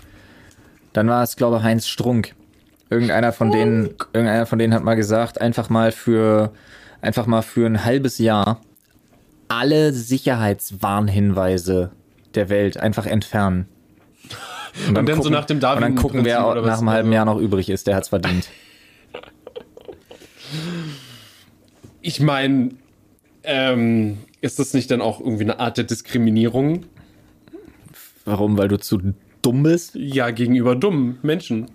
[0.94, 2.34] Dann war es, glaube ich, Heinz Strunk.
[2.90, 6.52] Irgendeiner von denen, irgendeiner von denen hat mal gesagt, einfach mal für,
[7.00, 8.60] einfach mal für ein halbes Jahr
[9.48, 11.90] alle Sicherheitswarnhinweise
[12.34, 13.66] der Welt einfach entfernen.
[14.88, 16.68] Und Und dann so nach dem Und dann gucken, Darwin-Prinzip wer oder was?
[16.70, 17.86] nach einem halben Also- Jahr noch übrig ist.
[17.86, 18.48] Der hat's verdient.
[22.00, 22.70] Ich meine,
[23.44, 26.84] ähm, ist das nicht dann auch irgendwie eine Art der Diskriminierung?
[28.24, 28.58] Warum?
[28.58, 29.94] Weil du zu dumm bist?
[29.94, 31.68] Ja, gegenüber dummen Menschen.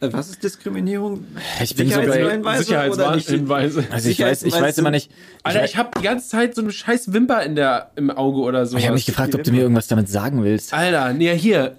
[0.00, 1.24] Äh, Was ist Diskriminierung?
[1.62, 5.10] Ich bin so bei, Sicherheitshinweise also ich weiß, ich weiß immer nicht.
[5.42, 8.66] Alter, ich habe die ganze Zeit so eine scheiß Wimper in der, im Auge oder
[8.66, 8.76] so.
[8.76, 10.72] Ich habe mich gefragt, ob du mir irgendwas damit sagen willst.
[10.74, 11.76] Alter, nee, hier.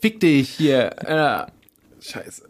[0.00, 0.98] Fick dich, hier.
[0.98, 1.52] Alter.
[2.00, 2.42] Scheiße.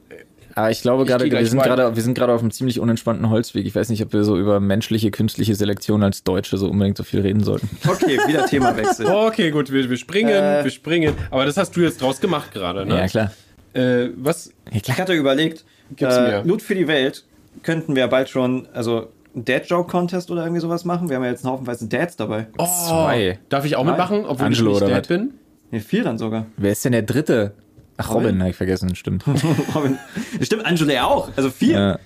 [0.55, 3.67] Aber ich glaube gerade, wir sind gerade, wir sind gerade auf einem ziemlich unentspannten Holzweg.
[3.67, 7.03] Ich weiß nicht, ob wir so über menschliche, künstliche Selektion als Deutsche so unbedingt so
[7.05, 7.69] viel reden sollten.
[7.89, 9.07] Okay, wieder Themawechsel.
[9.11, 10.63] Okay, gut, wir, wir springen, Äh.
[10.65, 11.15] wir springen.
[11.31, 12.97] Aber das hast du jetzt draus gemacht gerade, ne?
[12.99, 13.33] Ja, klar.
[13.73, 14.53] Äh, was?
[14.71, 14.99] Ja, Ich klar.
[14.99, 15.65] hatte überlegt,
[15.97, 16.43] Gib's äh.
[16.43, 17.25] Loot für die Welt
[17.63, 21.09] könnten wir bald schon, also einen Dad-Joke-Contest oder irgendwie sowas machen.
[21.09, 22.47] Wir haben ja jetzt einen Haufenweise Dads dabei.
[22.59, 23.39] Oh, Zwei.
[23.49, 24.97] Darf ich auch mitmachen, obwohl Angelo ich oder nicht?
[24.99, 25.35] Dad bin?
[25.71, 26.47] Nee, vier dann sogar.
[26.57, 27.53] Wer ist denn der dritte?
[27.97, 28.41] Ach, Robin, Robin.
[28.41, 29.25] habe ich vergessen, stimmt.
[29.75, 29.99] Robin.
[30.41, 31.31] Stimmt, Angela auch.
[31.37, 31.79] Also vier.
[31.79, 31.99] ja.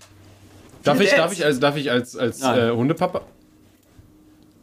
[0.85, 3.23] Darf ich, darf ich als, darf ich als, als äh, Hundepapa?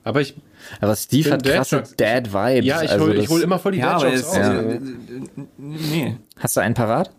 [0.04, 0.36] Aber ich,
[0.82, 1.84] Aber Steve hat Dad krasse.
[1.98, 2.66] Dad-Vibes.
[2.66, 4.36] ja, ich also hole hol immer voll die Ja, Dad-Jokes es, raus.
[4.38, 4.60] Ja.
[4.62, 4.80] äh,
[5.58, 6.18] nee.
[6.40, 7.12] Hast du einen parat?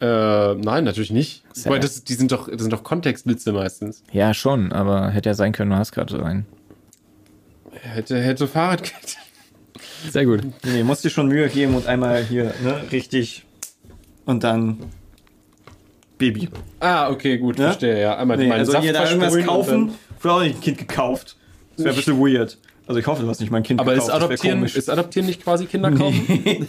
[0.00, 1.44] Äh, nein, natürlich nicht.
[1.52, 1.72] Sehr.
[1.72, 4.02] Weil das, die sind doch, das sind doch Kontextwitze meistens.
[4.12, 6.46] Ja, schon, aber hätte ja sein können, du hast gerade einen.
[7.72, 9.16] Hätte, hätte Fahrradkette.
[10.10, 10.42] Sehr gut.
[10.64, 13.44] Nee, musst dir schon Mühe geben und einmal hier, ne, richtig.
[14.24, 14.78] Und dann
[16.18, 16.48] Baby.
[16.80, 17.66] Ah, okay, gut, Ja?
[17.66, 18.16] verstehe, ja.
[18.16, 19.94] Einmal Nee, meinen also Saft hier da irgendwas kaufen.
[20.18, 21.36] Früher auch nicht ein Kind gekauft.
[21.76, 22.58] Das wäre ein bisschen weird.
[22.86, 24.22] Also ich hoffe, du hast nicht mein Kind Aber ist gekauft.
[24.22, 24.76] Adoptieren, komisch.
[24.76, 26.68] ist Adoptieren nicht quasi Kinder kaufen?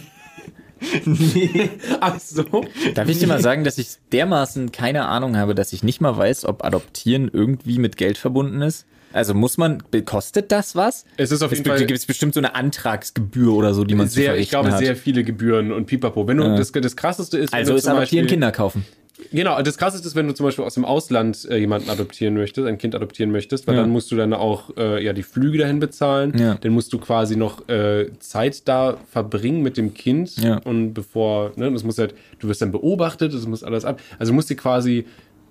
[2.00, 2.64] Ach so.
[2.94, 6.16] Darf ich dir mal sagen, dass ich dermaßen keine Ahnung habe, dass ich nicht mal
[6.16, 8.86] weiß, ob Adoptieren irgendwie mit Geld verbunden ist?
[9.12, 11.04] Also muss man, kostet das was?
[11.16, 14.08] Es ist auf Es jeden Fall gibt bestimmt so eine Antragsgebühr oder so, die man
[14.08, 14.78] zu sehr, verrichten ich glaube, hat.
[14.78, 16.26] sehr viele Gebühren und Pipapo.
[16.28, 16.56] Wenn du, Ja.
[16.56, 18.84] das, das krasseste ist, wenn also du ist zum Adoptieren Beispiel, Kinder kaufen.
[19.32, 22.66] Genau, das krasseste ist, wenn du zum Beispiel aus dem Ausland äh, jemanden adoptieren möchtest,
[22.66, 23.80] ein Kind adoptieren möchtest, weil Ja.
[23.80, 26.34] dann musst du dann auch äh, ja die Flüge dahin bezahlen.
[26.38, 26.56] Ja.
[26.60, 30.58] Dann musst du quasi noch äh, Zeit da verbringen mit dem Kind Ja.
[30.58, 34.00] und bevor, ne, das muss halt, du wirst dann beobachtet, das muss alles ab.
[34.18, 35.06] Also du musst dir quasi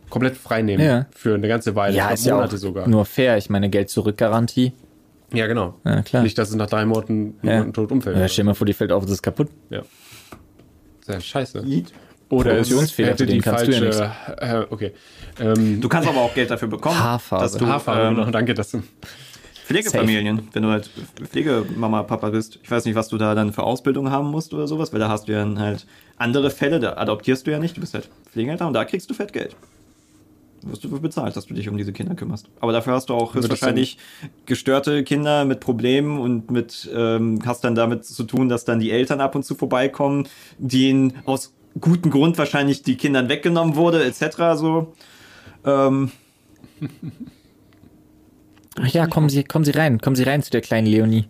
[0.10, 1.06] komplett frei nehmen Ja.
[1.16, 2.88] für eine ganze Weile, Ja, ist ja auch Monate sogar.
[2.88, 3.38] nur fair.
[3.38, 4.74] Ich meine, Geld-Zurück-Garantie.
[5.34, 5.76] Ja, genau.
[5.84, 6.24] Ja, klar.
[6.24, 7.54] Nicht, dass es nach drei Monaten Ja.
[7.54, 7.64] ja.
[7.66, 8.16] tot umfällt.
[8.18, 9.50] Ja, stell dir mal vor, die fällt auf, das ist kaputt.
[9.70, 9.82] Ja.
[11.02, 11.64] Sehr scheiße.
[11.66, 11.92] Yeet.
[12.30, 14.68] Oder es hätte die kannst du ja falsche.
[14.70, 14.92] äh, okay.
[15.40, 17.44] Ähm, Du kannst aber auch Geld dafür bekommen, Haarfarbe.
[17.44, 18.82] dass du Haarfarbe, ähm, genau, danke, dass du.
[19.66, 20.90] Pflegefamilien, wenn du halt
[21.32, 22.60] Pflegemama, Papa bist.
[22.64, 25.10] Ich weiß nicht, was du da dann für Ausbildung haben musst oder sowas, weil da
[25.10, 25.86] hast du ja dann halt
[26.18, 29.14] andere Fälle, da adoptierst du ja nicht, du bist halt Pflegeeltern und da kriegst du
[29.16, 29.56] Fettgeld.
[30.66, 32.50] Wirst du bezahlt, dass du dich um diese Kinder kümmerst.
[32.60, 33.98] Aber dafür hast du auch höchstwahrscheinlich
[34.48, 38.90] gestörte Kinder mit Problemen und mit ähm, hast dann damit zu tun, dass dann die
[38.90, 44.38] Eltern ab und zu vorbeikommen, denen aus gutem Grund wahrscheinlich die Kindern weggenommen wurde, etc.
[44.56, 44.94] So.
[45.66, 46.12] Ähm,
[48.82, 51.26] Ach ja, kommen Sie, kommen Sie rein, kommen Sie rein zu der kleinen Leonie.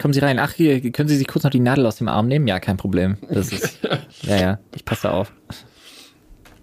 [0.00, 0.38] Kommen Sie rein.
[0.38, 2.48] Ach, hier, können Sie sich kurz noch die Nadel aus dem Arm nehmen?
[2.48, 3.16] Ja, kein Problem.
[3.30, 3.78] Das ist,
[4.22, 5.32] ja, ja, ich passe auf.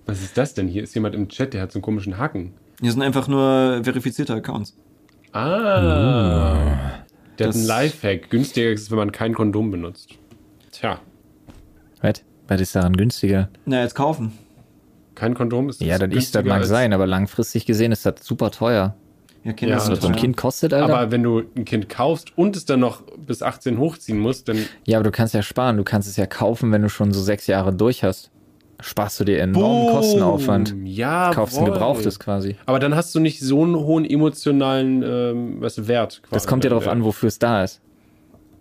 [0.05, 0.67] Was ist das denn?
[0.67, 2.53] Hier ist jemand im Chat, der hat so einen komischen Haken.
[2.81, 4.75] hier sind einfach nur verifizierte Accounts.
[5.33, 6.55] Ah.
[7.37, 8.29] Der hat Das- einen Lifehack.
[8.29, 10.11] Günstiger ist es, wenn man kein Kondom benutzt.
[10.71, 10.99] Tja,
[12.01, 12.23] Was?
[12.47, 13.49] Was ist daran günstiger?
[13.65, 14.33] Na, jetzt kaufen.
[15.15, 18.49] kein Kondom ist Ja, das ist, das mag sein, aber langfristig gesehen ist das super
[18.51, 18.95] teuer.
[19.43, 20.15] Ja, Kinder Ja, sind Was so ein.
[20.15, 20.93] Kind kostet, Alter.
[20.93, 24.57] Aber wenn du ein Kind kaufst und es dann noch bis 18 hochziehen musst, dann
[24.85, 25.77] ja, aber du kannst ja sparen.
[25.77, 28.29] Du kannst es ja kaufen, wenn du schon so sechs Jahre durch hast.
[28.81, 29.89] Sparst du dir enormen Boom.
[29.95, 30.75] Kostenaufwand.
[30.83, 32.55] Ja, Kaufst ein gebrauchtes quasi.
[32.65, 36.21] Aber dann hast du nicht so einen hohen emotionalen ähm, was, Wert.
[36.23, 36.33] Quasi.
[36.33, 37.81] Das kommt ja darauf an, wofür es da ist.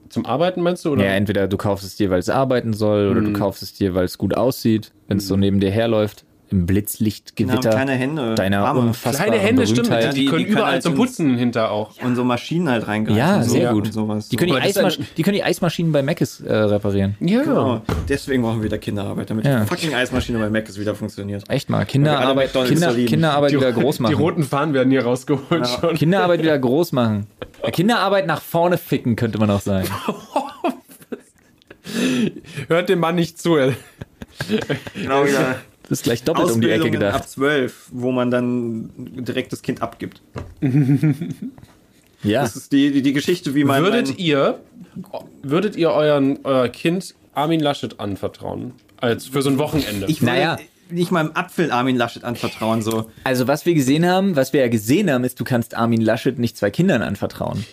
[0.08, 0.92] Zum Arbeiten meinst du?
[0.92, 1.04] Oder?
[1.04, 3.26] Ja, entweder du kaufst es dir, weil es arbeiten soll, oder Mhm.
[3.26, 6.66] du kaufst es dir, weil es gut aussieht, wenn es so neben dir herläuft, im
[6.66, 8.80] Blitzlichtgewitter haben kleine Hände, deiner warme.
[8.80, 9.88] unfassbaren Kleine Hände, stimmt.
[9.88, 10.14] Berühmtheit.
[10.16, 11.90] Die, Die- können die können überall halt zum ins- Putzen hinter auch.
[12.02, 13.18] und so Maschinen halt reingreifen.
[13.18, 13.92] Ja, so, sehr und gut.
[13.92, 14.28] sowas.
[14.28, 17.16] Die können die, ist Eismasch die können die Eismaschinen bei Mc's äh, reparieren.
[17.20, 17.42] Ja.
[17.42, 17.82] Genau.
[18.08, 19.60] Deswegen brauchen wir wieder Kinderarbeit, damit Ja.
[19.60, 21.48] die fucking Eismaschine bei Mac ist wieder funktioniert.
[21.48, 23.04] Echt mal, Kinderarbeit, Kinder, so.
[23.04, 24.14] Kinderarbeit wieder groß Die machen.
[24.16, 25.64] roten Fahnen werden hier rausgeholt Ja.
[25.80, 25.94] schon.
[25.94, 27.26] Kinderarbeit wieder groß machen.
[27.62, 29.86] Ja, Kinderarbeit nach vorne ficken, könnte man auch sagen.
[32.68, 33.56] Hört dem Mann nicht zu.
[33.56, 33.74] ey.
[34.94, 35.56] Genau, wieder
[35.90, 37.28] Das ist gleich doppelt um die Ecke Ausbildungen ab gedacht.
[37.30, 40.22] 12, wo man dann direkt das Kind abgibt.
[42.22, 42.42] Ja.
[42.42, 43.82] Das ist die, die, die Geschichte, wie man.
[43.82, 44.60] Würdet ihr,
[45.42, 48.72] würdet ihr euren, euer Kind Armin Laschet anvertrauen?
[48.98, 50.06] Als für so ein Wochenende?
[50.06, 50.58] ich würde Naja.
[50.90, 53.10] nicht meinem Apfel Armin Laschet anvertrauen, so.
[53.24, 56.38] Also was wir gesehen haben, was wir ja gesehen haben, ist, du kannst Armin Laschet
[56.38, 57.64] nicht zwei Kindern anvertrauen.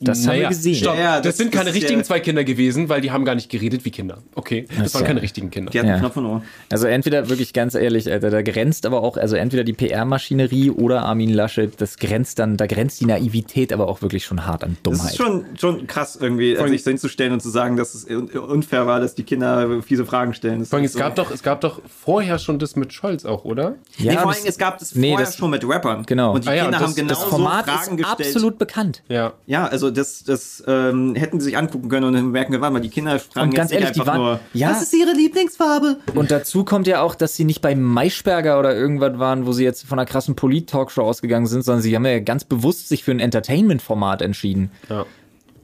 [0.00, 0.74] Das haben wir gesehen.
[0.74, 0.94] Stopp.
[0.96, 3.10] Ja, ja, das, das- sind keine das ist richtigen ja- zwei Kinder gewesen, weil die
[3.10, 4.18] haben gar nicht geredet wie Kinder.
[4.34, 5.70] Okay, das, ist waren ja- keine richtigen Kinder.
[5.70, 5.98] Die hatten Ja.
[5.98, 6.42] Knopf und Ohr.
[6.70, 11.02] Also entweder wirklich ganz ehrlich, Alter, da grenzt aber auch, also entweder die PR-Maschinerie oder
[11.04, 14.76] Armin Laschet, das grenzt dann, da grenzt die Naivität aber auch wirklich schon hart an
[14.82, 15.10] Das Dummheit.
[15.12, 18.28] ist schon, schon krass, irgendwie, allem- sich so hinzustellen und zu sagen, dass es un-
[18.30, 20.60] unfair war, dass die Kinder fiese Fragen stellen.
[20.60, 23.24] Das Vor allem, es so- gab doch, es gab doch vorher schon das mit Scholz
[23.24, 23.74] auch, oder?
[23.98, 26.04] Nee, vor das- allem, es gab das nee, vorher das- schon mit Rappern.
[26.06, 26.34] Genau.
[26.34, 28.04] Und die Ah ja, Kinder und das- haben genau das das so Format Fragen ist
[28.04, 28.28] gestellt.
[28.36, 29.02] absolut bekannt.
[29.08, 29.32] Ja.
[29.46, 32.88] Ja, also das, das ähm, hätten sie sich angucken können und merken, warte mal, die
[32.90, 34.70] Kinder fragen Und ganz jetzt ehrlich, die einfach waren- nur, ja.
[34.70, 35.98] was ist ihre Lieblingsfarbe?
[36.14, 39.64] Und dazu kommt ja auch, dass sie nicht bei Maischberger oder irgendwas waren, wo sie
[39.64, 43.10] jetzt von einer krassen Polit-Talkshow ausgegangen sind, sondern sie haben ja ganz bewusst sich für
[43.12, 44.70] ein Entertainment-Format entschieden.
[44.88, 45.06] Ja.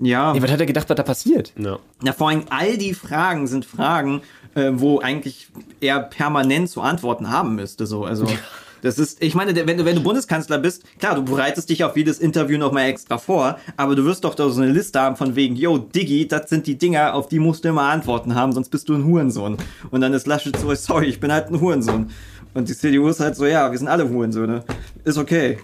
[0.01, 1.53] Ja, Nee, was hat er gedacht, was da passiert?
[1.57, 1.79] ja.
[2.03, 4.23] na, vor allem all die Fragen sind Fragen,
[4.57, 5.47] äh, wo eigentlich
[5.81, 7.87] er permanent zu antworten haben müsste.
[7.87, 8.05] So.
[8.05, 8.27] Also
[8.83, 11.97] Das ist, ich meine, wenn du, wenn du Bundeskanzler bist, klar, du bereitest dich auf
[11.97, 15.37] jedes Interview nochmal extra vor, aber du wirst doch da so eine Liste haben von
[15.37, 18.71] wegen, yo, Diggi, das sind die Dinger, auf die musst du immer Antworten haben, sonst
[18.71, 19.57] bist du ein Hurensohn.
[19.91, 22.11] Und dann ist Laschet so, sorry, ich bin halt ein Hurensohn.
[22.55, 24.65] Und die CDU ist halt so, ja, wir sind alle Hurensöhne.
[25.05, 25.59] Ist okay.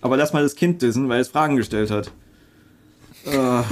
[0.00, 2.10] Aber lass mal das Kind dissen, weil es Fragen gestellt hat.
[3.26, 3.62] Äh,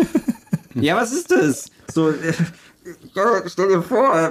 [0.74, 1.66] ja, was ist das?
[1.90, 2.34] So, äh,
[3.14, 4.30] ja, stell dir vor, äh,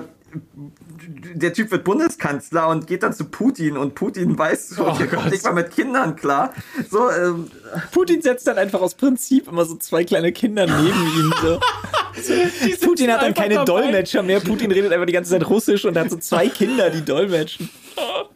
[1.34, 5.32] der Typ wird Bundeskanzler und geht dann zu Putin und Putin weiß, so, der kommt
[5.32, 6.54] nicht mal mit Kindern klar.
[6.90, 7.50] So, ähm,
[7.92, 11.34] Putin setzt dann einfach aus Prinzip immer so zwei kleine Kinder neben ihm.
[11.42, 11.60] So.
[12.82, 13.66] Putin hat dann keine dabei.
[13.66, 14.40] Dolmetscher mehr.
[14.40, 17.70] Putin redet einfach die ganze Zeit Russisch und hat so zwei Kinder, die dolmetschen.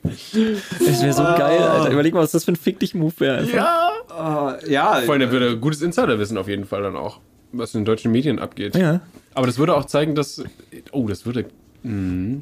[0.03, 1.91] Das wäre so geil, Alter.
[1.91, 3.37] Überleg mal, was das für ein fick dich Move wäre.
[3.39, 4.59] einfach.
[4.63, 7.19] äh, ja, Vor allem, der würde gutes Insiderwissen auf jeden Fall dann auch,
[7.51, 8.75] was in den deutschen Medien abgeht.
[8.75, 9.01] Ja.
[9.33, 10.43] Aber das würde auch zeigen, dass.
[10.91, 11.45] Oh, das würde.
[11.83, 12.41] Mh,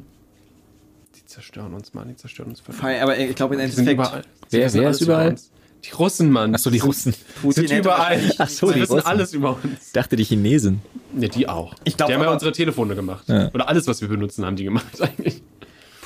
[1.30, 3.02] zerstören uns, Mann, die zerstören uns völlig.
[3.02, 4.22] aber ich glaube im sind Endeffekt, überall.
[4.50, 5.22] Wer- wer alles ist überall?
[5.26, 5.50] über uns.
[5.84, 6.54] Die Russen, Mann.
[6.54, 7.14] Achso, die Russen.
[7.40, 7.98] Putin sind überall.
[8.16, 9.06] wahrscheinlich- Ach so, die die wissen Russen.
[9.06, 9.86] alles über uns.
[9.86, 10.82] Ich dachte, die Chinesen.
[11.18, 11.74] Ja, die auch.
[11.84, 13.24] Ich glaub die haben ja unsere Telefone gemacht.
[13.28, 13.50] Ja.
[13.54, 15.42] Oder alles, was wir benutzen, haben die gemacht eigentlich.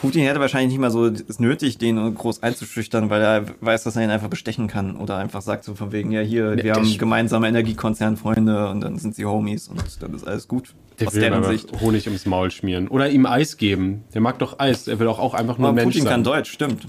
[0.04, 3.96] Putin hätte wahrscheinlich nicht mal so es nötig, den groß einzuschüchtern, weil er weiß, dass
[3.96, 6.98] er ihn einfach bestechen kann oder einfach sagt so von wegen, ja hier, wir haben
[6.98, 10.74] gemeinsame Energiekonzernfreunde und dann sind sie Homies und dann ist alles gut.
[11.00, 11.68] Der aus deren Sicht.
[11.80, 12.88] Honig ums Maul schmieren.
[12.88, 14.04] Oder ihm Eis geben.
[14.14, 14.86] Der mag doch Eis.
[14.86, 16.10] Er will auch, auch einfach nur Aber Mensch Putin sein.
[16.12, 16.86] kann Deutsch, stimmt.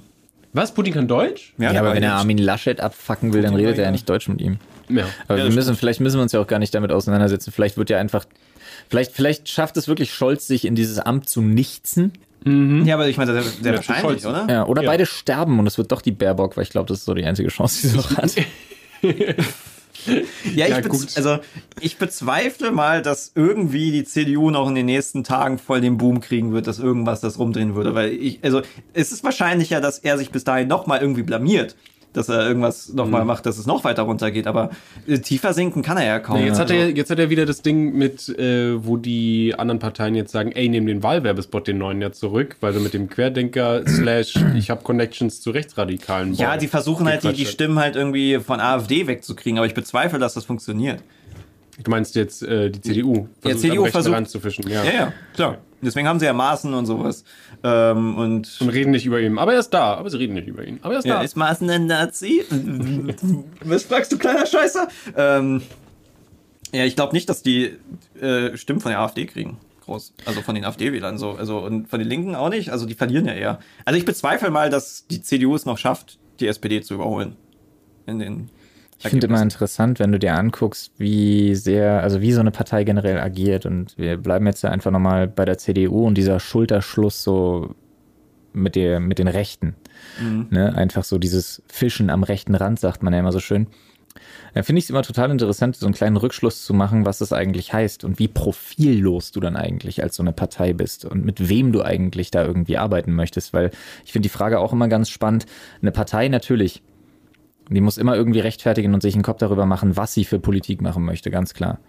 [0.54, 0.74] Was?
[0.74, 1.54] Putin kann Deutsch?
[1.58, 4.08] Ja, der aber wenn er Armin Laschet abfacken will, dann redet er ja ja- nicht
[4.10, 4.58] Deutsch mit ihm.
[4.90, 5.06] Ja.
[5.28, 7.52] Aber Ja, wir müssen, vielleicht müssen wir uns ja auch gar nicht damit auseinandersetzen.
[7.52, 8.26] Vielleicht wird ja einfach,
[8.88, 11.42] vielleicht, vielleicht schafft es wirklich Scholz, sich in dieses Amt zu
[12.46, 12.86] nichten.
[12.86, 14.26] Ja, aber ich meine, der, der Ja, wahrscheinlich, Scholz.
[14.26, 14.48] oder?
[14.50, 14.90] Ja, oder Ja.
[14.90, 17.26] beide sterben und es wird doch die Baerbock, weil ich glaube, das ist so die
[17.26, 18.32] einzige Chance, die sie noch hat.
[20.54, 21.08] Ja, ich, Ja, bez- gut.
[21.18, 21.40] also
[21.80, 26.20] ich bezweifle mal, dass irgendwie die CDU noch in den nächsten Tagen voll den Boom
[26.20, 28.62] kriegen wird, dass irgendwas das rumdrehen würde, weil ich, also
[28.94, 31.76] es ist wahrscheinlicher, dass er sich bis dahin noch mal irgendwie blamiert,
[32.18, 33.26] dass er irgendwas noch Mhm.
[33.26, 34.70] macht, dass es noch weiter runtergeht, aber
[35.08, 36.38] äh, tiefer sinken kann er ja kaum.
[36.40, 39.54] Nee, jetzt, hat Also- er, jetzt hat er wieder das Ding mit, äh, wo die
[39.58, 42.94] anderen Parteien jetzt sagen, ey, nehmen den Wahlwerbespot, den neuen ja zurück, weil du mit
[42.94, 47.46] dem Querdenker slash ich habe Connections zu Rechtsradikalen ja, Ball die versuchen halt die, die
[47.46, 47.52] hat.
[47.52, 51.02] Stimmen halt irgendwie von AfD wegzukriegen, aber ich bezweifle, dass das funktioniert.
[51.84, 53.14] Du meinst jetzt äh, die CDU?
[53.16, 54.84] Ja, versucht CDU am rechten versucht- Rand zu fischen, ja.
[54.86, 55.58] Ja, ja, klar.
[55.86, 57.24] Deswegen haben sie ja Maßen und sowas.
[57.64, 59.38] Ähm, und Und reden nicht über ihn.
[59.38, 59.94] Aber er ist da.
[59.96, 60.80] Aber sie reden nicht über ihn.
[60.82, 61.22] Aber er ist Ja, da.
[61.22, 62.44] ist Maaßen ein Nazi?
[63.64, 64.88] Was fragst du, kleiner Scheißer?
[65.16, 65.62] Ähm,
[66.74, 67.78] ja, ich glaube nicht, dass die
[68.20, 69.58] äh, Stimmen von der AfD kriegen.
[69.86, 70.14] Groß.
[70.26, 71.32] Also von den AfD-Wählern so.
[71.32, 72.72] Also und von den Linken auch nicht.
[72.72, 73.60] Also die verlieren ja eher.
[73.86, 77.36] Also ich bezweifle mal, dass die CDU es noch schafft, die SPD zu überholen.
[78.08, 78.50] In den
[79.00, 82.84] Ich finde immer interessant, wenn du dir anguckst, wie sehr, also wie so eine Partei
[82.84, 83.66] generell agiert.
[83.66, 87.76] Und wir bleiben jetzt ja einfach nochmal bei der CDU und dieser Schulterschluss so
[88.54, 89.76] mit, der, mit den Rechten.
[90.50, 90.74] Ne?
[90.76, 93.68] Einfach so dieses Fischen am rechten Rand, sagt man ja immer so schön.
[94.54, 97.34] Da finde ich es immer total interessant, so einen kleinen Rückschluss zu machen, was das
[97.34, 101.50] eigentlich heißt und wie profillos du dann eigentlich als so eine Partei bist und mit
[101.50, 103.52] wem du eigentlich da irgendwie arbeiten möchtest.
[103.52, 103.72] Weil
[104.06, 105.46] ich finde die Frage auch immer ganz spannend.
[105.82, 106.82] Eine Partei natürlich,
[107.70, 110.82] die muss immer irgendwie rechtfertigen und sich einen Kopf darüber machen, was sie für Politik
[110.82, 111.80] machen möchte, ganz klar.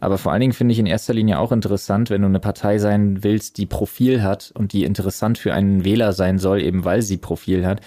[0.00, 2.78] Aber vor allen Dingen finde ich in erster Linie auch interessant, wenn du eine Partei
[2.78, 7.02] sein willst, die Profil hat und die interessant für einen Wähler sein soll, eben weil
[7.02, 7.80] sie Profil hat,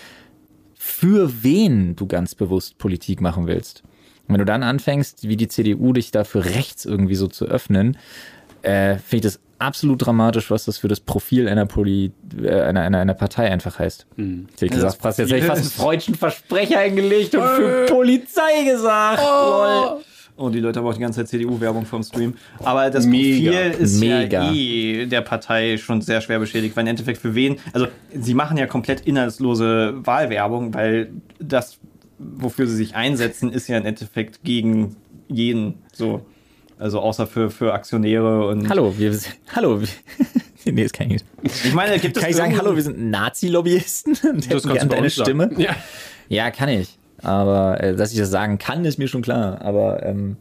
[0.75, 3.83] für wen du ganz bewusst Politik machen willst.
[4.27, 7.45] Und wenn du dann anfängst, wie die CDU dich da für rechts irgendwie so zu
[7.45, 7.97] öffnen,
[8.61, 12.81] äh, finde ich das absolut dramatisch, was das für das Profil einer, Poli äh, einer,
[12.81, 14.05] einer, einer Partei einfach heißt.
[14.15, 14.47] Hm.
[14.51, 17.43] Hätte ich Ja, gesagt, das fast, jetzt hätte ich fast einen freudschen Versprecher eingelegt und
[17.43, 19.21] für Polizei gesagt.
[19.21, 20.01] Lol.
[20.37, 22.33] Oh, die Leute haben auch die ganze Zeit CDU-Werbung vom Stream.
[22.59, 23.51] Aber das Mega.
[23.51, 24.45] Profil ist Mega.
[24.45, 27.87] ja eh der Partei schon sehr schwer beschädigt, weil im Endeffekt für wen, also
[28.17, 31.77] sie machen ja komplett inhaltslose Wahlwerbung, weil das,
[32.19, 34.95] wofür sie sich einsetzen, ist ja im Endeffekt gegen
[35.27, 36.21] jeden so.
[36.79, 38.69] Also außer für, für Aktionäre und.
[38.69, 39.13] Hallo, wir
[39.53, 39.81] hallo.
[39.81, 39.87] wir-
[40.73, 44.51] nee, ist kein Ich meine, gibt es Kann ich sagen, hallo, wir sind Nazi-Lobbyisten und
[44.51, 45.09] Das kannst bei deine.
[45.09, 45.51] Stimme?
[45.57, 45.75] Ja.
[46.29, 46.97] Ja, kann ich.
[47.21, 49.61] Aber äh, dass ich das sagen kann, ist mir schon klar.
[49.61, 50.37] Aber ähm,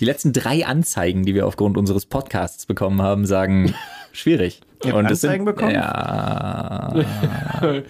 [0.00, 3.74] die letzten drei Anzeigen, die wir aufgrund unseres Podcasts bekommen haben, sagen
[4.12, 4.60] schwierig.
[4.84, 5.72] Ihr habt das Anzeigen bekommen?
[5.74, 6.92] Ja.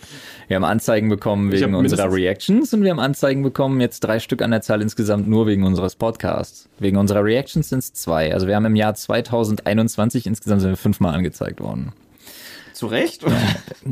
[0.51, 4.43] wir haben Anzeigen bekommen wegen unserer Reactions und wir haben Anzeigen bekommen, jetzt drei Stück
[4.43, 6.69] an der Zahl insgesamt nur wegen unseres Podcasts.
[6.81, 8.35] Wegen unserer Reactions sind es zwei.
[8.35, 11.93] Also wir haben im Jahr 2021 insgesamt sind wir fünfmal angezeigt worden.
[12.73, 13.25] Zu Recht?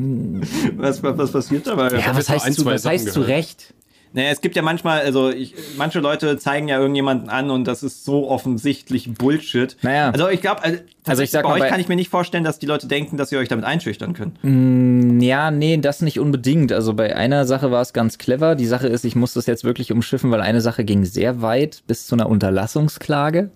[0.76, 1.96] was, was, was passiert dabei?
[1.96, 3.20] Ja, was heißt, ein, zu, was heißt zu.
[3.20, 3.72] Recht?
[4.14, 7.82] Naja, es gibt ja manchmal, also ich, manche Leute zeigen ja irgendjemanden an und das
[7.82, 9.76] ist so offensichtlich Bullshit.
[9.82, 10.10] Naja.
[10.10, 12.08] Also ich glaube, also, Also ich sag bei mal, euch bei- kann ich mir nicht
[12.10, 15.22] vorstellen, dass die Leute denken, dass ihr euch damit einschüchtern könnt.
[15.22, 16.72] Ja, nee, das nicht unbedingt.
[16.72, 18.54] Also bei einer Sache war es ganz clever.
[18.54, 21.82] Die Sache ist, ich muss das jetzt wirklich umschiffen, weil eine Sache ging sehr weit
[21.86, 23.50] bis zu einer Unterlassungsklage.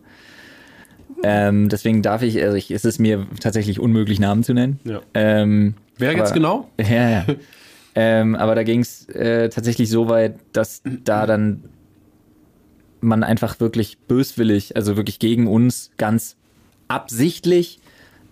[1.25, 4.81] Ähm, deswegen darf ich, also ich, es ist mir tatsächlich unmöglich, Namen zu nennen.
[4.85, 5.01] Ja.
[5.15, 6.71] Ähm, Wer jetzt aber- genau?
[6.79, 7.25] Ja, ja.
[7.95, 11.65] ähm, aber da ging es äh, tatsächlich so weit, dass da dann
[13.01, 16.37] man einfach wirklich böswillig, also wirklich gegen uns ganz
[16.89, 17.81] absichtlich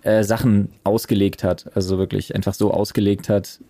[0.03, 1.71] äh, Sachen ausgelegt hat.
[1.75, 3.61] Also wirklich einfach so ausgelegt hat,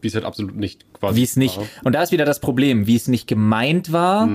[0.00, 1.56] Wie es halt absolut nicht quasi wie es nicht.
[1.58, 1.66] war.
[1.84, 4.28] Und da ist wieder das Problem, wie es nicht gemeint war,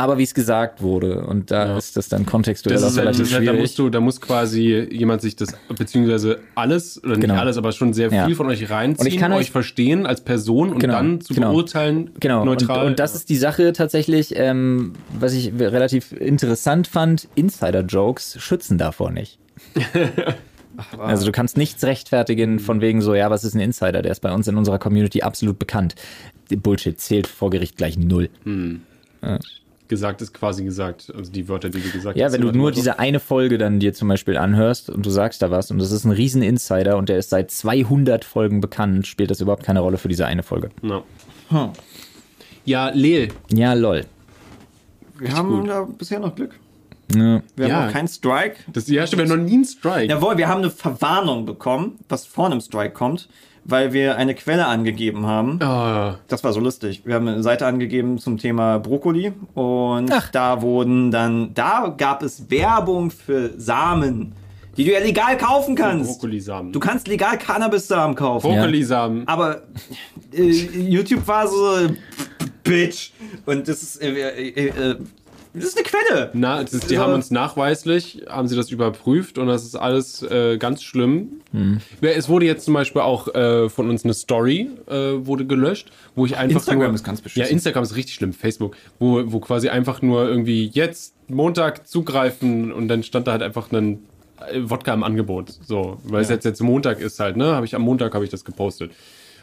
[0.00, 1.24] aber wie es gesagt wurde.
[1.24, 1.78] Und da Ja.
[1.78, 3.60] ist das dann kontextuell Das auch ist halt, relativ halt, da schwierig.
[3.60, 7.34] musst du, da muss quasi jemand sich das, beziehungsweise alles, oder nicht Genau.
[7.40, 8.34] alles, aber schon sehr viel Ja.
[8.34, 11.34] von euch reinziehen, Und ich kann euch euch- verstehen als Person und Genau, dann zu
[11.34, 11.52] genau.
[11.52, 12.80] beurteilen, Genau, neutral.
[12.80, 18.78] Und, und das ist die Sache tatsächlich, ähm, was ich relativ interessant fand, Insider-Jokes schützen
[18.78, 19.38] davor nicht.
[20.98, 24.02] also du kannst nichts rechtfertigen von wegen so, ja, was ist ein Insider?
[24.02, 25.94] Der ist bei uns in unserer Community absolut bekannt.
[26.48, 28.28] Bullshit zählt vor Gericht gleich null.
[29.90, 31.12] Gesagt ist quasi gesagt.
[31.14, 32.32] Also die Wörter, die du gesagt Ja, hast.
[32.32, 35.50] wenn du nur diese eine Folge dann dir zum Beispiel anhörst und du sagst da
[35.50, 39.30] was und das ist ein riesen Insider und der ist seit 200 Folgen bekannt, spielt
[39.30, 40.70] das überhaupt keine Rolle für diese eine Folge.
[40.80, 41.02] Ja.
[41.50, 41.70] Hm.
[42.64, 43.28] ja, Leel.
[43.52, 44.06] Ja, lol.
[45.18, 46.58] Wir haben da bisher noch Glück.
[47.14, 47.42] Ja.
[47.56, 47.74] Wir Ja.
[47.74, 48.56] haben noch keinen Strike.
[48.72, 50.06] Das ja, stimmt, wir haben noch nie einen Strike.
[50.08, 53.28] Jawohl, wir haben eine Verwarnung bekommen, was vor einem Strike kommt,
[53.64, 55.60] weil wir eine Quelle angegeben haben.
[55.62, 57.02] Ah, Das war so lustig.
[57.04, 60.30] Wir haben eine Seite angegeben zum Thema Brokkoli und Ach.
[60.30, 64.32] da wurden dann, da gab es Werbung für Samen,
[64.76, 66.10] die du ja legal kaufen kannst.
[66.12, 66.72] Brokkolisamen.
[66.72, 68.50] Du kannst legal Cannabis-Samen kaufen.
[68.50, 69.26] Brokkolisamen.
[69.28, 69.62] Aber
[70.32, 71.88] äh, YouTube war so,
[72.62, 73.10] Bitch.
[73.46, 74.96] Und das ist, äh, äh, äh,
[75.54, 76.30] das ist eine Quelle.
[76.34, 77.00] Na, das ist, die So.
[77.00, 81.40] haben uns nachweislich, haben sie das überprüft und das ist alles äh, ganz schlimm.
[81.52, 81.80] Hm.
[82.00, 84.94] Ja, Es wurde jetzt zum Beispiel auch äh, von uns eine Story äh,
[85.26, 87.46] wurde gelöscht, wo ich einfach Instagram nur, ist ganz beschissen.
[87.46, 92.72] Ja, Instagram ist richtig schlimm, Facebook, wo, wo quasi einfach nur irgendwie jetzt Montag zugreifen
[92.72, 94.00] und dann stand da halt einfach ein
[94.50, 97.54] äh, Wodka im Angebot, so, weil es jetzt jetzt Montag ist halt, ne?
[97.54, 98.92] Habe ich am Montag habe ich das gepostet.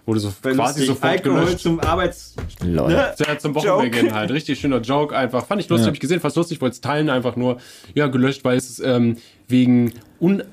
[0.07, 1.59] Wurde so quasi Lustig, sofort Alkohol gelöscht.
[1.59, 2.33] zum Arbeits...
[2.63, 2.87] Lol.
[2.87, 3.13] Ne?
[3.19, 4.31] Ja, zum Wochenbeginn halt.
[4.31, 5.45] Richtig schöner Joke einfach.
[5.45, 5.87] Fand ich lustig, Ja.
[5.89, 7.57] hab ich gesehen, fast lustig, wollte es teilen, einfach nur,
[7.93, 9.17] ja, gelöscht, weil es ähm,
[9.49, 10.43] wegen un,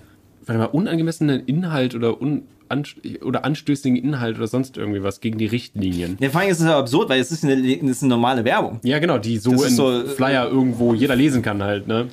[0.44, 2.42] warte mal, unangemessenen Inhalt oder un,
[3.22, 6.16] oder anstößigen Inhalt oder sonst irgendwie was gegen die Richtlinien.
[6.18, 8.44] Ja, vor allem ist es ja absurd, weil es ist eine, es ist eine normale
[8.44, 8.80] Werbung.
[8.82, 12.08] Ja, genau, die so in so, äh, Flyer irgendwo jeder lesen kann halt, ne?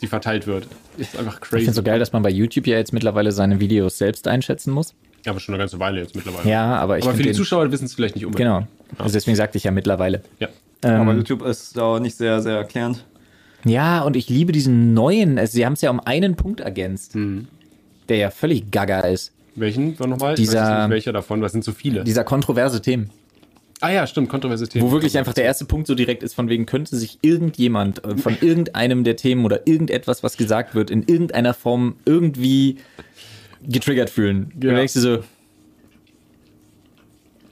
[0.00, 0.66] Die verteilt wird.
[0.96, 1.64] Ist einfach Ich crazy.
[1.64, 4.94] finde so geil, dass man bei YouTube ja jetzt mittlerweile seine Videos selbst einschätzen muss.
[5.26, 6.48] Aber schon eine ganze Weile jetzt mittlerweile.
[6.48, 8.48] Ja, aber ich Aber für die den- Zuschauer wissen es vielleicht nicht unbedingt.
[8.48, 8.66] Genau.
[8.98, 10.22] Also deswegen sagte ich ja mittlerweile.
[10.38, 10.48] Ja.
[10.82, 13.04] Aber Ähm, YouTube ist auch nicht sehr, sehr erklärend.
[13.64, 17.16] ja, und ich liebe diesen neuen, also sie haben es ja um einen Punkt ergänzt,
[18.08, 19.32] der ja völlig gaga ist.
[19.56, 20.34] Welchen war nochmal?
[20.34, 22.04] Ich Dieser- weiß jetzt nicht, welcher davon, was sind so viele?
[22.04, 23.10] Dieser kontroverse Themen.
[23.80, 24.86] ah ja, stimmt, kontroverse Themen.
[24.86, 28.16] Wo wirklich einfach der erste Punkt so direkt ist, von wegen könnte sich irgendjemand äh,
[28.16, 32.76] von irgendeinem der Themen oder irgendetwas, was gesagt wird, in irgendeiner Form irgendwie
[33.68, 34.50] getriggert fühlen.
[34.54, 34.70] Ja.
[34.70, 35.18] Du denkst dir so,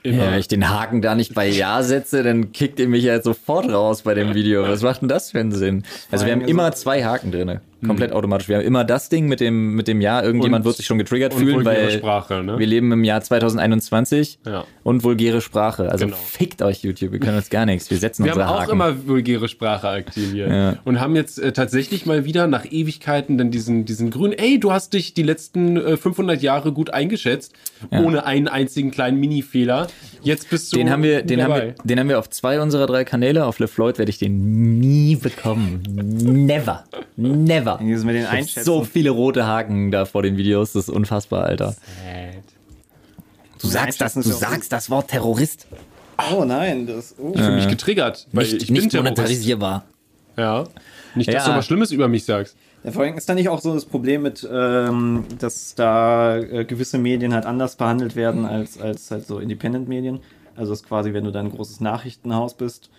[0.02, 0.24] Immer.
[0.24, 3.14] ja, wenn ich den Haken da nicht bei Ja setze, dann kickt ihr mich ja
[3.14, 4.62] jetzt sofort raus bei dem Video.
[4.68, 5.82] Was macht denn das für einen Sinn?
[6.10, 7.60] Also wir haben immer zwei Haken drin.
[7.86, 8.48] Komplett automatisch.
[8.48, 10.98] Wir haben immer das Ding mit dem, mit dem Ja, irgendjemand Und- wird sich schon
[10.98, 12.58] getriggert fühlen, weil Sprache, ne?
[12.58, 14.64] wir leben im Jahr 2021 Ja.
[14.84, 15.90] Und vulgäre Sprache.
[15.90, 16.16] Also Genau.
[16.16, 17.90] fickt euch YouTube, wir können uns gar nichts.
[17.90, 18.70] Wir setzen Wir haben unsere auch Haken.
[18.72, 20.76] immer vulgäre Sprache aktiviert Ja.
[20.84, 24.70] und haben jetzt äh, tatsächlich mal wieder nach Ewigkeiten dann diesen, diesen grünen, ey, du
[24.72, 27.52] hast dich die letzten äh, 500 Jahre gut eingeschätzt,
[27.90, 29.88] ohne einen einzigen kleinen Mini-Fehler.
[30.22, 32.86] Jetzt bist du Den haben wir, den haben wir, den haben wir auf zwei unserer
[32.86, 33.44] drei Kanäle.
[33.46, 35.82] Auf LeFloid werde ich den nie bekommen.
[35.86, 36.84] Never.
[37.16, 37.80] Never.
[38.46, 41.74] So viele rote Haken da vor den Videos, das ist unfassbar, Alter.
[43.60, 45.66] Du sagst das, du sagst das Wort Terrorist.
[46.32, 47.14] Oh nein, das.
[47.18, 47.32] Oh.
[47.34, 49.16] für mich getriggert, weil Nicht, ich bin nicht Terrorist.
[49.16, 49.84] monetarisierbar.
[50.36, 50.64] Ja.
[51.14, 51.52] Nicht, dass Ja.
[51.52, 52.56] du was Schlimmes über mich sagst.
[52.82, 56.64] Ja, vor allem ist da nicht auch so das Problem mit, ähm, dass da äh,
[56.64, 60.20] gewisse Medien halt anders behandelt werden als, als halt so Independent-Medien.
[60.56, 62.90] Also es ist quasi, wenn du da ein großes Nachrichtenhaus bist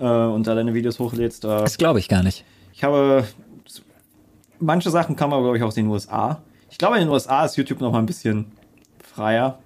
[0.00, 1.44] äh, und da deine Videos hochlädst.
[1.44, 2.44] Da, Das glaube ich gar nicht.
[2.74, 3.24] ich habe
[4.58, 6.42] manche Sachen kann man, glaube ich, aus den USA.
[6.70, 8.46] Ich glaube, in den USA ist YouTube noch mal ein bisschen
[9.14, 9.58] freier,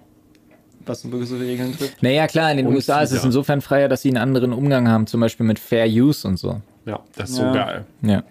[0.85, 2.01] was so gewisse Regeln trifft.
[2.01, 3.25] Naja, klar, in den Und USA ist es ja.
[3.25, 6.61] insofern freier, dass sie einen anderen Umgang haben, zum Beispiel mit Fair Use und so.
[6.85, 7.47] Ja, das ist Ja.
[7.47, 7.85] so geil.
[8.01, 8.23] Ja.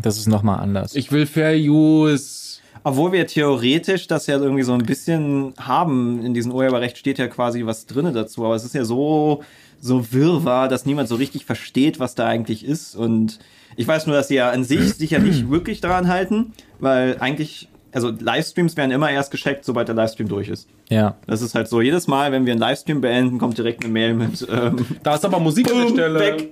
[0.00, 0.94] Das ist nochmal anders.
[0.94, 2.58] Ich will Fair Use.
[2.84, 7.28] Obwohl wir theoretisch das ja irgendwie so ein bisschen haben, in diesem Urheberrecht steht ja
[7.28, 9.44] quasi was drinne dazu, aber es ist ja so,
[9.80, 12.96] so wirr war, dass niemand so richtig versteht, was da eigentlich ist.
[12.96, 13.38] Und
[13.76, 17.18] ich weiß nur, dass sie ja an sich sich ja nicht wirklich daran halten, weil
[17.20, 20.68] eigentlich, also Livestreams werden immer erst gescheckt, sobald der Livestream durch ist.
[20.88, 21.16] Ja.
[21.26, 24.14] Das ist halt so, jedes Mal, wenn wir einen Livestream beenden, kommt direkt eine Mail
[24.14, 26.18] mit ähm, Da ist aber Musik an der Boom, Stelle.
[26.20, 26.48] weg,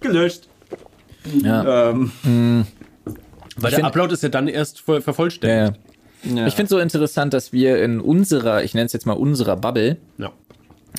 [0.00, 0.48] gelöscht.
[1.42, 1.90] Ja.
[1.90, 3.14] Ähm, Weil
[3.56, 5.80] Ich der find- Upload ist ja dann erst voll- vervollständigt.
[6.24, 6.34] ja.
[6.34, 6.46] ja.
[6.46, 9.96] Ich finde so interessant, dass wir in unserer, ich nenne es jetzt mal unserer Bubble,
[10.18, 10.32] Ja.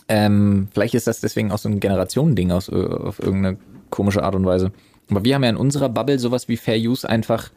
[0.07, 3.57] ähm, vielleicht ist das deswegen auch so ein Generationending aus, äh, auf irgendeine
[3.89, 4.71] komische Art und Weise.
[5.09, 7.51] Aber wir haben ja in unserer Bubble sowas wie Fair Use einfach,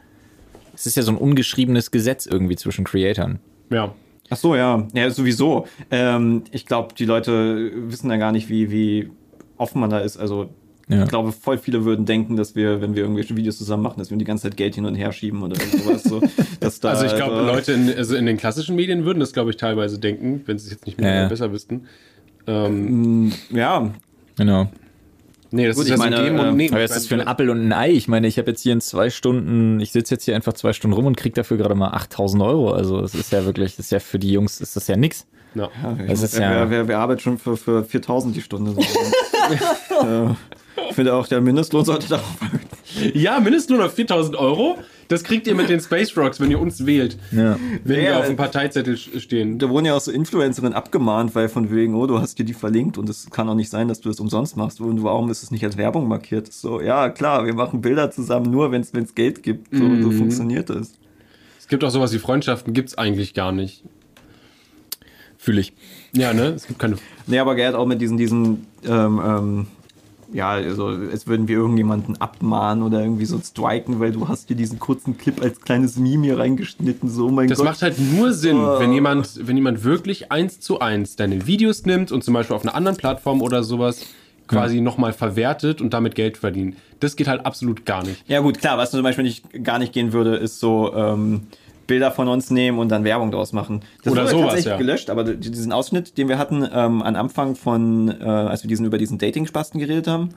[0.73, 3.39] es ist ja so ein ungeschriebenes Gesetz irgendwie zwischen Creatoren.
[3.69, 3.93] Ja.
[4.29, 4.87] Ach so, ja.
[4.93, 5.65] Ja, sowieso.
[5.89, 9.09] Ähm, ich glaube, die Leute wissen ja gar nicht, wie, wie
[9.57, 10.17] offen man da ist.
[10.17, 10.49] Also,
[10.87, 11.03] Ja.
[11.03, 14.09] ich glaube, voll viele würden denken, dass wir, wenn wir irgendwelche Videos zusammen machen, dass
[14.11, 16.03] wir die ganze Zeit Geld hin und her schieben oder sowas.
[16.03, 16.21] So,
[16.59, 19.33] dass da, Also ich glaube, äh, Leute in, also in den klassischen Medien würden das,
[19.33, 21.27] glaube ich, teilweise denken, wenn sie es jetzt nicht mehr Ja, ja.
[21.27, 21.85] besser wüssten.
[22.47, 23.91] Ähm, Ja,
[24.37, 24.69] Genau.
[25.51, 26.69] Nee, das Gut, ist ja ich so meine, Geben und äh.
[26.71, 27.91] Aber was ist für ein Appel und ein Ei?
[27.91, 30.73] Ich meine, ich habe jetzt hier in zwei Stunden, ich sitze jetzt hier einfach zwei
[30.73, 32.71] Stunden rum und krieg dafür gerade mal 8000 Euro.
[32.71, 35.25] Also das ist ja wirklich, das ist ja für die Jungs, ist das ja nix.
[35.55, 35.69] Ja.
[35.83, 38.75] ja Das ist wer, ja- wer, wer, wer arbeitet schon für, für 4000 die Stunde?
[39.89, 39.95] So.
[39.95, 40.35] äh,
[40.89, 42.37] ich finde auch, der Mindestlohn sollte darauf
[43.13, 44.77] ja, Mindestlohn auf 4000 Euro.
[45.07, 47.17] Das kriegt ihr mit den Space Rocks, wenn ihr uns wählt.
[47.31, 47.57] Ja.
[47.83, 49.57] Wenn Ja, wir auf dem Parteizettel stehen.
[49.57, 52.53] Da wurden ja auch so Influencerinnen abgemahnt, weil von wegen, oh, du hast dir die
[52.53, 54.81] verlinkt und es kann auch nicht sein, dass du das umsonst machst.
[54.81, 56.53] Und warum ist es nicht als Werbung markiert?
[56.53, 59.75] So, ja, klar, wir machen Bilder zusammen, nur wenn es Geld gibt.
[59.75, 60.93] So, so funktioniert das.
[61.59, 63.83] Es gibt auch sowas wie Freundschaften, gibt's eigentlich gar nicht.
[65.37, 65.73] Fühle ich.
[66.13, 66.47] Ja, ne?
[66.49, 66.97] Es gibt keine.
[67.25, 69.67] Nee, aber Gerd auch mit diesen, diesen, ähm, ähm,
[70.31, 74.55] ja, also, als würden wir irgendjemanden abmahnen oder irgendwie so striken, weil du hast dir
[74.55, 77.65] diesen kurzen Clip als kleines Meme hier reingeschnitten, so, mein Das Gott.
[77.67, 78.79] macht halt nur Sinn, Oh.
[78.79, 82.63] wenn jemand, wenn jemand wirklich eins zu eins deine Videos nimmt und zum Beispiel auf
[82.63, 84.05] einer anderen Plattform oder sowas
[84.47, 86.75] quasi nochmal verwertet und damit Geld verdient.
[86.99, 88.27] Das geht halt absolut gar nicht.
[88.27, 91.41] Ja gut, klar, was zum Beispiel nicht, gar nicht gehen würde, ist so ähm,
[91.89, 93.81] Bilder von uns nehmen und dann Werbung draus machen.
[94.03, 94.77] Das Oder wurde sowas, tatsächlich ja.
[94.77, 98.85] gelöscht, aber diesen Ausschnitt, den wir hatten ähm, am Anfang von, äh, als wir diesen
[98.85, 100.29] über diesen Dating-Spasten geredet haben,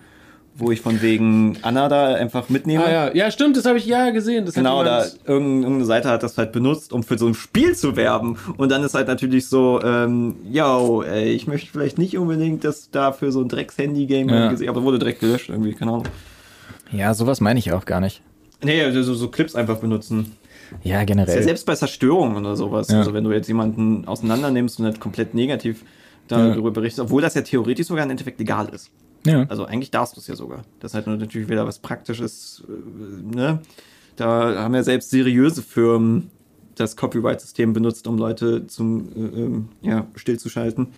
[0.57, 2.85] wo ich von wegen Anna da einfach mitnehme.
[2.85, 4.47] Ah ja, ja, stimmt, das habe ich ja gesehen.
[4.47, 7.97] Das Genau, da irgendeine, Seite hat das halt benutzt, um für so ein Spiel zu
[7.97, 8.39] werben.
[8.57, 12.91] Und dann ist halt natürlich so, ähm, yo, ey, ich möchte vielleicht nicht unbedingt das
[12.91, 14.51] da für so ein Drecks-Handy-Game Ja.
[14.51, 16.09] gesehen, aber wurde direkt gelöscht irgendwie, keine Ahnung.
[16.91, 18.23] Ja, sowas meine ich auch gar nicht.
[18.63, 20.33] Nee, also so, so Clips einfach benutzen.
[20.83, 21.43] Ja, generell.
[21.43, 22.89] selbst bei Zerstörungen oder sowas.
[22.89, 22.99] Ja.
[22.99, 25.85] Also wenn du jetzt jemanden auseinander nimmst und halt komplett negativ
[26.29, 28.91] darüber berichtest, obwohl das ja theoretisch sogar im Endeffekt legal ist.
[29.27, 29.45] Ja.
[29.49, 30.63] Also eigentlich darfst du es ja sogar.
[30.81, 33.61] Das ist halt nur natürlich wieder was Praktisches, äh, ne?
[34.17, 36.31] Da haben ja selbst seriöse Firmen
[36.75, 40.89] das Copyright-System benutzt, um Leute zum äh, ähm, ja, stillzuschalten,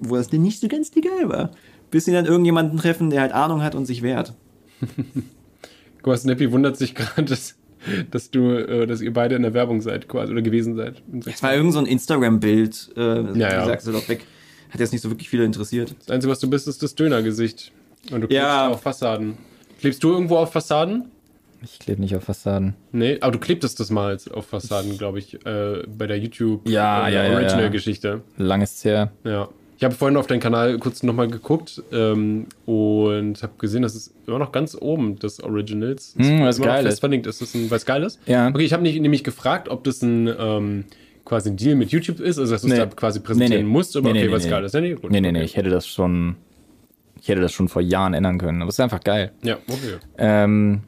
[0.00, 1.50] wo das denn nicht so ganz legal war.
[1.90, 4.34] Bis sie dann irgendjemanden treffen, der halt Ahnung hat und sich wehrt.
[5.98, 7.54] Guck mal, Snappy wundert sich gerade, dass,
[8.10, 11.02] dass du, äh, dass ihr beide in der Werbung seid, quasi, oder gewesen seid.
[11.26, 13.00] Es war irgend so ein Instagram-Bild, äh,
[13.38, 13.66] Ja, ja.
[13.66, 14.24] sagst du doch weg.
[14.70, 15.94] Hat jetzt nicht so wirklich viele interessiert.
[16.00, 17.72] Das Einzige, was du bist, ist das Dönergesicht.
[18.10, 18.68] Und du klebst Ja.
[18.68, 19.36] auf Fassaden.
[19.80, 21.10] Klebst du irgendwo auf Fassaden?
[21.64, 22.74] Ich klebe nicht auf Fassaden.
[22.90, 27.06] Nee, aber du klebtest das mal auf Fassaden, glaube ich, äh, bei der YouTube Ja,
[27.06, 28.22] äh, ja, ja, Original-Geschichte.
[28.36, 29.12] Lang ist's her.
[29.24, 29.48] Ja.
[29.82, 34.14] Ich habe vorhin auf deinen Kanal kurz nochmal geguckt ähm, und habe gesehen, dass es
[34.28, 37.00] immer noch ganz oben des Originals Hm, was geil ist.
[37.00, 37.42] verlinkt ist.
[37.42, 38.20] Das ein, was geil ist?
[38.26, 38.46] Ja.
[38.46, 40.84] Okay, ich habe nämlich gefragt, ob das ein ähm,
[41.24, 42.78] quasi ein Deal mit YouTube ist, also dass du es Nee.
[42.78, 43.72] da quasi präsentieren Nee, nee.
[43.72, 44.72] musst, aber Nee, okay, nee, was nee, geil ist.
[44.74, 45.10] Ja, nee, gut.
[45.10, 45.46] Nee, nee, nee, okay.
[45.46, 46.36] ich hätte das schon,
[47.20, 48.62] ich hätte das schon vor Jahren ändern können.
[48.62, 49.32] Aber es ist einfach geil.
[49.42, 49.96] Ja, okay.
[50.16, 50.82] Ähm,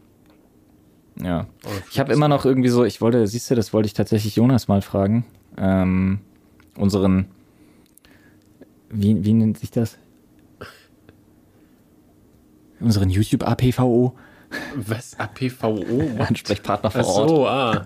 [1.21, 1.49] ja.
[1.67, 4.37] Oh, Ich habe immer noch irgendwie so, ich wollte, siehst du, das wollte ich tatsächlich
[4.37, 5.25] Jonas mal fragen.
[5.59, 6.21] Ähm,
[6.79, 7.27] unseren,
[8.91, 9.99] wie, wie nennt sich das?
[12.81, 14.15] Unseren YouTube APVO,
[14.77, 15.19] Was?
[15.19, 15.79] APVO?
[16.19, 16.29] What?
[16.29, 17.29] Ansprechpartner vor Ach Ort.
[17.29, 17.85] so, ah.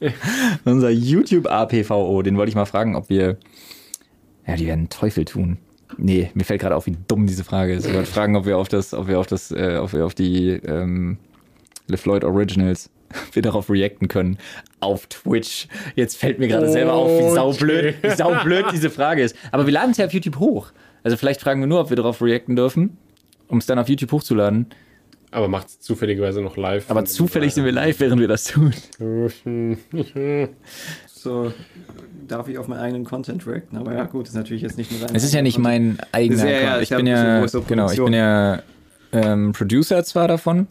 [0.64, 3.38] Unser YouTube APVO, den wollte ich mal fragen, ob wir,
[4.46, 5.58] ja, die werden Teufel tun.
[5.96, 7.86] Nee, mir fällt gerade auf, wie dumm diese Frage ist.
[7.86, 10.14] Ich wollte fragen, ob wir auf das, ob wir auf das, äh, ob wir auf
[10.14, 11.18] die ähm,
[11.86, 12.90] LeFloid Originals,
[13.32, 14.38] wir darauf reacten können.
[14.80, 15.68] Auf Twitch.
[15.94, 19.36] Jetzt fällt mir gerade selber auf, wie saublöd, wie saublöd diese Frage ist.
[19.52, 20.72] Aber wir laden es ja auf YouTube hoch.
[21.02, 22.96] Also vielleicht fragen wir nur, ob wir darauf reacten dürfen,
[23.48, 24.66] um es dann auf YouTube hochzuladen.
[25.30, 26.88] Aber macht es zufälligerweise noch live.
[26.88, 28.72] Aber zufällig sind wir live, während wir das tun.
[31.24, 31.54] So,
[32.28, 33.78] darf ich auf meinen eigenen Content reacten?
[33.78, 35.98] Aber ja, gut, ist natürlich jetzt nicht nur dein Es ist ja nicht eigener mein
[36.12, 38.62] eigener Ja, ja, Ich ja bin ja, genau, ich bin ja
[39.10, 40.66] ähm, Producer zwar davon,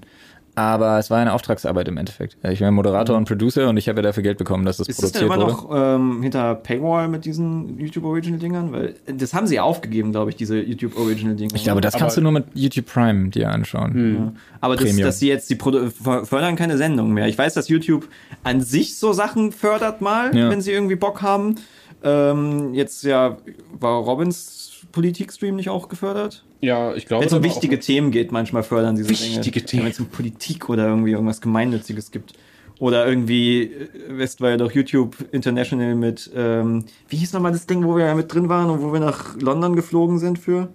[0.55, 2.37] Aber es war eine Auftragsarbeit im Endeffekt.
[2.43, 5.01] Ich bin Moderator und Producer und ich habe ja dafür Geld bekommen, dass das Ist
[5.01, 5.95] das denn produziert immer wurde.
[5.95, 8.71] noch ähm, hinter Paywall mit diesen YouTube Original Dingern?
[8.71, 11.55] Weil äh, das haben sie aufgegeben, glaube ich, diese YouTube Original Dinger.
[11.55, 14.37] Ich glaube, das kannst Aber- du nur mit YouTube Prime dir anschauen.
[14.61, 17.27] Aber das, dass sie jetzt die Produ för- fördern keine Sendung mehr.
[17.27, 18.07] Ich weiß, dass YouTube
[18.43, 20.49] an sich so Sachen fördert mal, Ja.
[20.51, 21.55] wenn sie irgendwie Bock haben.
[22.03, 23.37] Ähm, jetzt ja
[23.79, 26.43] war Robins Politikstream nicht auch gefördert?
[26.61, 27.21] Ja, ich glaube.
[27.21, 29.65] Wenn es um wichtige Themen geht, manchmal fördern sie so Wichtige Dinge.
[29.65, 29.83] Themen.
[29.85, 32.33] Wenn es um Politik oder irgendwie irgendwas Gemeinnütziges gibt.
[32.79, 37.65] Oder irgendwie, äh, West war ja doch YouTube International mit, ähm, wie hieß nochmal das
[37.67, 40.69] Ding, wo wir ja mit drin waren und wo wir nach London geflogen sind für?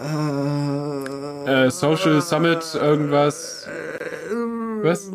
[0.00, 3.66] Äh, Äh, Social Summit, irgendwas.
[4.82, 5.10] Was?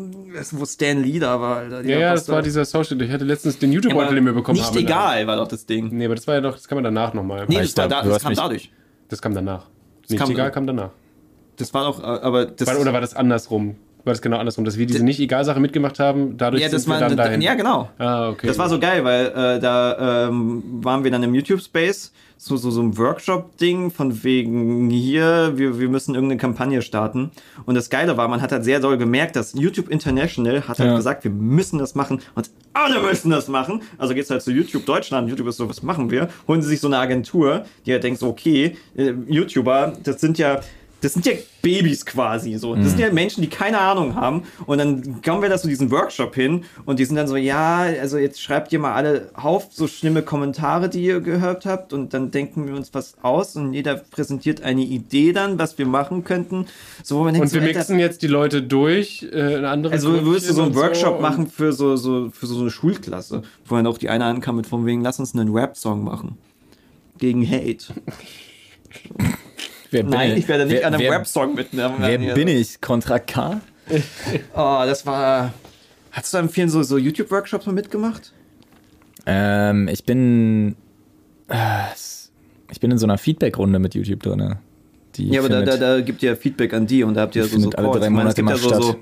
[0.52, 1.84] Wo Stan Lee da war, Alter.
[1.84, 3.00] Ja, ja, das war dieser Social.
[3.02, 4.78] Ich hatte letztens den YouTube-Beutel, den wir bekommen Nicht haben.
[4.78, 5.88] egal, war doch das Ding.
[5.92, 7.44] Nee, aber das war ja doch, das kann man danach nochmal.
[7.48, 8.72] Nee, das, da, das kam mich- dadurch.
[9.08, 9.66] Das kam danach.
[10.08, 10.90] Nicht kam- egal kam danach.
[11.56, 12.66] Das war doch, äh, aber das.
[12.68, 13.76] War, oder war das andersrum?
[14.04, 14.64] War das genau andersrum?
[14.64, 17.42] Dass wir diese Nicht-Egal-Sache mitgemacht haben, dadurch ja, das sind wir war, dann dahin.
[17.42, 17.90] ja, genau.
[17.98, 18.46] Ah, okay.
[18.46, 22.70] Das war so geil, weil äh, da ähm, waren wir dann im YouTube-Space, so, so,
[22.70, 27.32] so ein Workshop-Ding von wegen hier, wir, wir müssen irgendeine Kampagne starten.
[27.66, 30.90] Und das Geile war, man hat halt sehr doll gemerkt, dass YouTube International hat halt
[30.90, 30.96] Ja.
[30.96, 33.82] gesagt, wir müssen das machen und alle müssen das machen.
[33.98, 35.28] Also geht's halt zu YouTube Deutschland.
[35.28, 36.28] YouTube ist so, was machen wir?
[36.46, 40.38] Holen sie sich so eine Agentur, die halt denkt so, okay, äh, YouTuber, das sind
[40.38, 40.60] ja
[41.00, 42.74] das sind ja Babys quasi so.
[42.74, 44.42] Das sind ja Menschen, die keine Ahnung haben.
[44.66, 47.78] Und dann kommen wir da zu diesem Workshop hin und die sind dann so, ja,
[47.78, 51.92] also jetzt schreibt ihr mal alle auf, so schlimme Kommentare, die ihr gehört habt.
[51.92, 55.86] Und dann denken wir uns was aus und jeder präsentiert eine Idee dann, was wir
[55.86, 56.66] machen könnten.
[57.04, 60.50] So, und wir so, Alter, mixen jetzt die Leute durch äh, in andere also würdest
[60.50, 63.86] du so einen Workshop und- machen für so, so, für so eine Schulklasse, wo dann
[63.86, 66.38] auch die eine ankam mit von wegen, lass uns einen Rap-Song machen.
[67.18, 67.94] Gegen Hate.
[69.90, 71.94] Wer bin Nein, ich werde nicht wer, an einem Rap-Song mitnehmen.
[71.98, 72.80] Wer bin ich?
[72.80, 73.60] Contra K?
[74.54, 75.52] Oh, das war.
[76.10, 78.32] Hast du an vielen so, so YouTube-Workshops mal mitgemacht?
[79.26, 80.76] Ähm, ich bin.
[81.48, 81.84] äh,
[82.70, 84.56] Ich bin in so einer Feedback-Runde mit YouTube drin.
[85.16, 87.34] Die Ja, aber da, da, findet- da gibt ihr Feedback an die und da habt
[87.36, 88.00] ihr Die so, so findet alle Calls.
[88.00, 88.96] drei Ich meine, es Monate gibt ja so,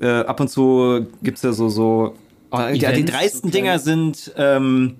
[0.00, 2.14] so äh, ab und zu gibt's ja so, so
[2.50, 4.96] oh, ja, die Events, dreisten Dinger sind, ähm,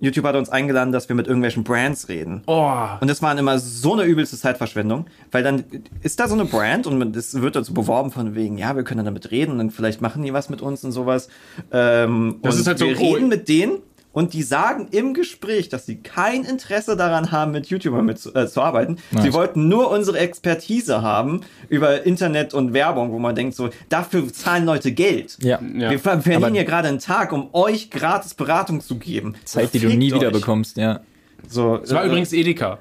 [0.00, 2.42] YouTube hat uns eingeladen, dass wir mit irgendwelchen Brands reden.
[2.46, 5.64] Oh, Und das waren immer so eine übelste Zeitverschwendung, weil dann
[6.02, 9.04] ist da so eine Brand und das wird dazu beworben von wegen, ja, wir können
[9.04, 11.28] damit reden und vielleicht machen die was mit uns und sowas.
[11.72, 13.16] Ähm, Das und ist halt so wir cool.
[13.16, 13.78] reden mit denen
[14.12, 18.34] und die sagen im Gespräch, dass sie kein Interesse daran haben, mit YouTubern mit, zu-
[18.34, 18.96] äh, zu arbeiten.
[19.10, 19.22] Nice.
[19.24, 24.32] Sie wollten nur unsere Expertise haben über Internet und Werbung, wo man denkt so, dafür
[24.32, 25.36] zahlen Leute Geld.
[25.40, 25.60] Ja.
[25.74, 25.90] Ja.
[25.90, 29.34] Wir ver- verdienen Aber- ja gerade einen Tag, um euch gratis Beratung zu geben.
[29.44, 30.32] Zeit, die du Fickt nie wieder euch.
[30.32, 31.00] bekommst, ja.
[31.46, 32.78] So, es war äh, übrigens Edeka.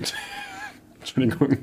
[1.00, 1.58] Entschuldigung.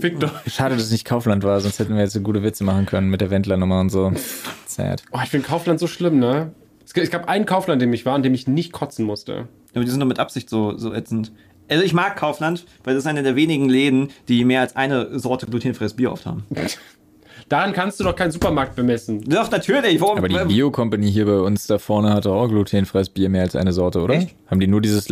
[0.00, 0.32] Fick doch.
[0.48, 3.08] Schade, dass es nicht Kaufland war, sonst hätten wir jetzt so gute Witze machen können
[3.08, 4.12] mit der Wendler-Nummer und so.
[4.66, 5.02] Sad.
[5.12, 6.52] Oh, ich finde Kaufland so schlimm, ne?
[6.94, 9.48] Es gab einen Kaufland, in dem ich war, in dem ich nicht kotzen musste.
[9.74, 11.32] Aber die sind doch mit Absicht so, so ätzend.
[11.68, 15.18] Also ich mag Kaufland, weil das ist eine der wenigen Läden, die mehr als eine
[15.18, 16.44] Sorte glutenfreies Bier oft haben.
[17.48, 19.22] Daran kannst du doch keinen Supermarkt bemessen.
[19.22, 20.00] Doch, natürlich.
[20.00, 23.56] Warum, Aber die Bio-Company hier bei uns da vorne hatte auch glutenfreies Bier mehr als
[23.56, 24.14] eine Sorte, oder?
[24.14, 24.36] Echt?
[24.46, 25.08] Haben die nur dieses äh,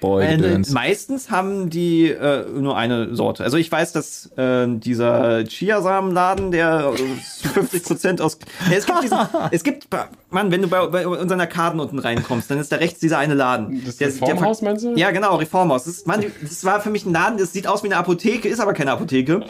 [0.00, 0.70] Lamsbräu-Gedöns?
[0.72, 3.44] meistens haben die äh, nur eine Sorte.
[3.44, 8.38] Also ich weiß, dass äh, dieser Chiasamenladen, der äh, zu 50% aus...
[8.70, 9.18] Ja, es gibt diesen,
[9.50, 9.86] es gibt...
[10.30, 13.34] Mann, wenn du bei, bei unseren Arkaden unten reinkommst, dann ist da rechts dieser eine
[13.34, 13.82] Laden.
[13.86, 14.94] Das Der- der- Reformhaus, meinst du?
[14.96, 15.84] Ja, genau, Reformhaus.
[15.84, 18.48] Das, ist, Mann, das war für mich ein Laden, das sieht aus wie eine Apotheke,
[18.48, 19.44] ist aber keine Apotheke.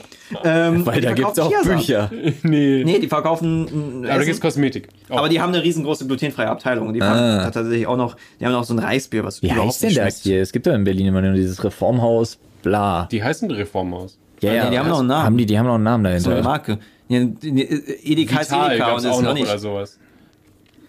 [0.45, 2.11] Ähm, Weil da gibt's auch verkaufen Bücher.
[2.43, 2.83] Nee.
[2.85, 4.05] Nee, die verkaufen.
[4.05, 4.89] äh, Aber da gibt's Kosmetik.
[5.09, 5.19] Auch.
[5.19, 6.89] Aber die haben eine riesengroße glutenfreie Abteilung.
[6.89, 7.43] Und die Ah.
[7.45, 10.21] haben tatsächlich auch noch, die haben auch so ein Reisbier, was Wie heißt denn das
[10.23, 10.27] schmeckt.
[10.37, 10.43] Hier?
[10.43, 13.09] Es gibt doch in Berlin immer nur dieses Reformhaus, bla.
[13.11, 14.19] die heißen Reformhaus.
[14.41, 15.25] Ja, Nee, die haben noch einen Namen.
[15.25, 16.49] Haben die, die haben noch einen Namen so eine dahinter.
[16.49, 16.79] Marke.
[17.09, 19.45] Ja, Edeka Vital Edeka und ist auch noch noch nicht.
[19.45, 19.99] oder sowas.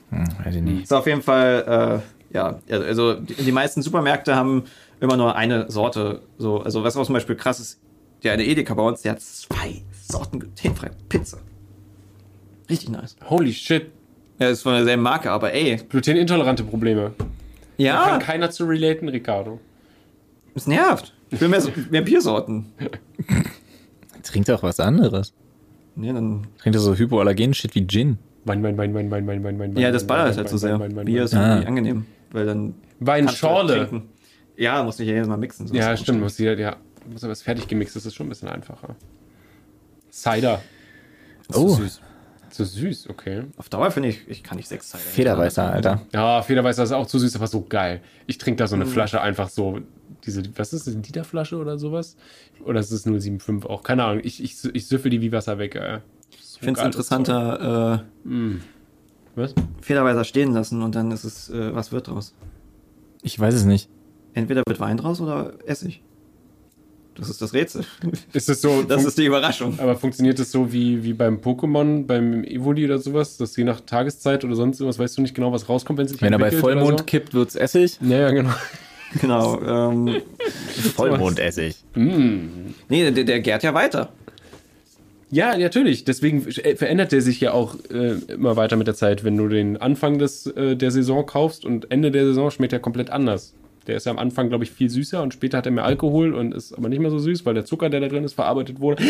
[0.10, 0.84] Hm, weiß ich nicht.
[0.84, 2.02] Ist auf jeden Fall,
[2.32, 4.64] äh, ja, also die, die meisten Supermärkte haben
[5.00, 6.22] immer nur eine Sorte.
[6.38, 7.80] So, also was auch zum Beispiel krass ist,
[8.24, 11.38] der eine Edeka bei uns, der hat zwei Sorten glutenfreie Pizza.
[12.70, 13.16] Richtig nice.
[13.30, 13.92] Holy shit.
[14.40, 15.78] Ja, ist von derselben Marke, aber ey.
[15.90, 17.14] Glutenintolerante Probleme.
[17.78, 19.60] Da Ja, kann keiner zu relaten, Ricardo.
[20.56, 21.14] es nervt.
[21.30, 22.68] Ich will mehr, so- mehr Biersorten.
[24.24, 25.34] Trink doch was anderes.
[25.96, 28.18] Ja, dann Trink doch so Hypoallergen-Shit wie Gin.
[28.46, 29.78] Wein, Wein, Wein, Wein, Wein, Wein, Wein, Wein.
[29.78, 30.80] Ja, das ballert halt so sehr.
[30.80, 31.68] Wein, Wein, Bier ist irgendwie Ah.
[31.68, 33.88] angenehm, weil dann Weinschorle.
[33.88, 34.10] trinken.
[34.56, 35.68] Ja, muss nicht jedes Mal mixen.
[35.68, 36.22] so Ja, ist stimmt.
[36.22, 36.78] Muss, hier, ja,
[37.12, 38.96] muss aber was fertig gemixt, das ist schon ein bisschen einfacher.
[40.12, 40.62] Cider.
[41.48, 41.68] Das ist Oh.
[41.70, 42.02] so süß.
[42.58, 43.44] Zu süß, okay.
[43.58, 45.04] Auf Dauer finde ich, ich kann nicht sechs Cider.
[45.04, 46.02] Federweißer, Alter.
[46.12, 48.02] Ja, Federweißer ist auch zu süß, aber so geil.
[48.26, 48.90] Ich trinke da so eine Mhm.
[48.90, 49.80] Flasche einfach so.
[50.26, 52.18] Diese, was ist das, eine Literflasche oder sowas?
[52.66, 53.84] Oder ist es 075 auch?
[53.84, 54.22] Keine Ahnung.
[54.24, 55.76] Ich, ich, ich süffel die wie Wasser weg.
[55.76, 56.00] Äh.
[56.42, 58.62] So Ich finde es interessanter, äh, Zeug.
[59.36, 59.54] Was?
[59.82, 62.34] fehlerweise stehen lassen und dann ist es, äh, was wird draus?
[63.22, 63.88] Ich weiß es nicht.
[64.34, 66.02] Entweder wird Wein draus oder Essig.
[67.18, 67.84] Das ist das Rätsel.
[68.34, 68.84] Ist es so?
[68.84, 69.80] Das ist die Überraschung.
[69.80, 73.82] aber funktioniert das so wie, wie beim Pokémon, beim Evoli oder sowas, dass je nach
[73.82, 76.52] Tageszeit oder sonst irgendwas, weißt du nicht genau, was rauskommt, wenn sich Wenn er bei
[76.52, 77.06] Vollmond so?
[77.06, 77.98] kippt, wird's Essig.
[78.02, 78.54] Ja, ja, genau.
[79.22, 79.60] Genau.
[79.68, 80.22] Ähm,
[80.96, 81.78] Vollmondessig.
[81.96, 84.10] nee, der, der gärt ja weiter.
[85.30, 86.06] Ja, natürlich.
[86.06, 89.24] Deswegen äh, verändert der sich ja auch äh, immer weiter mit der Zeit.
[89.24, 92.80] Wenn du den Anfang des, äh, der Saison kaufst und Ende der Saison schmeckt er
[92.80, 93.54] komplett anders.
[93.88, 96.34] Der ist ja am Anfang, glaube ich, viel süßer und später hat er mehr Alkohol
[96.36, 98.80] und ist aber nicht mehr so süß, weil der Zucker, der da drin ist, verarbeitet
[98.82, 99.02] wurde.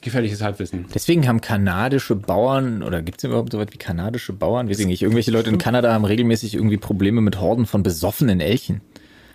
[0.00, 0.84] Gefährliches Halbwissen.
[0.94, 4.68] Deswegen haben kanadische Bauern, oder gibt es überhaupt so was wie kanadische Bauern?
[4.68, 5.02] Weiß ich nicht.
[5.02, 8.80] Irgendwelche Leute in Kanada haben regelmäßig irgendwie Probleme mit Horden von besoffenen Elchen,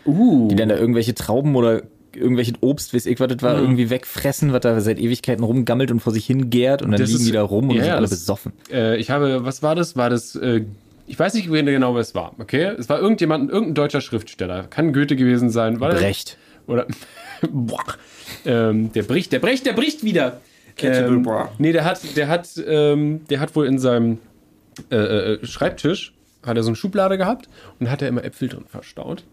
[0.06, 0.48] Uh.
[0.50, 1.84] die dann da irgendwelche Trauben oder
[2.16, 3.62] irgendwelches Obst, weiß ich, was das war, Mhm.
[3.64, 7.22] irgendwie wegfressen, was da seit Ewigkeiten rumgammelt und vor sich hingärt und dann Das liegen
[7.22, 8.54] ist- die da rum und ja, sind alle das- besoffen.
[8.72, 9.96] Äh, ich habe, was war das?
[9.98, 10.62] War das, äh,
[11.06, 12.74] ich weiß nicht genau, wer es war, okay?
[12.78, 14.64] Es war irgendjemand, irgendein deutscher Schriftsteller.
[14.64, 15.80] Kann Goethe gewesen sein.
[15.80, 16.38] War das- Brecht.
[16.68, 16.88] Oder,
[17.52, 17.84] boah,
[18.46, 20.40] ähm, der bricht, der bricht, der bricht wieder.
[20.82, 21.28] Ähm,
[21.60, 24.20] nee, der hat, der hat, ähm, der hat wohl in seinem
[24.92, 26.14] äh, äh, Schreibtisch,
[26.46, 27.48] hat er so eine Schublade gehabt
[27.80, 29.24] und hat er immer Äpfel drin verstaut.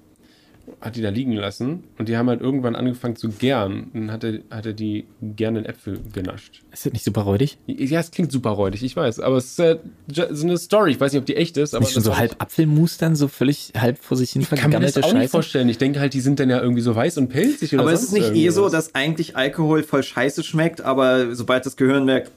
[0.81, 3.91] Hat die da liegen lassen und die haben halt irgendwann angefangen zu gären.
[3.93, 6.63] Dann hat er, hat er die gärenden Äpfel genascht.
[6.73, 7.59] Ist das nicht super räudig?
[7.67, 9.79] Ja, es klingt super räudig, ich weiß, aber es ist äh,
[10.09, 10.93] so eine Story.
[10.93, 13.17] Ich weiß nicht, ob die echt ist, aber Nicht schon das so halb Apfelmus dann,
[13.17, 15.31] so völlig halb vor sich hin Ich kann mir das vergammelte auch nicht Scheiße?
[15.31, 15.69] vorstellen.
[15.69, 18.03] Ich denke halt, die sind dann ja irgendwie so weiß und pelzig oder Aber es
[18.03, 22.05] ist sonst nicht eh so, dass eigentlich Alkohol voll scheiße schmeckt, aber sobald das Gehirn
[22.05, 22.31] merkt,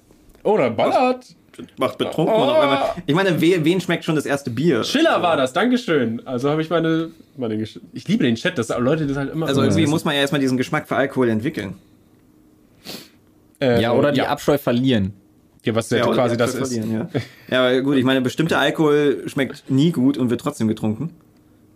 [0.43, 1.35] Oder ballert.
[1.77, 2.33] Macht betrunken.
[2.33, 4.83] und auf einmal, ich meine, we, wen schmeckt schon das erste Bier?
[4.83, 6.25] Schiller war das, Dankeschön.
[6.25, 9.47] Also habe ich meine, meine Gesch Ich liebe den Chat, dass Leute das halt immer.
[9.47, 11.75] Also irgendwie muss man ja erstmal diesen Geschmack für Alkohol entwickeln.
[13.61, 14.27] Äh, Ja, oder die ja.
[14.27, 15.13] Abscheu verlieren.
[15.63, 16.75] ja, was ja, oder quasi das ist.
[16.75, 17.07] Ja.
[17.49, 21.11] ja, aber gut, ich meine, bestimmter Alkohol schmeckt nie gut und wird trotzdem getrunken.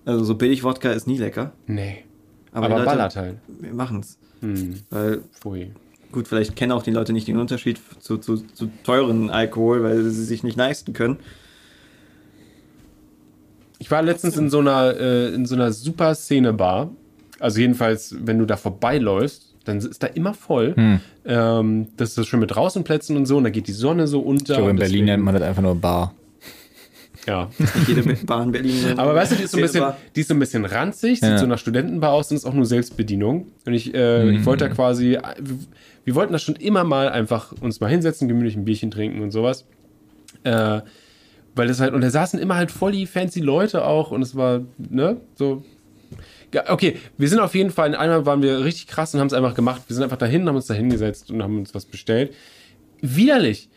[0.06, 1.52] Also so Billig-Wodka ist nie lecker.
[1.66, 2.04] Nee.
[2.52, 3.38] Aber, Aber, Leute ballert halt.
[3.74, 4.18] machen's.
[4.41, 4.76] Hm.
[4.90, 5.72] Weil, Pfui.
[6.12, 10.04] Gut, vielleicht kennen auch die Leute nicht den Unterschied zu, zu, zu teuren Alkohol, weil
[10.04, 11.18] sie sich nicht leisten können.
[13.80, 16.90] Ich war letztens in so einer, äh, in so einer super Szene-Bar.
[17.40, 20.76] Also jedenfalls, wenn du da vorbeiläufst, dann ist da immer voll.
[20.76, 21.00] Hm.
[21.26, 24.54] Ähm, das ist schon mit Draußenplätzen und so, und da geht die Sonne so unter.
[24.54, 26.14] Ich glaube, in Berlin nennt man das einfach nur Bar.
[27.28, 27.49] Ja.
[27.88, 28.98] Jede Bar in Berlin.
[28.98, 29.84] Aber weißt du, die ist so ein bisschen,
[30.16, 31.38] die ist so ein bisschen ranzig, sieht Ja.
[31.38, 33.48] so nach Studentenbar aus und ist auch nur Selbstbedienung.
[33.66, 35.58] Und ich, äh, ich wollte da quasi, wir,
[36.06, 39.32] wir wollten da schon immer mal einfach uns mal hinsetzen, gemütlich ein Bierchen trinken und
[39.32, 39.66] sowas.
[40.44, 40.80] Äh,
[41.54, 44.36] weil das halt, und da saßen immer halt voll die fancy Leute auch und es
[44.36, 45.66] war, ne, so.
[46.54, 49.34] Ja, okay, wir sind auf jeden Fall, einmal waren wir richtig krass und haben es
[49.34, 49.82] einfach gemacht.
[49.88, 52.34] Wir sind einfach dahin, haben uns da hingesetzt und haben uns was bestellt.
[53.02, 53.70] Widerlich.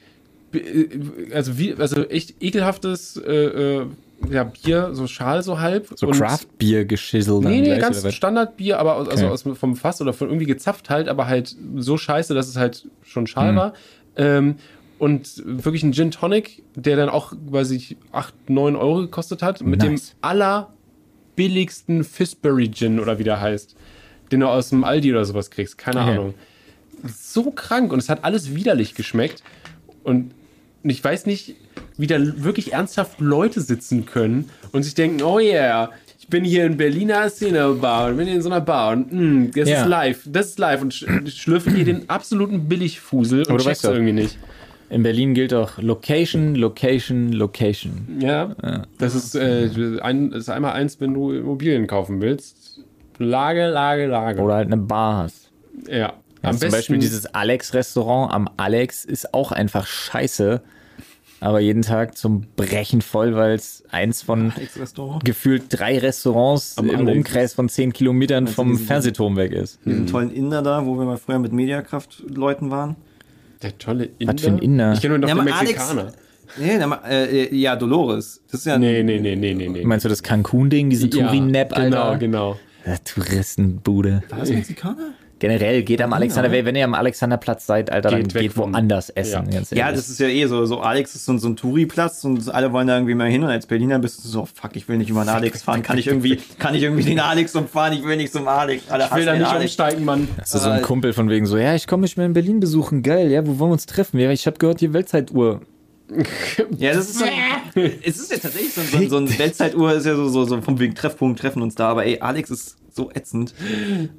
[0.53, 3.33] Äh, Also, wie, also echt ekelhaftes äh,
[3.81, 3.87] äh,
[4.31, 5.89] ja, Bier, so Schal so halb.
[5.97, 8.13] So Craft-Bier-Geschissel Nee, nee, ganz?
[8.15, 9.33] Standardbier, aber aus, also Okay.
[9.33, 12.89] aus, vom Fass oder von irgendwie gezapft halt, aber halt so scheiße, dass es halt
[13.03, 13.27] schon.
[13.27, 13.73] Schal war.
[14.17, 14.57] Ähm,
[14.99, 19.63] und wirklich ein Gin Tonic, der dann auch, weiß ich, 8, 9 Euro gekostet hat,
[19.63, 20.11] mit Nice.
[20.23, 20.69] dem
[21.37, 23.75] allerbilligsten Fizberry Gin oder wie der heißt,
[24.31, 26.11] den du aus dem Aldi oder sowas kriegst, keine Okay.
[26.11, 26.35] Ahnung.
[27.07, 29.43] So krank und es hat alles widerlich geschmeckt
[30.03, 30.33] und
[30.83, 31.55] ich weiß nicht,
[31.97, 36.65] wie da wirklich ernsthaft Leute sitzen können und sich denken, oh yeah, ich bin hier
[36.65, 39.83] in Berliner Szene-Bar und bin hier in so einer Bar und mm, das Ja.
[39.83, 44.13] ist live, das ist live und sch schlürfen hier den absoluten Billigfusel und checkst irgendwie
[44.13, 44.39] nicht.
[44.89, 48.19] In Berlin gilt auch Location, Location, Location.
[48.21, 48.55] Ja,
[48.99, 49.69] das ist, äh,
[50.03, 52.81] ein, das ist einmal eins, wenn du Immobilien kaufen willst.
[53.19, 54.41] Lage, Lage, Lage.
[54.41, 55.51] Oder halt eine Bar hast.
[55.89, 56.15] ja.
[56.43, 60.63] Ja, zum Beispiel dieses Alex-Restaurant am Alex ist auch einfach scheiße.
[61.43, 64.53] Aber jeden Tag zum Brechen voll, weil es eins von
[65.25, 67.17] gefühlt drei Restaurants Am im Alex.
[67.17, 69.79] Umkreis von 10 Kilometern vom diesen- Fernsehturm weg ist.
[69.87, 72.97] Diesen tollen Inder da, wo wir mal früher mit Mediakraft-Leuten waren.
[73.63, 74.35] der tolle Inder.
[74.35, 74.93] Was für ein Inder?
[74.95, 76.13] Ich kenne nur noch Ja, den aber Alex- Mexikaner.
[76.59, 78.43] Nee, na, äh, ja, Dolores.
[78.51, 79.85] Das ist ja Nee, nee, nee, nee, nee, nee.
[79.85, 82.19] Meinst du das Cancun-Ding, diese Touri-Nap, Genau, Alter?
[82.19, 82.57] genau.
[82.87, 84.23] Ja, Touristenbude.
[84.31, 85.11] War das Mexikaner?
[85.41, 86.65] Generell geht am Alexander, oder?
[86.65, 89.47] wenn ihr am Alexanderplatz seid, Alter, dann Geht woanders essen.
[89.51, 89.57] Ja.
[89.59, 90.65] Ganz Ja, das ist ja eh so.
[90.67, 93.49] So Alex ist so, so ein Touri-Platz und alle wollen da irgendwie mal hin und
[93.51, 95.83] als Berliner bist du so, fuck, ich will nicht über den Alex fahren.
[95.83, 97.95] Kann ich irgendwie, kann ich irgendwie den Alex umfahren?
[97.95, 98.85] Ich will nicht zum Alex.
[98.91, 99.65] Alle Ich will da nicht Alex.
[99.73, 100.29] umsteigen, Mann.
[100.37, 102.61] Das ist so ein Kumpel von wegen so, ja, ich komme mich mal in Berlin
[102.61, 104.21] besuchen, geil, ja, wo wollen wir uns treffen?
[104.21, 105.63] Ja, ich habe gehört, die Weltzeituhr
[106.77, 107.31] Ja, das ist so ein,
[108.05, 110.45] es ist ja tatsächlich so, ein- so, ein- so ein Weltzeituhr, ist ja so, so,
[110.45, 113.55] so vom wegen Treffpunkt, treffen uns da, aber ey, Alex ist so ätzend.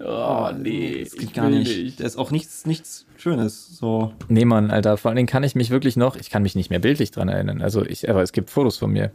[0.03, 1.03] Oh, nee.
[1.03, 1.99] Das geht gar nicht.
[1.99, 3.77] Da ist auch nichts, nichts Schönes.
[3.77, 4.13] So.
[4.27, 4.97] Nee, Mann, Alter.
[4.97, 7.29] Vor allen Dingen kann ich mich wirklich noch, ich kann mich nicht mehr bildlich dran
[7.29, 7.61] erinnern.
[7.61, 9.11] Also ich, aber es gibt Fotos von mir.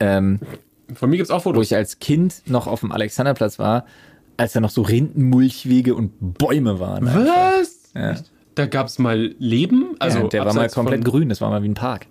[0.00, 0.38] Ähm,
[0.94, 1.66] Von mir gibt's auch wo Fotos.
[1.66, 3.84] ich als Kind noch auf dem Alexanderplatz war,
[4.36, 7.06] als da noch so Rindenmulchwege und Bäume waren.
[7.06, 7.90] Was?
[7.94, 8.16] Ja.
[8.54, 9.96] Da gab's mal Leben?
[9.98, 12.06] Also ja, der war mal komplett von- grün, das war mal wie ein Park.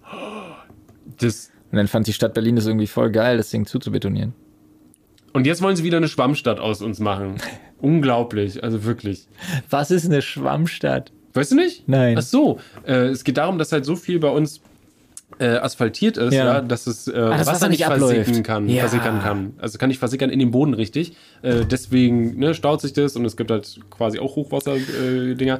[1.20, 4.34] Das, Und dann fand die Stadt Berlin das irgendwie voll geil, das Ding zuzubetonieren.
[5.34, 7.36] Und jetzt wollen sie wieder eine Schwammstadt aus uns machen.
[7.80, 9.28] Unglaublich, also wirklich.
[9.70, 11.12] Was ist eine Schwammstadt?
[11.34, 11.88] Weißt du nicht?
[11.88, 12.16] Nein.
[12.18, 14.62] Ach so, äh, es geht darum, dass halt so viel bei uns
[15.40, 16.46] äh, asphaltiert ist, Ja.
[16.46, 16.62] ja.
[16.62, 18.82] dass es äh, das Wasser, Wasser nicht versickern kann, Ja.
[18.88, 19.54] versickern kann.
[19.60, 21.16] Also kann nicht versickern in den Boden richtig.
[21.44, 25.60] Äh, deswegen ne, staut sich das und es gibt halt quasi auch Hochwasser-Dinger.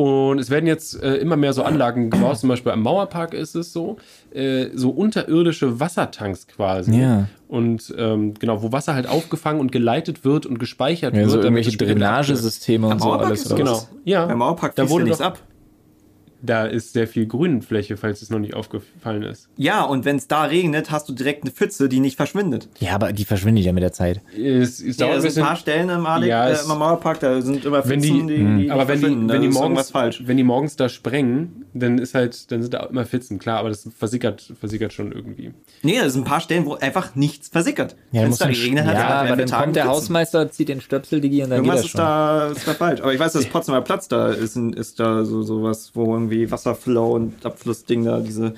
[0.00, 3.54] Und es werden jetzt äh, immer mehr so Anlagen gebaut, zum Beispiel am Mauerpark ist
[3.54, 3.98] es so,
[4.32, 6.98] äh, so unterirdische Wassertanks quasi.
[6.98, 7.26] Ja.
[7.48, 11.30] Und ähm, genau, wo Wasser halt aufgefangen und geleitet wird und gespeichert Ja, wird.
[11.32, 11.76] so irgendwelche.
[11.76, 13.42] Drainagesysteme und Am so Mauerpark alles.
[13.44, 13.88] ist Genau, was?
[14.04, 14.24] ja.
[14.24, 15.38] Beim Mauerpark da wurde nichts ab.
[16.42, 19.48] Da ist sehr viel Grünfläche, falls es noch nicht aufgefallen ist.
[19.56, 22.68] Ja, und wenn es da regnet, hast du direkt eine Pfütze, die nicht verschwindet.
[22.78, 24.20] Ja, aber die verschwindet ja mit der Zeit.
[24.34, 25.56] Es, es Ja, dauert es ein sind ein paar.
[25.56, 28.62] Stellen im, Alex, Ja, äh, es- im Mauerpark, da sind immer Pfützen, die- die, die,
[28.64, 29.92] die Aber wenn die, wenn, die ist morgens,
[30.24, 33.68] wenn die morgens da sprengen, dann ist halt, dann sind da immer Pfützen, klar, aber
[33.68, 35.52] das versickert, versickert schon irgendwie.
[35.82, 37.96] Nee, das sind ein paar Stellen, wo einfach nichts versickert.
[38.12, 39.96] Ja, Wenn es da geregnet hat, ja dann aber dann Tage kommt der Pfützen.
[39.96, 42.06] Hausmeister, zieht den Stöpsel, Digi, und dann Irgendwas geht ist das schon.
[42.06, 43.00] da, ist da falsch.
[43.02, 47.14] Aber ich weiß, dass Potsdamer Platz da ist, ist da so sowas, wo irgendwie Wasserflow
[47.14, 48.54] und Abflussding da, diese,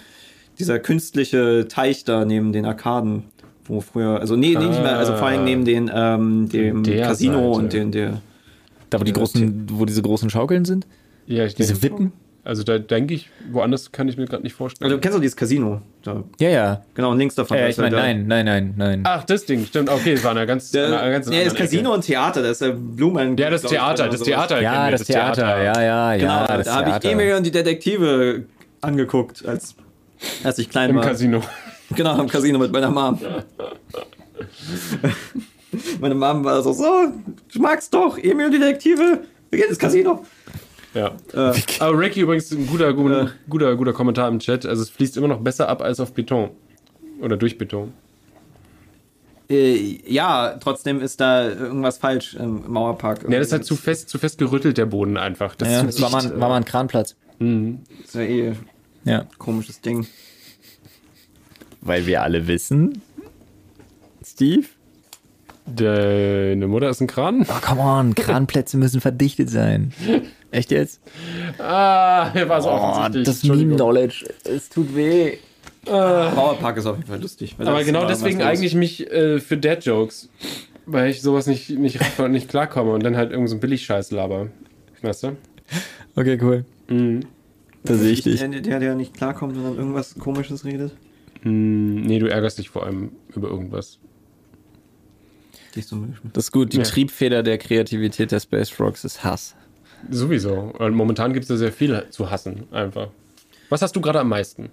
[0.59, 3.25] dieser künstliche Teich da neben den Arkaden,
[3.65, 7.39] wo früher, also nee, nee, nicht mehr, also vor allem neben den, ähm, dem Casino
[7.55, 7.59] Seite.
[7.65, 8.21] und den, der,
[8.91, 10.87] Da, wo die großen, wo diese großen Schaukeln sind?
[11.27, 12.13] Ja, ich Diese denke- Wippen?
[12.45, 14.87] Also da denke ich, woanders kann ich mir gerade nicht vorstellen.
[14.87, 16.83] also du kennst doch dieses Casino, da, Ja, ja.
[16.95, 17.57] genau, links davon.
[17.57, 19.03] Äh, da ich ja da- nein, nein, nein, nein.
[19.05, 19.89] Ach, das Ding, stimmt.
[19.89, 21.95] Okay, es war eine ganz, Der, eine ganz nee, das Casino Ecke.
[21.95, 23.37] und Theater, das ist der Blumen.
[23.37, 24.23] Ja, das ich, Theater, das.
[24.23, 24.61] Theater.
[24.61, 27.11] ja, wir, das Theater, ja, ja, Genau, ja, da das habe ich Theater.
[27.11, 28.45] Emil und die Detektive
[28.81, 29.77] angeguckt, als,
[30.43, 31.05] als ich klein Im war.
[31.05, 31.43] Casino.
[31.95, 33.21] Genau, im Casino mit meiner Mom.
[36.01, 36.85] Meine Mom war so, so,
[37.53, 39.21] du magst doch, Emil und die Detektive,
[39.51, 40.25] wir gehen ins Casino.
[40.95, 41.13] Ja.
[41.33, 44.67] Äh, Aber Ricky übrigens ein guter, guter, guter, guter Kommentar im Chat.
[44.67, 46.51] Also es fließt immer noch besser ab als auf Beton.
[47.21, 47.93] Oder durch Beton.
[49.49, 53.25] äh, ja, trotzdem ist da irgendwas falsch im Mauerpark.
[53.29, 55.55] Ja, das ist halt zu fest, zu fest gerüttelt, der Boden einfach.
[55.55, 57.17] Das Ja, ist das war mal, war mal ein Kranplatz.
[57.39, 57.49] Das
[58.07, 58.59] ist ja eh ein
[59.05, 59.27] Ja.
[59.39, 60.07] komisches Ding.
[61.81, 63.03] Weil wir alle wissen,
[64.25, 64.67] Steve?
[65.67, 67.47] Deine Mutter ist ein Kran?
[67.49, 69.93] Oh, come on, Kranplätze müssen verdichtet sein.
[70.51, 71.01] Echt jetzt?
[71.59, 73.25] Ah, hier war es Oh, offensichtlich.
[73.27, 73.43] das.
[73.45, 75.37] Meme-Knowledge, es tut weh.
[75.87, 77.57] Mauerpark ist auf jeden Fall lustig.
[77.59, 80.29] Aber genau deswegen eigentlich mich äh, für Dad-Jokes.
[80.85, 84.49] Weil ich sowas nicht, nicht nicht klarkomme und dann halt irgend so ein Billig-Scheiß laber.
[85.01, 85.37] Weißt du?
[86.17, 86.65] Okay, cool.
[87.85, 88.41] Da sehe ich dich.
[88.41, 90.93] Der, der, der nicht klarkommt und dann irgendwas komisches redet.
[91.43, 93.99] Hm, nee, du ärgerst dich vor allem über irgendwas.
[95.75, 96.11] Dich so mit.
[96.33, 96.73] Das ist gut.
[96.73, 96.83] Die Ja.
[96.83, 99.55] Triebfeder der Kreativität der Space Frogs ist Hass.
[100.11, 100.73] Sowieso.
[100.79, 103.09] Und momentan gibt es da sehr viel zu hassen, einfach.
[103.69, 104.71] Was hast du gerade am meisten?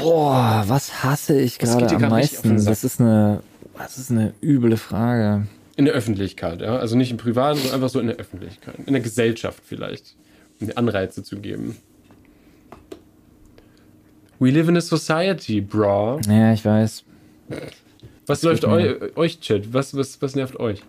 [0.00, 2.64] Boah, was hasse ich Was gerade geht dir am meisten?
[2.64, 3.42] Das ist eine,
[3.76, 5.46] das ist eine üble Frage.
[5.76, 6.76] In der Öffentlichkeit, ja.
[6.76, 8.74] Also nicht im Privaten, sondern einfach so in der Öffentlichkeit.
[8.84, 10.14] In der Gesellschaft vielleicht.
[10.60, 11.76] Um dir Anreize zu geben.
[14.40, 16.20] We live in a society, bro.
[16.28, 17.04] Ja, ich weiß.
[18.26, 19.72] Was läuft eu euch, Chat?
[19.72, 20.82] Was, was, was nervt euch?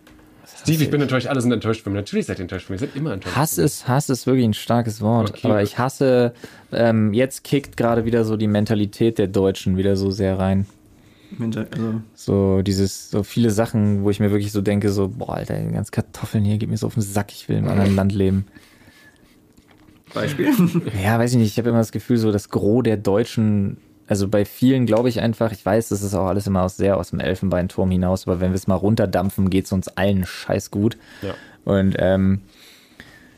[0.62, 2.00] Steve, ich bin enttäuscht, alle sind enttäuscht von mir.
[2.00, 3.36] Natürlich seid ihr enttäuscht von mir, ihr seid immer enttäuscht.
[3.36, 3.66] Hass von mir.
[3.66, 5.30] ist, Hass ist wirklich ein starkes Wort.
[5.30, 6.34] Okay, aber ich hasse,
[6.72, 10.66] ähm, jetzt kickt gerade wieder so die Mentalität der Deutschen wieder so sehr rein.
[11.40, 11.66] Also,
[12.16, 15.72] So dieses, so viele Sachen, wo ich mir wirklich so denke, so, boah, Alter, die
[15.72, 18.46] ganzen Kartoffeln hier, gib mir so auf den Sack, ich will im anderen Land leben.
[20.14, 20.50] Beispiel.
[21.04, 23.78] Ja, weiß ich nicht, ich habe immer das Gefühl, so das Gros der Deutschen,
[24.10, 26.98] also bei vielen glaube ich einfach, ich weiß, das ist auch alles immer aus, sehr
[26.98, 30.72] aus dem Elfenbeinturm hinaus, aber wenn wir es mal runterdampfen, geht es uns allen scheiß
[30.72, 30.98] gut.
[31.22, 31.36] Ja.
[31.64, 32.42] Und ähm,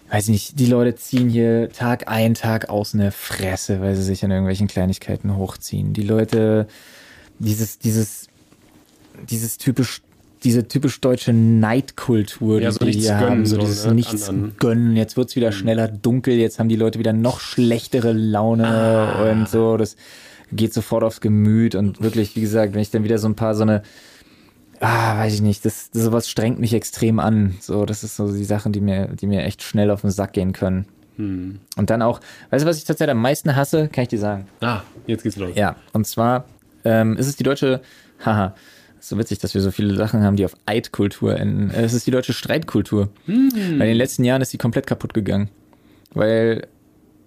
[0.10, 4.04] weiß ich nicht, die Leute ziehen hier Tag ein, Tag aus eine Fresse, weil sie
[4.04, 5.94] sich an irgendwelchen Kleinigkeiten hochziehen.
[5.94, 6.68] Die Leute,
[7.40, 8.28] dieses, dieses,
[9.30, 10.02] dieses typisch,
[10.44, 13.86] diese typisch deutsche Neidkultur, Ja, die so wir nichts hier gönnen, haben, so so, dieses
[13.86, 14.58] ne, Nichts anderen.
[14.58, 14.96] gönnen.
[14.96, 19.32] Jetzt wird's wieder schneller dunkel, jetzt haben die Leute wieder noch schlechtere Laune Ah.
[19.32, 19.78] und so.
[19.78, 19.96] Das
[20.52, 23.56] geht sofort aufs Gemüt und wirklich, wie gesagt, wenn ich dann wieder so ein paar
[23.56, 23.84] so eine
[24.84, 25.64] Ah, weiß ich nicht.
[25.64, 27.56] Das, das sowas strengt mich extrem an.
[27.62, 30.34] So, das ist so die Sachen, die mir, die mir echt schnell auf den Sack
[30.34, 30.86] gehen können.
[31.18, 32.20] Und dann auch,
[32.50, 33.90] weißt du, was ich zurzeit am meisten hasse?
[33.90, 34.48] Kann ich dir sagen.
[34.60, 35.52] Ah, jetzt geht's los.
[35.54, 36.46] Ja, und zwar
[36.84, 37.82] ähm, ist es die deutsche,
[38.26, 38.56] haha,
[39.00, 41.70] ist so witzig, dass wir so viele Sachen haben, die auf Eidkultur enden.
[41.70, 43.10] Äh, Es ist die deutsche Streitkultur.
[43.28, 43.36] Weil
[43.72, 45.50] in den letzten Jahren ist die komplett kaputt gegangen.
[46.16, 46.66] Weil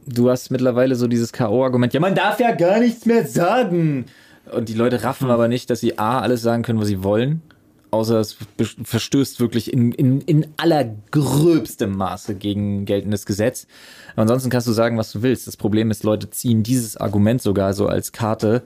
[0.06, 4.06] du hast mittlerweile so dieses K.O.-Argument, ja, man darf ja gar nichts mehr sagen.
[4.52, 7.42] Und die Leute raffen aber nicht, dass sie A, alles sagen können, was sie wollen.
[7.90, 8.36] Außer es
[8.82, 13.66] verstößt wirklich in, in, in allergröbstem Maße gegen geltendes Gesetz.
[14.14, 15.46] Aber ansonsten kannst du sagen, was du willst.
[15.46, 18.62] Das Problem ist, Leute ziehen dieses Argument sogar so als Karte,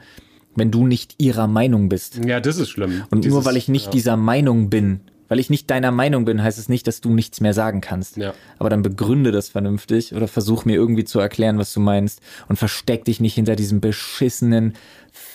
[0.56, 2.20] wenn du nicht ihrer Meinung bist.
[2.24, 3.02] Ja, das ist schlimm.
[3.10, 3.90] Und Dieses- nur weil ich nicht ja.
[3.92, 7.40] dieser Meinung bin, weil ich nicht deiner Meinung bin, heißt es nicht, dass du nichts
[7.40, 8.16] mehr sagen kannst.
[8.16, 8.34] Ja.
[8.58, 12.56] Aber dann begründe das vernünftig oder versuch mir irgendwie zu erklären, was du meinst und
[12.56, 14.74] versteck dich nicht hinter diesem beschissenen,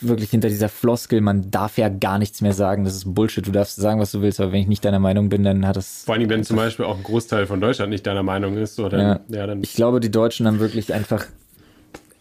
[0.02, 2.84] wirklich hinter dieser Floskel, man darf ja gar nichts mehr sagen.
[2.84, 3.46] Das ist Bullshit.
[3.46, 5.76] Du darfst sagen, was du willst, aber wenn ich nicht deiner Meinung bin, dann hat
[5.76, 6.04] das.
[6.06, 8.92] Vor allem, wenn zum Beispiel auch ein Großteil von Deutschland nicht deiner Meinung ist, dann,
[8.92, 9.20] Ja.
[9.30, 9.48] ja.
[9.48, 11.26] dann Ich glaube, die Deutschen haben wirklich einfach.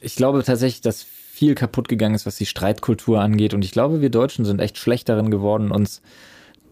[0.01, 3.55] Ich glaube tatsächlich, dass viel kaputt gegangen ist, was die Streitkultur angeht.
[3.55, 6.03] Und ich glaube, wir Deutschen sind echt schlecht darin geworden, uns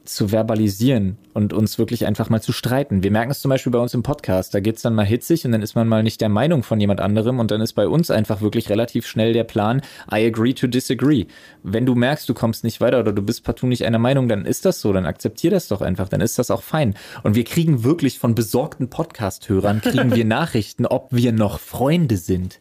[0.05, 3.03] zu verbalisieren und uns wirklich einfach mal zu streiten.
[3.03, 4.55] Wir merken es zum Beispiel bei uns im Podcast.
[4.55, 7.01] Da geht's dann mal hitzig und dann ist man mal nicht der Meinung von jemand
[7.01, 9.83] anderem und dann ist bei uns einfach wirklich relativ schnell der Plan,
[10.13, 11.27] I agree to disagree.
[11.63, 14.45] Wenn du merkst, du kommst nicht weiter oder du bist partout nicht einer Meinung, dann
[14.45, 16.95] ist das so, dann akzeptier das doch einfach, dann ist das auch fein.
[17.23, 22.59] Und wir kriegen wirklich von besorgten Podcast-Hörern, kriegen wir Nachrichten, ob wir noch Freunde sind.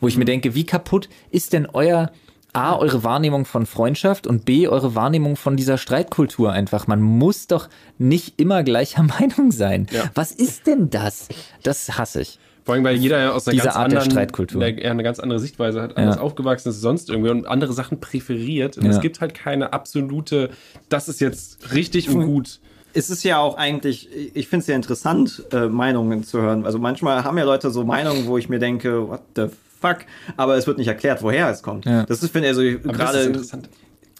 [0.00, 2.10] Wo ich mir denke, wie kaputt ist denn euer
[2.54, 6.86] A, eure Wahrnehmung von Freundschaft und B, eure Wahrnehmung von dieser Streitkultur einfach.
[6.86, 7.68] Man muss doch
[7.98, 9.86] nicht immer gleicher Meinung sein.
[9.90, 10.04] Ja.
[10.14, 11.28] Was ist denn das?
[11.62, 12.38] Das hasse ich.
[12.64, 14.60] Vor allem, weil jeder ja aus einer Diese ganz Art der anderen Streitkultur.
[14.60, 16.22] der- ja, eine ganz andere Sichtweise hat, anders Ja.
[16.22, 18.78] aufgewachsen ist, sonst irgendwie und andere Sachen präferiert.
[18.78, 18.90] Und Ja.
[18.92, 20.48] es gibt halt keine absolute,
[20.88, 22.60] das ist jetzt richtig und gut.
[22.94, 26.64] es ist ja auch eigentlich, ich finde es ja interessant, äh, Meinungen zu hören.
[26.64, 29.46] Also manchmal haben ja Leute so Meinungen, wo ich mir denke, what the
[29.84, 29.98] fuck,
[30.36, 31.84] aber es wird nicht erklärt, woher es kommt.
[31.84, 32.04] Ja.
[32.04, 33.32] Das ist, finde ich, also gerade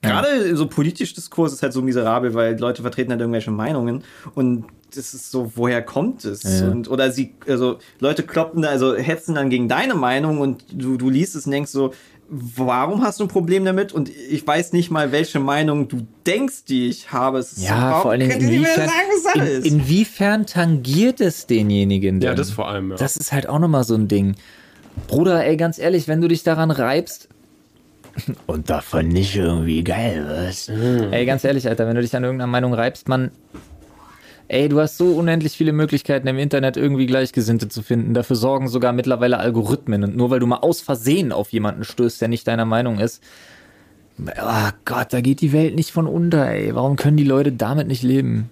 [0.03, 4.05] gerade so politisch Diskurs ist halt so miserabel, weil Leute vertreten halt irgendwelche Meinungen
[4.35, 6.43] und das ist so, woher kommt es?
[6.43, 6.71] Ja.
[6.71, 10.97] Und, oder sie, also Leute kloppen da, also hetzen dann gegen deine Meinung und du,
[10.97, 11.93] du liest es und denkst so,
[12.29, 13.93] warum hast du ein Problem damit?
[13.93, 17.39] Und ich weiß nicht mal, welche Meinung du denkst, die ich habe.
[17.39, 21.47] Es Ja, vor allen Dingen könnt ihr nicht mehr inwiefern, sagen, in, inwiefern tangiert es
[21.47, 22.29] denjenigen denn?
[22.29, 22.97] Ja, das vor allem, ja.
[22.97, 24.37] Das ist halt auch nochmal so ein Ding.
[25.09, 27.29] Bruder, ey, ganz ehrlich, wenn du dich daran reibst
[28.47, 30.69] und davon nicht irgendwie geil wirst.
[30.69, 33.31] Ey, ganz ehrlich, Alter, wenn du dich an irgendeiner Meinung reibst, man.
[34.47, 38.13] Ey, du hast so unendlich viele Möglichkeiten im Internet irgendwie Gleichgesinnte zu finden.
[38.13, 40.05] Dafür sorgen sogar mittlerweile Algorithmen.
[40.05, 43.23] Und nur weil du mal aus Versehen auf jemanden stößt, der nicht deiner Meinung ist,
[44.19, 46.75] oh Gott, da geht die Welt nicht von unter, ey.
[46.75, 48.51] Warum können die Leute damit nicht leben?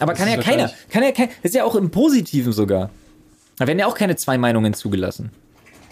[0.00, 0.70] Aber kann ist ja keiner.
[0.90, 2.90] Kann ja kein, ist ja auch im Positiven sogar.
[3.58, 5.30] Da werden ja auch keine zwei Meinungen zugelassen.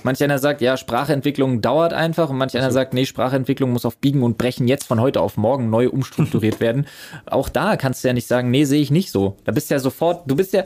[0.04, 3.98] Manch einer sagt, ja, Sprachentwicklung dauert einfach und manch einer sagt, nee, Sprachentwicklung muss auf
[3.98, 6.86] Biegen und Brechen jetzt von heute auf morgen neu umstrukturiert werden.
[7.26, 9.36] Auch da kannst du ja nicht sagen, nee, sehe ich nicht so.
[9.44, 10.64] Da bist du ja sofort, du bist ja,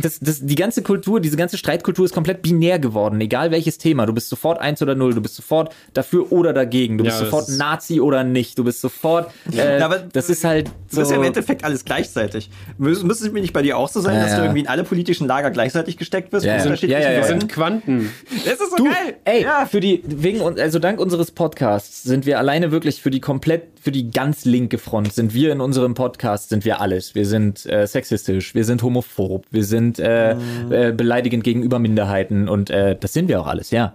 [0.00, 4.06] das, das, die ganze Kultur, diese ganze Streitkultur ist komplett binär geworden, egal welches Thema.
[4.06, 7.20] Du bist sofort eins oder null, du bist sofort dafür oder dagegen, du Ja, bist
[7.20, 11.00] sofort Nazi oder nicht, du bist sofort, äh, Ja, aber das ist halt so.
[11.00, 12.50] Das ist ja im Endeffekt alles gleichzeitig.
[12.78, 14.68] Müs müsste es mir nicht bei dir auch so sein, Ja, dass du irgendwie in
[14.68, 16.44] alle politischen Lager gleichzeitig gesteckt wirst?
[16.46, 16.64] Ja, von ja.
[16.66, 17.20] unterschiedlichen Ja, ja, ja.
[17.22, 18.10] Wir sind Quanten.
[18.44, 19.16] Das ist so Du, geil.
[19.24, 19.66] ey, ja.
[19.66, 23.64] für die, wegen uns, also dank unseres Podcasts sind wir alleine wirklich für die komplett,
[23.80, 27.14] für die ganz linke Front sind wir in unserem Podcast, sind wir alles.
[27.14, 32.70] Wir sind äh, sexistisch, wir sind homophob, wir sind äh, äh, beleidigend gegenüber Minderheiten und
[32.70, 33.94] äh, das sind wir auch alles, ja.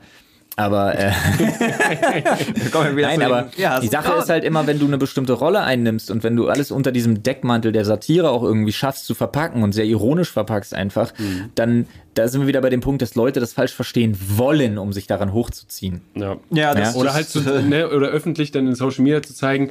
[0.58, 1.12] Aber äh,
[3.02, 4.20] Nein, aber ja, die Sache Frauen.
[4.20, 7.24] ist halt immer, wenn du eine bestimmte Rolle einnimmst und wenn du alles unter diesem
[7.24, 11.50] Deckmantel der Satire auch irgendwie schaffst zu verpacken und sehr ironisch verpackst einfach, Mhm.
[11.56, 14.92] dann da sind wir wieder bei dem Punkt, dass Leute das falsch verstehen wollen, um
[14.92, 16.02] sich daran hochzuziehen.
[16.16, 16.36] Ja.
[16.50, 17.00] Ja, das, Ja.
[17.00, 19.70] Oder halt zu, ne, oder öffentlich dann in Social Media zu zeigen,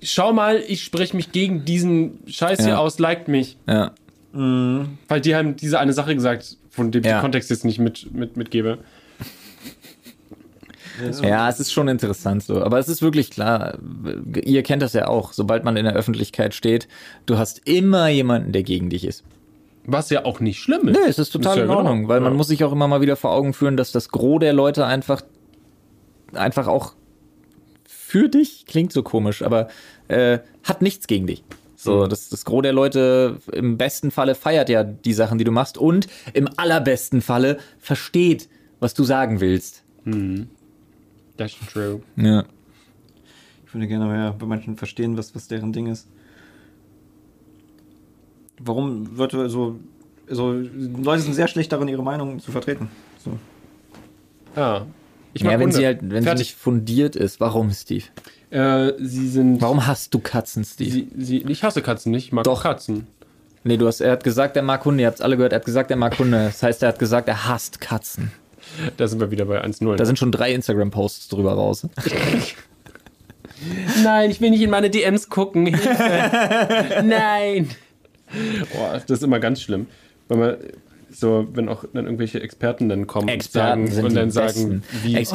[0.00, 2.78] schau mal, ich spreche mich gegen diesen Scheiß hier Ja.
[2.78, 3.56] aus, liked mich.
[3.68, 3.90] Ja.
[4.32, 7.18] Weil die haben diese eine Sache gesagt, von dem ich Ja.
[7.18, 8.78] den Kontext jetzt nicht mit, mit, mitgebe.
[11.22, 12.62] Ja, es ist schon interessant so.
[12.62, 13.78] Aber es ist wirklich klar,
[14.44, 16.86] ihr kennt das ja auch, sobald man in der Öffentlichkeit steht,
[17.26, 19.24] du hast immer jemanden, der gegen dich ist.
[19.84, 20.98] Was ja auch nicht schlimm ist.
[20.98, 22.08] Nee, es ist total ja in Ordnung, genau.
[22.08, 22.36] weil man Ja.
[22.36, 25.22] muss sich auch immer mal wieder vor Augen führen, dass das Gros der Leute einfach,
[26.34, 26.94] einfach auch
[27.84, 29.68] für dich, klingt so komisch, aber
[30.08, 31.42] äh, hat nichts gegen dich.
[31.84, 35.50] So, das, das Gros der Leute im besten Falle feiert ja die Sachen, die du
[35.50, 38.48] machst und im allerbesten Falle versteht,
[38.80, 39.82] was du sagen willst.
[41.36, 42.02] That's true.
[42.16, 42.44] Ja.
[43.66, 46.06] Ich würde gerne mehr bei manchen verstehen, was, was deren Ding ist.
[48.60, 49.80] Warum wird so.
[50.28, 52.88] also Leute sind sehr schlecht darin, ihre Meinung zu vertreten.
[53.18, 53.38] So.
[54.54, 54.86] Ja.
[55.34, 55.76] Ich Ja, wenn Hunde.
[55.76, 57.40] sie halt, wenn sie nicht fundiert ist.
[57.40, 58.04] Warum, Steve?
[58.52, 59.62] Äh, sie sind.
[59.62, 60.90] Warum hast du Katzen, Steve?
[60.90, 62.62] Sie, sie, ich hasse Katzen nicht, ich mag Doch.
[62.62, 63.06] Katzen.
[63.64, 65.02] Nee, du hast, er hat gesagt, er mag Hunde.
[65.02, 66.46] Ihr habt es alle gehört, er hat gesagt, er mag Hunde.
[66.46, 68.30] Das heißt, er hat gesagt, er hasst Katzen.
[68.96, 69.96] Da sind wir wieder bei 1-0.
[69.96, 71.86] Da sind schon drei Instagram-Posts drüber raus.
[74.04, 75.66] Nein, ich will nicht in meine DMs gucken.
[75.66, 75.88] Hilfe.
[77.04, 77.70] Nein.
[78.72, 79.86] Boah, das ist immer ganz schlimm.
[80.28, 80.56] Wenn man
[81.14, 85.14] so, wenn auch dann irgendwelche Experten dann kommen Experten sagen, und dann sagen, wie.
[85.14, 85.32] Ex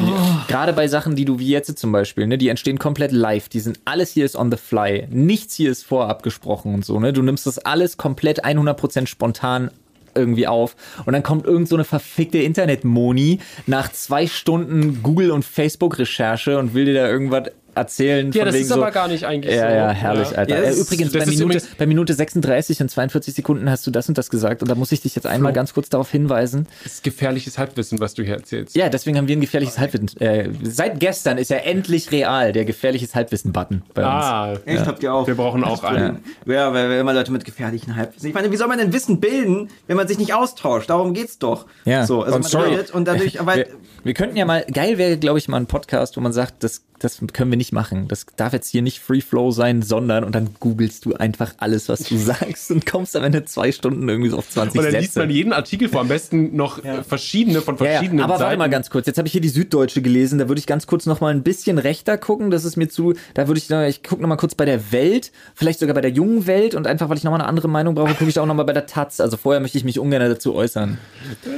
[0.48, 3.48] Gerade bei Sachen, die du wie jetzt zum Beispiel, ne, die entstehen komplett live.
[3.48, 5.06] Die sind alles hier ist on the fly.
[5.10, 6.98] Nichts hier ist vorab gesprochen und so.
[7.00, 9.70] Ne, du nimmst das alles komplett 100% spontan
[10.14, 10.74] irgendwie auf
[11.06, 16.58] und dann kommt irgend so eine verfickte Internet-Moni nach zwei Stunden Google und Facebook Recherche
[16.58, 17.44] und will dir da irgendwas
[17.78, 18.30] erzählen.
[18.32, 19.76] Ja, von das wegen ist so, aber gar nicht eigentlich ja, so.
[19.76, 20.54] Ja, herrlich, Alter.
[20.54, 23.90] Ja, das äh, übrigens, das bei Minute, bei Minute 36 und 42 Sekunden hast du
[23.90, 26.66] das und das gesagt und da muss ich dich jetzt einmal ganz kurz darauf hinweisen.
[26.84, 28.76] Das ist gefährliches Halbwissen, was du hier erzählst.
[28.76, 30.20] Ja, deswegen haben wir ein gefährliches Halbwissen.
[30.20, 34.24] Äh, seit gestern ist ja endlich real der gefährliches Halbwissen-Button bei uns.
[34.24, 35.26] Ah, Echt, habt ihr auch.
[35.26, 36.18] wir brauchen auch einen.
[36.46, 38.28] Ja, weil, weil immer Leute mit gefährlichen Halbwissen.
[38.28, 40.90] Ich meine, wie soll man denn Wissen bilden, wenn man sich nicht austauscht?
[40.90, 41.66] Darum geht's doch.
[41.84, 42.06] Ja.
[42.06, 42.70] So, also Und man sorry.
[42.70, 43.66] redet und dadurch, Wir,
[44.04, 46.84] wir könnten ja mal, geil wäre, glaube ich, mal ein Podcast, wo man sagt, das,
[46.98, 48.08] das können wir nicht machen.
[48.08, 51.88] Das darf jetzt hier nicht Free Flow sein, sondern und dann googelst du einfach alles,
[51.88, 54.92] was du sagst und kommst am Ende zwei Stunden irgendwie so auf 20 Und dann
[54.92, 55.02] Sätze.
[55.02, 58.32] liest man jeden Artikel vor, am besten noch äh, verschiedene von Ja, ja, verschiedenen aber
[58.34, 58.58] warte Seiten.
[58.58, 59.06] mal ganz kurz.
[59.06, 60.38] Jetzt habe ich hier die Süddeutsche gelesen.
[60.38, 62.50] Da würde ich ganz kurz noch mal ein bisschen rechter gucken.
[62.50, 63.14] Das ist mir zu.
[63.34, 66.00] Da würde ich, noch- ich gucke noch mal kurz bei der Welt, vielleicht sogar bei
[66.00, 68.38] der jungen Welt und einfach, weil ich noch mal eine andere Meinung brauche, gucke ich
[68.38, 69.20] auch noch mal bei der Taz.
[69.20, 70.98] Also vorher möchte ich mich ungern dazu äußern.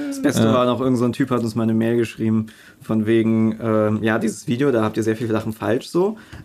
[0.09, 2.47] das Beste war noch, irgend so ein Typ hat uns mal eine Mail geschrieben,
[2.83, 6.00] von wegen, ähm, ja, dieses Video, da habt ihr sehr viele Sachen falsch so,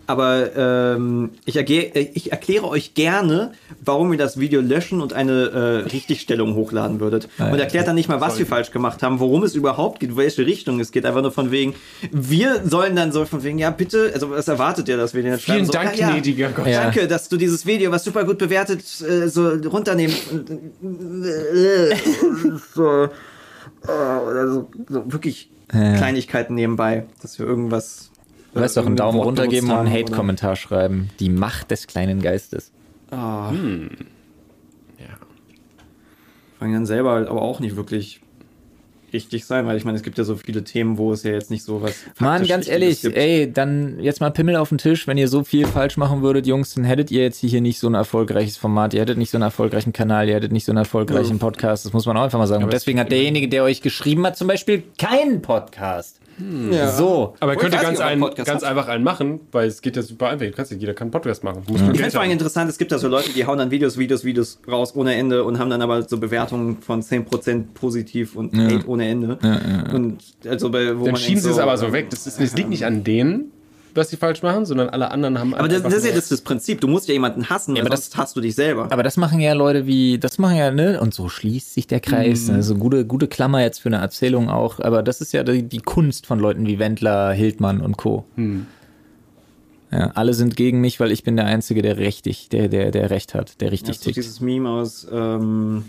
[0.06, 3.52] aber ähm, ich, erge- äh, ich erkläre euch gerne,
[3.84, 5.58] warum ihr das Video löschen und eine äh,
[5.90, 7.28] Richtigstellung hochladen würdet.
[7.38, 10.46] Und erklärt dann nicht mal, was wir falsch gemacht haben, worum es überhaupt geht, welche
[10.46, 11.74] Richtung es geht, einfach nur von wegen,
[12.12, 15.32] wir sollen dann so von wegen, ja bitte, also was erwartet ihr, dass wir den
[15.32, 15.66] jetzt Vielen schreiben?
[15.66, 16.66] So, Dank, ja, gnädiger Gott.
[16.66, 16.82] Ja.
[16.84, 20.14] Danke, dass du dieses Video, was super gut bewertet, äh, so runternehmen.
[22.74, 23.08] so, äh,
[23.86, 28.05] so, so wirklich Kleinigkeiten nebenbei, dass wir irgendwas.
[28.56, 31.10] Du weißt doch, einen irgendein Daumen Wort runter geben und einen Hate-Kommentar schreiben.
[31.20, 32.72] Die Macht des kleinen Geistes.
[33.10, 33.52] Ah,
[34.98, 35.06] Ja.
[36.58, 38.20] fangen dann selber aber auch nicht wirklich
[39.12, 41.50] richtig sein, weil ich meine, es gibt ja so viele Themen, wo es ja jetzt
[41.50, 41.94] nicht so was.
[42.18, 43.16] Mann, ganz ehrlich, gibt.
[43.16, 45.06] ey, dann jetzt mal Pimmel auf den Tisch.
[45.06, 47.86] Wenn ihr so viel falsch machen würdet, Jungs, dann hättet ihr jetzt hier nicht so
[47.88, 50.78] ein erfolgreiches Format, ihr hättet nicht so einen erfolgreichen Kanal, ihr hättet nicht so einen
[50.78, 51.84] erfolgreichen Podcast.
[51.86, 52.64] Das muss man auch einfach mal sagen.
[52.64, 56.20] Und deswegen hat derjenige, der euch geschrieben hat, zum Beispiel keinen Podcast.
[56.70, 56.90] Ja.
[56.92, 57.34] So.
[57.40, 60.46] Aber er könnte ganz, Podcast ganz einfach einen machen, weil es geht ja super einfach.
[60.46, 61.62] Du kannst ja, jeder kann einen Podcast machen.
[61.66, 63.58] Musst Ich finde Geld es vor allem interessant, es gibt da so Leute, die hauen
[63.58, 67.72] dann Videos, Videos, Videos raus ohne Ende und haben dann aber so Bewertungen von 10%
[67.74, 69.38] positiv und Hate ohne Ende.
[69.92, 72.10] Und also bei, wo Dann man schieben sie es so, aber so weg.
[72.10, 73.52] Das, ist, das liegt nicht an denen,
[73.96, 76.40] was sie falsch machen, sondern alle anderen haben Aber das, das ist ja das, das
[76.40, 76.80] Prinzip.
[76.80, 78.90] Du musst ja jemanden hassen, weil aber sonst hasst du dich selber.
[78.90, 81.00] Aber das machen ja Leute wie, das machen ja, ne?
[81.00, 82.50] Und so schließt sich der Kreis.
[82.50, 84.80] Also gute, gute Klammer jetzt für eine Erzählung auch.
[84.80, 88.24] Aber das ist ja die, die Kunst von Leuten wie Wendler, Hildmann und Co.
[89.92, 93.10] Ja, alle sind gegen mich, weil ich bin der Einzige, der richtig, der, der, der
[93.10, 94.16] Recht hat, der richtig Hast du tickt.
[94.16, 95.84] dieses Meme aus ähm,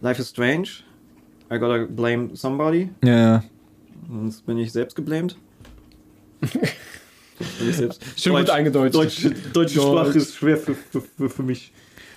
[0.00, 0.68] Life is Strange?
[1.52, 2.90] I gotta blame somebody.
[3.04, 3.42] Ja,
[4.08, 5.36] Sonst bin ich selbst geblamed.
[8.16, 8.94] Schön gut eingedeutscht.
[8.94, 9.72] Deutsche, deutsche Deutsch.
[9.74, 11.72] Sprache ist schwer für, für, für, für mich.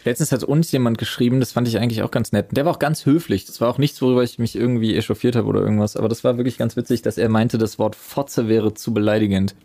[0.05, 2.47] Letztens hat uns jemand geschrieben, das fand ich eigentlich auch ganz nett.
[2.51, 3.45] Der war auch ganz höflich.
[3.45, 5.97] Das war auch nichts, worüber ich mich irgendwie echauffiert habe oder irgendwas.
[5.97, 9.55] Aber das war wirklich ganz witzig, dass er meinte, das Wort Fotze wäre zu beleidigend.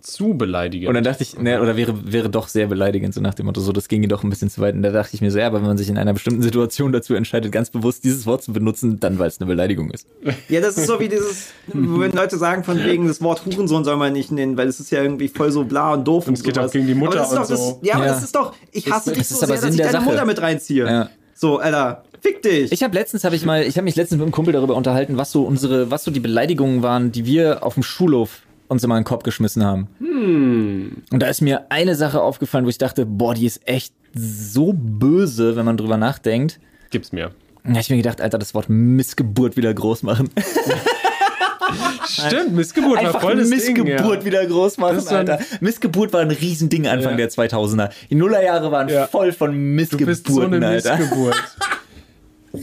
[0.00, 0.88] Zu beleidigend.
[0.88, 3.60] Und dann dachte ich, ne, oder wäre, wäre doch sehr beleidigend, so nach dem Motto,
[3.60, 4.74] so, das ginge doch ein bisschen zu weit.
[4.74, 6.92] Und da dachte ich mir so, ja, aber wenn man sich in einer bestimmten Situation
[6.92, 10.06] dazu entscheidet, ganz bewusst dieses Wort zu benutzen, dann weil es eine Beleidigung ist.
[10.48, 13.96] Ja, das ist so wie dieses, wenn Leute sagen von wegen, das Wort Hurensohn soll
[13.96, 16.42] man nicht nennen, weil es ist ja irgendwie voll so bla und doof und, es
[16.42, 16.68] geht sowas.
[16.68, 17.78] auch gegen die Mutter aber das ist und doch so.
[17.80, 18.12] Das, ja, aber Ja.
[18.12, 19.86] das ist doch, ich hasse dich das so ist aber sehr, dass Sinn ich der
[19.86, 20.10] deine Sache.
[20.12, 20.84] Mutter mit reinziehe.
[20.86, 21.10] Ja.
[21.34, 22.72] So, Alter, fick dich.
[22.72, 25.16] Ich habe letztens, habe ich mal, ich habe mich letztens mit einem Kumpel darüber unterhalten,
[25.18, 28.96] was so unsere, was so die Beleidigungen waren, die wir auf dem Schulhof uns immer
[28.96, 29.88] in den Kopf geschmissen haben.
[31.10, 34.72] Und da ist mir eine Sache aufgefallen, wo ich dachte, boah, die ist echt so
[34.74, 36.60] böse, wenn man drüber nachdenkt.
[36.90, 37.30] Gib's mir.
[37.64, 40.30] Da hab ich mir gedacht, Alter, das Wort Missgeburt wieder groß machen.
[42.08, 45.38] Stimmt, Missgeburt war Einfach voll das Missgeburt Ding, wieder groß machen, Alter.
[45.60, 47.16] Missgeburt war ein Riesending Anfang Ja.
[47.18, 47.90] der 2000er.
[48.10, 49.06] Die Nullerjahre waren Ja.
[49.06, 50.96] voll von Du Missgeburten, bist so eine Alter.
[50.96, 51.34] Missgeburt.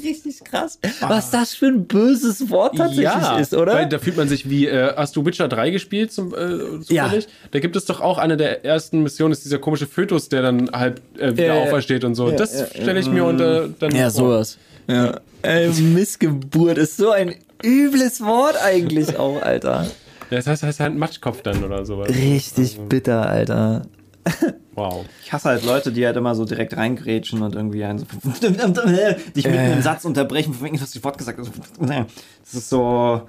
[0.03, 0.79] Richtig krass.
[1.01, 3.73] Was das für ein böses Wort tatsächlich ist, oder?
[3.73, 6.87] Weil da fühlt man sich wie, äh, hast du Witcher 3 gespielt zum, äh, zufällig?
[6.89, 7.11] Ja.
[7.51, 10.69] Da gibt es doch auch eine der ersten Missionen, ist dieser komische Fötus, der dann
[10.71, 11.63] halb äh, wieder Ja, ja.
[11.63, 12.31] aufersteht und so.
[12.31, 14.11] das ja, stelle ich mir unter dann ja, vor.
[14.11, 14.57] sowas.
[14.87, 15.19] Ja.
[15.41, 19.87] Ey, Missgeburt ist so ein übles Wort eigentlich auch, Alter.
[20.29, 22.09] Das heißt, heißt halt Matschkopf dann oder sowas.
[22.09, 23.83] Richtig bitter, Alter.
[24.75, 25.05] Wow.
[25.23, 28.05] Ich hasse halt Leute, die halt immer so direkt reingrätschen und irgendwie einen so
[29.35, 31.49] dich mitten im Satz unterbrechen, von wegen, was du Wort gesagt hast.
[31.79, 33.21] Das ist so.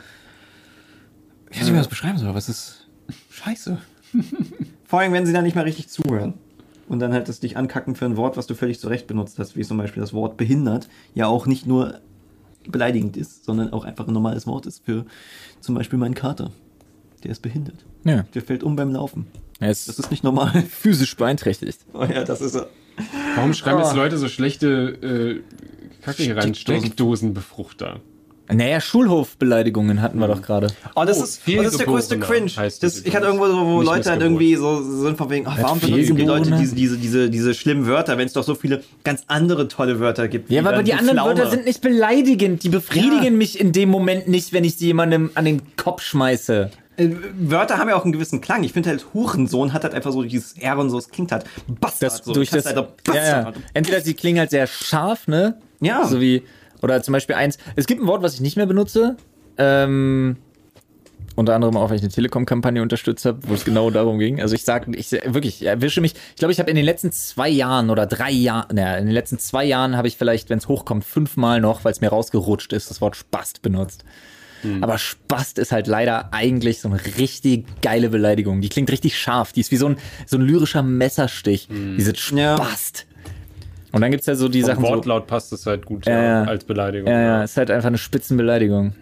[1.49, 2.89] Ich weiß nicht, wie man das beschreiben soll, aber es ist
[3.31, 3.79] scheiße.
[4.85, 6.35] Vor allem, wenn sie dann nicht mehr richtig zuhören.
[6.89, 9.57] Und dann halt das dich ankacken für ein Wort, was du völlig zurecht benutzt hast,
[9.57, 12.01] wie zum Beispiel das Wort behindert, ja auch nicht nur
[12.69, 15.07] beleidigend ist, sondern auch einfach ein normales Wort ist für
[15.61, 16.51] zum Beispiel meinen Kater.
[17.23, 17.85] Der ist behindert.
[18.05, 18.25] Ja.
[18.35, 19.27] Der fällt um beim Laufen.
[19.61, 20.63] Das ist nicht normal.
[20.71, 21.79] physisch beeinträchtigt.
[21.93, 22.69] Oh ja, das ist er.
[23.35, 23.97] Warum schreiben jetzt Oh.
[23.97, 24.69] Leute so schlechte
[25.41, 26.55] äh, Kacke hier rein?
[26.55, 26.87] Steckdosen.
[26.87, 28.01] Steckdosenbefruchter.
[28.49, 30.69] Naja, Schulhofbeleidigungen hatten wir doch gerade.
[30.95, 32.49] Oh, das, Oh, ist, oh, das ist der größte Cringe.
[32.55, 35.49] Das, das ich hatte irgendwo so, wo Nicht Leute halt irgendwie so sind von wegen,
[35.49, 38.55] ach, warum benutzen die Leute diese, diese, diese, diese schlimmen Wörter, wenn es doch so
[38.55, 40.49] viele ganz andere tolle Wörter gibt.
[40.49, 41.37] Ja, aber die anderen Pflaume.
[41.39, 42.63] Wörter sind nicht beleidigend.
[42.63, 43.31] Die befriedigen Ja.
[43.33, 46.71] mich in dem Moment nicht, wenn ich sie jemandem an den Kopf schmeiße.
[46.97, 48.63] Äh, Wörter haben ja auch einen gewissen Klang.
[48.65, 51.45] Ich finde halt, Hurensohn hat halt einfach so dieses R und so, es klingt halt
[51.67, 52.13] Bastard.
[52.13, 52.33] Das so.
[52.33, 52.67] durch Du das.
[52.67, 53.53] Halt ja, ja.
[53.75, 55.59] Entweder sie klingen halt sehr scharf, ne?
[55.81, 56.07] Ja.
[56.07, 56.43] So wie,
[56.83, 57.59] oder zum Beispiel eins.
[57.75, 59.17] Es gibt ein Wort, was ich nicht mehr benutze.
[59.59, 60.37] Ähm,
[61.37, 64.41] unter anderem auch, weil ich eine Telekom-Kampagne unterstützt habe, wo es genau darum ging.
[64.41, 66.15] Also ich sage, ich wirklich, ich erwische mich.
[66.31, 69.13] Ich glaube, ich habe in den letzten zwei Jahren oder drei Jahren, naja, in den
[69.13, 72.73] letzten zwei Jahren habe ich vielleicht, wenn es hochkommt, fünfmal noch, weil es mir rausgerutscht
[72.73, 74.05] ist, das Wort Spast benutzt.
[74.81, 78.61] Aber Spast ist halt leider eigentlich so eine richtig geile Beleidigung.
[78.61, 79.53] Die klingt richtig scharf.
[79.53, 81.69] Die ist wie so ein, so ein lyrischer Messerstich.
[81.71, 82.57] Diese Ja.
[82.57, 83.07] Spast.
[83.93, 86.13] Und dann gibt's ja so die Vom Sachen so, Wortlaut passt das halt gut Ja,
[86.13, 86.45] ja, ja.
[86.45, 87.09] als Beleidigung.
[87.11, 88.93] ja, ja, ist halt einfach eine Spitzenbeleidigung.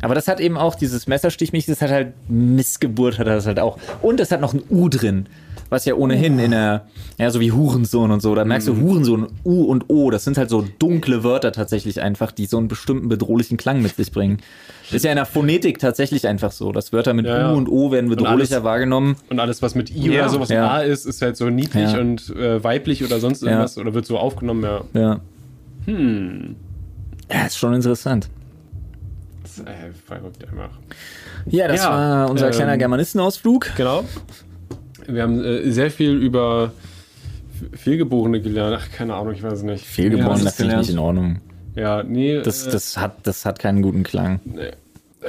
[0.00, 3.78] Aber das hat eben auch dieses Messerstichmäßig, das hat halt Missgeburt hat das halt auch.
[4.00, 5.26] Und es hat noch ein U drin,
[5.72, 6.86] was ja ohnehin in der,
[7.18, 10.36] ja, so wie Hurensohn und so, da merkst du Hurensohn, U und O, das sind
[10.36, 14.38] halt so dunkle Wörter tatsächlich einfach, die so einen bestimmten bedrohlichen Klang mit sich bringen.
[14.90, 17.52] Ist ja in der Phonetik tatsächlich einfach so, dass Wörter mit Ja.
[17.52, 19.16] U und O werden bedrohlicher alles- wahrgenommen.
[19.30, 20.20] Und alles, was mit I Ja.
[20.22, 20.62] oder sowas Ja.
[20.62, 24.04] mit A ist, ist halt so niedlich und äh, weiblich oder sonst irgendwas oder wird
[24.06, 24.80] so aufgenommen, ja.
[24.92, 25.20] Ja.
[25.86, 26.54] Hm.
[27.32, 28.28] Ja, ist schon interessant.
[29.42, 29.72] Das ist, äh,
[30.06, 30.70] verrückt einfach.
[31.46, 33.70] Ja, das war unser ähm, kleiner Germanistenausflug.
[33.76, 34.04] Genau.
[35.06, 36.72] Wir haben äh, sehr viel über
[37.74, 38.78] Fehlgeborene gelernt.
[38.80, 39.84] Ach, keine Ahnung, ich weiß es nicht.
[39.84, 41.40] Fehlgeboren, Ja, finde ich nicht in Ordnung.
[41.74, 42.40] Ja, nee.
[42.42, 44.40] Das, äh, das, hat, das hat keinen guten Klang.
[44.44, 44.70] nee.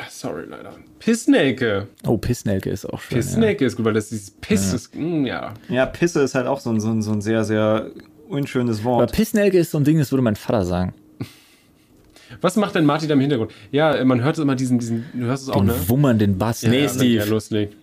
[0.09, 0.73] Sorry, leider.
[0.97, 1.87] Pissnelke.
[2.07, 3.17] Oh, Pissnelke ist auch schön.
[3.19, 4.95] Pissnelke ist gut, weil das dieses Piss ist.
[4.95, 5.53] mm, ja.
[5.69, 7.91] Ja, Pisse ist halt auch so ein, so ein, so ein sehr, sehr
[8.27, 8.85] unschönes Ja.
[8.85, 9.11] Aber Wort.
[9.11, 10.93] Pissnelke ist so ein Ding, das würde mein Vater sagen.
[12.41, 13.51] Was macht denn Martin da im Hintergrund?
[13.71, 15.75] Ja, äh, man hört immer diesen, diesen, du hörst es auch, Den ne?
[15.85, 16.63] wummernden Bass.
[16.63, 17.13] nee, ja, Steve.
[17.19, 17.75] Ja, loslegt.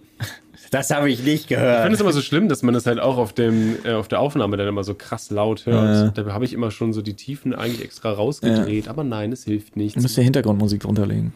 [0.70, 1.82] Das habe ich nicht Ich gehört.
[1.82, 4.20] finde es immer so schlimm, dass man das halt auch auf, dem, äh, auf der
[4.20, 6.16] Aufnahme dann immer so krass laut hört.
[6.16, 9.74] Da habe ich immer schon so die Tiefen eigentlich extra rausgedreht, aber nein, es hilft
[9.74, 10.00] Du nichts.
[10.00, 11.32] musst ja Hintergrundmusik drunter legen.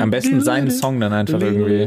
[0.00, 1.84] Am besten seinen Song dann einfach irgendwie.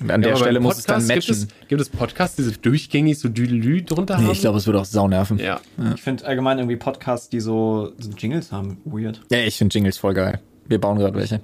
[0.00, 1.20] Und an der aber Stelle muss es dann matchen.
[1.20, 4.26] Gibt es, gibt es Podcasts, die so durchgängig so Düdelü drunter haben?
[4.26, 5.38] Nee, ich glaube, es würde auch sau nerven.
[5.38, 5.92] Ja, Ja.
[5.94, 9.20] Ich finde allgemein irgendwie Podcasts, die so, so Jingles haben, weird.
[9.30, 10.40] ich finde Jingles voll geil.
[10.66, 11.40] Wir bauen gerade welche.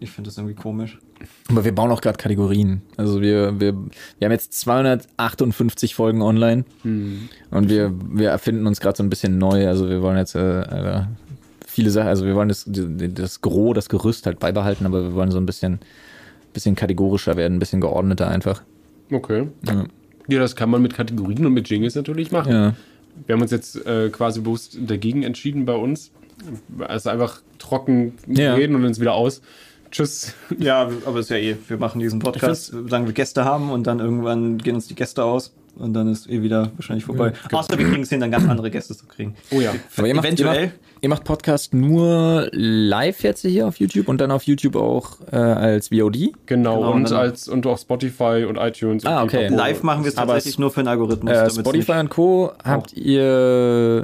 [0.00, 0.98] Ich finde das irgendwie komisch.
[1.50, 2.82] Aber wir bauen auch gerade Kategorien.
[2.96, 3.74] Also wir, wir,
[4.18, 9.38] wir haben jetzt 258 Folgen online und wir, wir erfinden uns gerade so ein bisschen
[9.38, 9.66] neu.
[9.68, 11.02] Also wir wollen jetzt äh, äh,
[11.66, 15.30] viele Sachen, also wir wollen das, das Gros, das Gerüst halt beibehalten, aber wir wollen
[15.30, 15.80] so ein bisschen,
[16.52, 18.62] bisschen kategorischer werden, ein bisschen geordneter einfach.
[19.10, 19.48] Okay.
[19.66, 19.84] Ja.
[20.26, 22.52] Ja, das kann man mit Kategorien und mit Jingles natürlich machen.
[22.52, 22.74] Ja.
[23.26, 26.10] Wir haben uns jetzt äh, quasi bewusst dagegen entschieden bei uns.
[26.80, 28.54] Also einfach trocken Ja.
[28.54, 29.42] reden und uns wieder aus.
[29.94, 30.34] Tschüss.
[30.58, 34.00] Ja, aber ist ja eh, wir machen diesen Podcast, sagen wir Gäste haben und dann
[34.00, 37.32] irgendwann gehen uns die Gäste aus und dann ist eh wieder wahrscheinlich vorbei.
[37.52, 39.36] Außer wir kriegen es hin, dann ganz andere Gäste zu kriegen.
[39.52, 39.72] Oh ja.
[39.96, 40.66] Aber ihr macht, ihr, Eventuell.
[40.66, 40.74] macht,
[41.04, 45.36] ihr macht Podcast nur live jetzt hier auf YouTube und dann auf YouTube auch äh,
[45.36, 46.32] als VOD?
[46.46, 49.04] Genau, Genau, und dann- als und auch Spotify und iTunes.
[49.04, 49.48] Ah, und okay.
[49.48, 49.56] Pipapo.
[49.62, 51.30] Live machen wir es Aber tatsächlich nur für einen Algorithmus.
[51.30, 52.52] Äh, Spotify und Co.
[52.64, 53.22] Habt ihr,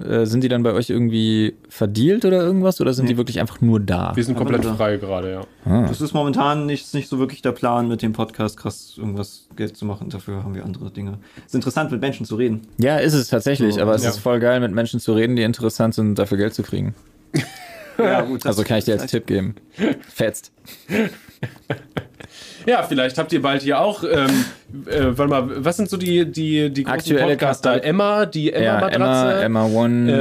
[0.07, 3.63] äh, sind die dann bei euch irgendwie verdealt oder irgendwas oder sind die wirklich einfach
[3.63, 4.13] nur da?
[4.15, 4.75] Wir sind komplett da.
[4.75, 5.33] frei gerade,
[5.65, 5.87] ja.
[5.89, 9.75] Das ist momentan nicht, nicht so wirklich der Plan, mit dem Podcast krass irgendwas Geld
[9.75, 10.11] zu machen.
[10.11, 11.19] Dafür haben wir andere Dinge.
[11.39, 12.61] Es ist interessant, mit Menschen zu reden.
[12.77, 14.11] Ja, ist es tatsächlich, So, aber es ja.
[14.11, 16.90] ist voll geil, mit Menschen zu reden, die interessant sind dafür Geld zu kriegen.
[17.99, 18.47] Ja, gut.
[18.47, 19.57] Also kann ich dir als Tipp geben.
[20.09, 20.53] Fetzt.
[22.67, 24.45] Ja, vielleicht habt ihr bald hier auch, ähm,
[24.87, 27.73] äh, warte mal, was sind so die, die, die großen Aktuelle Podcaster?
[27.75, 29.45] Cast- Emma, die Ja, Emma-Matratze.
[29.45, 30.13] Emma, Emma One,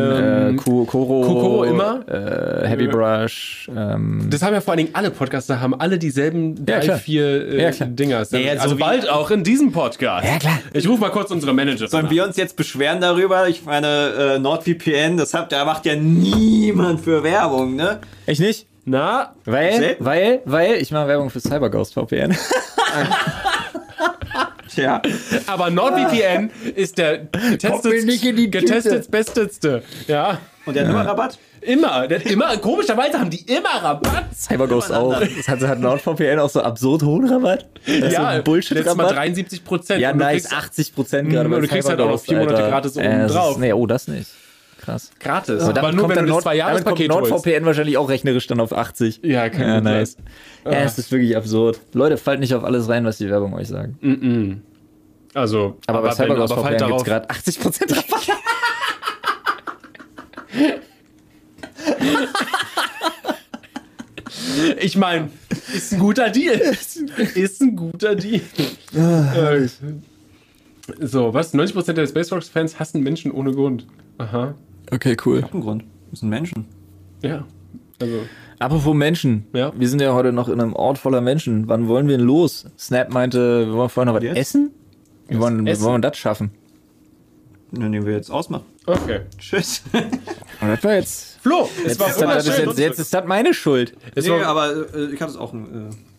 [0.50, 2.02] Ähm, äh, Ku- Koro, Kokoro immer?
[2.08, 6.66] äh, Heavy Brush, ähm, Das haben ja vor allen Dingen alle Podcaster, haben alle dieselben
[6.66, 6.98] drei, klar.
[6.98, 7.90] vier äh, Ja, klar.
[7.90, 8.24] Dinger.
[8.32, 10.26] Ja, ja, so also wie- bald auch in diesem Podcast.
[10.26, 10.60] Ja, klar.
[10.74, 12.12] Ich rufe mal kurz unsere Manager Sollen an.
[12.12, 13.48] wir uns jetzt beschweren darüber?
[13.50, 18.00] Ich meine, äh, NordVPN, das habt, da macht ja niemand für Werbung, ne?
[18.26, 18.68] ich nicht.
[18.86, 20.06] Na, Weil, Selten.
[20.06, 22.36] weil, weil, ich mache Werbung für CyberGhost VPN.
[24.74, 25.02] Tja.
[25.48, 28.50] aber NordVPN ist der Tüte.
[28.50, 29.84] getestet besteste.
[30.08, 30.40] Ja.
[30.66, 31.40] Und der hat immer Rabatt?
[31.62, 34.26] Immer, der, immer, komischerweise haben die immer Rabatt.
[34.34, 35.20] CyberGhost auch.
[35.20, 37.66] Das hat, hat NordVPN auch so absolut hohen Rabatt.
[37.86, 39.16] Das ist so ein letztes Mal Bullshit-Rabatt.
[39.16, 40.02] 73 Prozent.
[40.02, 41.50] Ja, nice, kriegst 80 Prozent gerade.
[41.50, 42.70] Mm, und du kriegst halt auch noch vier Monate Alter.
[42.70, 43.52] gratis oben Äh, drauf.
[43.52, 44.30] Ist, nee, oh, das nicht.
[44.90, 45.12] Krass.
[45.20, 45.62] gratis.
[45.64, 47.32] Aber Aber nur kommt wenn du das Nord, zwei damit kommt Jahrespaket holst.
[47.32, 49.22] NordVPN wahrscheinlich auch rechnerisch dann auf 80.
[49.24, 50.18] Ja, kann Ja, nice.
[50.66, 51.80] Ja, es ist wirklich absurd.
[51.94, 53.94] Leute, fallt nicht auf alles rein, was die Werbung euch sagt.
[55.34, 58.28] Also, Aber, bei wenn- CyberGhost aber VPN fallt gibt es gerade 80% Rabatt.
[64.80, 65.30] Ich meine,
[65.74, 66.60] ist ein guter Deal.
[67.36, 68.42] ist ein guter Deal.
[68.94, 69.68] Äh,
[71.00, 71.54] so, was?
[71.54, 73.86] 90% der Space Rocks Fans hassen Menschen ohne Grund.
[74.18, 74.56] Aha.
[74.92, 75.44] Okay, cool.
[75.52, 75.84] Ein Grund.
[76.12, 76.66] Das sind Menschen.
[77.22, 77.46] Ja.
[78.02, 78.22] Also,
[78.60, 79.46] Apropos Menschen.
[79.54, 79.72] Ja.
[79.76, 81.68] Wir sind ja heute noch in einem Ort voller Menschen.
[81.68, 82.66] Wann wollen wir denn los?
[82.78, 84.38] Snap meinte, wir wollen vorher noch was Jetzt?
[84.38, 84.72] essen?
[85.28, 85.84] Wie wollen, Essen?
[85.84, 86.52] wollen wir das schaffen?
[87.72, 88.66] Dann nehmen wir jetzt ausmachen.
[88.88, 89.22] okay.
[89.38, 89.84] Tschüss.
[89.94, 91.38] Und das war jetzt.
[91.42, 93.96] Flo, es Jetzt war ist, das, das ist, jetzt, jetzt ist das meine Schuld.
[94.16, 95.58] Es nee, war, aber äh, ich hatte es auch äh,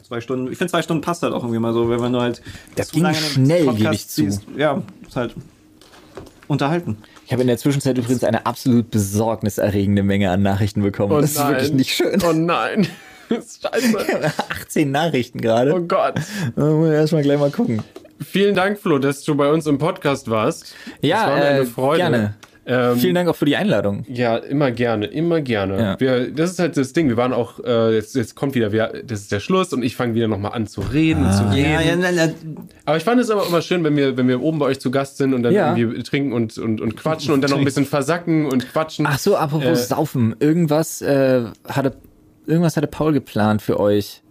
[0.03, 0.51] zwei Stunden.
[0.51, 2.41] Ich finde, zwei Stunden passt halt auch irgendwie mal so, wenn man nur halt.
[2.77, 4.23] Das ging einen schnell, Podcast gebe ich zu.
[4.23, 4.43] siehst.
[4.57, 5.35] Ja, ist halt
[6.47, 6.99] unterhalten.
[7.31, 11.13] Ich habe in der Zwischenzeit übrigens eine absolut besorgniserregende Menge an Nachrichten bekommen.
[11.13, 11.77] Oh das ist wirklich nein.
[11.77, 12.21] nicht schön.
[12.29, 12.89] Oh nein.
[13.31, 14.33] Scheiße.
[14.49, 15.73] 18 Nachrichten gerade.
[15.73, 16.19] Oh Gott.
[16.57, 17.85] Erstmal gleich mal gucken.
[18.21, 20.75] Vielen Dank, Flo, dass du bei uns im Podcast warst.
[21.03, 21.99] Ja, das war mir äh, eine Freude.
[21.99, 22.35] gerne.
[22.67, 24.05] Ähm, Vielen Dank auch für die Einladung.
[24.07, 25.79] Ja, immer gerne, immer gerne.
[25.81, 26.01] Ja.
[26.01, 27.09] Wir, das ist halt das Ding.
[27.09, 29.97] Wir waren auch, äh, jetzt, jetzt kommt wieder, wir, das ist der Schluss und ich
[29.97, 31.73] fange wieder nochmal an zu reden und zu reden.
[31.73, 32.35] Ja, ja, nein, nein.
[32.85, 34.91] Aber ich fand es aber immer schön, wenn wir, wenn wir oben bei euch zu
[34.91, 35.75] Gast sind und dann Ja.
[35.75, 39.07] irgendwie trinken und, und, und quatschen und dann noch ein bisschen versacken und quatschen.
[39.09, 40.37] Ach so, apropos Äh, Saufen.
[40.39, 41.95] Irgendwas, äh, hatte,
[42.47, 44.23] irgendwas hatte Paul geplant für euch.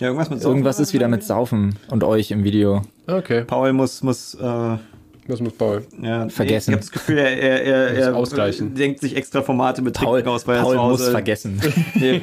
[0.00, 0.56] Ja, irgendwas mit Saufen.
[0.56, 2.82] Irgendwas ist wieder mit Saufen und euch im Video.
[3.06, 4.76] Okay, Paul muss, muss äh,
[5.26, 5.84] was muss Paul?
[6.02, 6.70] ja, Vergessen.
[6.70, 8.74] Ich habe das Gefühl, er, er, er, Muss er ausgleichen.
[8.74, 11.60] denkt sich extra Formate mit Paul, Trinken aus, weil Paul er zu muss Hause vergessen.
[11.94, 12.20] Nee.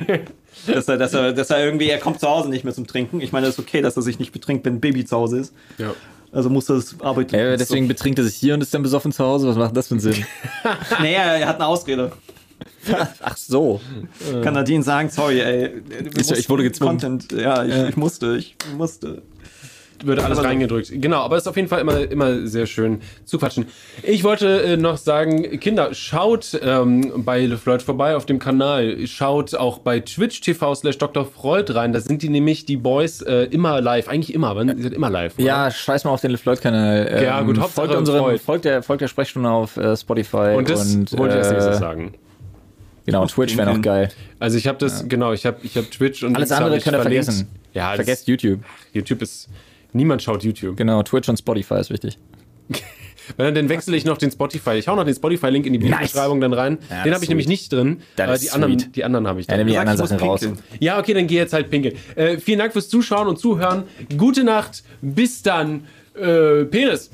[0.67, 3.21] dass, er, dass, er, dass er irgendwie, er kommt zu Hause nicht mehr zum Trinken.
[3.21, 5.39] Ich meine, es ist okay, dass er sich nicht betrinkt, wenn ein Baby zu Hause
[5.39, 5.53] ist.
[5.77, 5.93] Ja.
[6.33, 7.35] Also muss er das arbeiten.
[7.35, 9.47] Ja, deswegen betrinkt er sich hier und ist dann besoffen zu Hause.
[9.47, 10.13] Was macht das für einen Sinn?
[10.13, 10.69] So.
[10.99, 12.11] Naja, er hat eine Ausrede.
[13.21, 13.81] Ach so.
[14.43, 15.81] Kann Nadine sagen, sorry, ey.
[16.17, 16.99] Ich- ich wurde gezwungen.
[16.99, 17.31] Content.
[17.31, 19.21] Ja, ich, ich musste, ich musste.
[20.03, 20.91] Wird alles Aber so- reingedrückt.
[20.93, 23.65] Genau, aber es ist auf jeden Fall immer, immer sehr schön zu quatschen.
[24.03, 29.05] Ich wollte äh, noch sagen, Kinder, schaut ähm, bei LeFloid vorbei auf dem Kanal.
[29.07, 31.25] Schaut auch bei Twitch TV slash Dr.
[31.25, 31.93] Freud rein.
[31.93, 34.07] Da sind die nämlich, die Boys, äh, immer live.
[34.07, 35.35] Eigentlich immer, aber die sind immer live.
[35.37, 35.45] oder?
[35.45, 37.07] Ja, scheiß mal auf den LeFloid-Kanal.
[37.11, 38.37] Ähm, Ja, gut, Hauptsache folgt, unserem, Freud.
[38.39, 40.55] folgt, der, folgt der Sprechstunde auf äh, Spotify.
[40.57, 42.13] Und das und, wollte ich als nächstes äh, sagen.
[43.05, 44.09] Genau, Twitch wäre noch geil.
[44.39, 47.01] Also ich habe das, genau, ich habe ich hab Twitch und Alles andere könnt ihr
[47.01, 47.25] verlinkt.
[47.25, 47.47] vergessen.
[47.73, 48.59] Ja, Vergesst YouTube.
[48.93, 49.49] YouTube ist,
[49.93, 50.77] niemand schaut YouTube.
[50.77, 52.17] Genau, Twitch und Spotify ist wichtig.
[53.37, 54.71] Wenn dann, wechsle ich noch den Spotify.
[54.71, 56.79] Ich hau noch den Spotify-Link in die Videobeschreibung dann rein.
[56.89, 58.01] Ja, den habe ich nämlich nicht drin.
[58.15, 58.95] Das die, anderen, sweet.
[58.95, 59.65] die anderen habe ich Ja, dann.
[59.65, 60.47] nimm die anderen Sachen raus.
[60.79, 61.95] Ja, okay, dann geh jetzt halt pinkeln.
[62.15, 63.83] Äh, vielen Dank fürs Zuschauen und Zuhören.
[64.17, 64.83] Gute Nacht.
[65.01, 65.85] Bis dann.
[66.15, 67.11] Äh, Penis.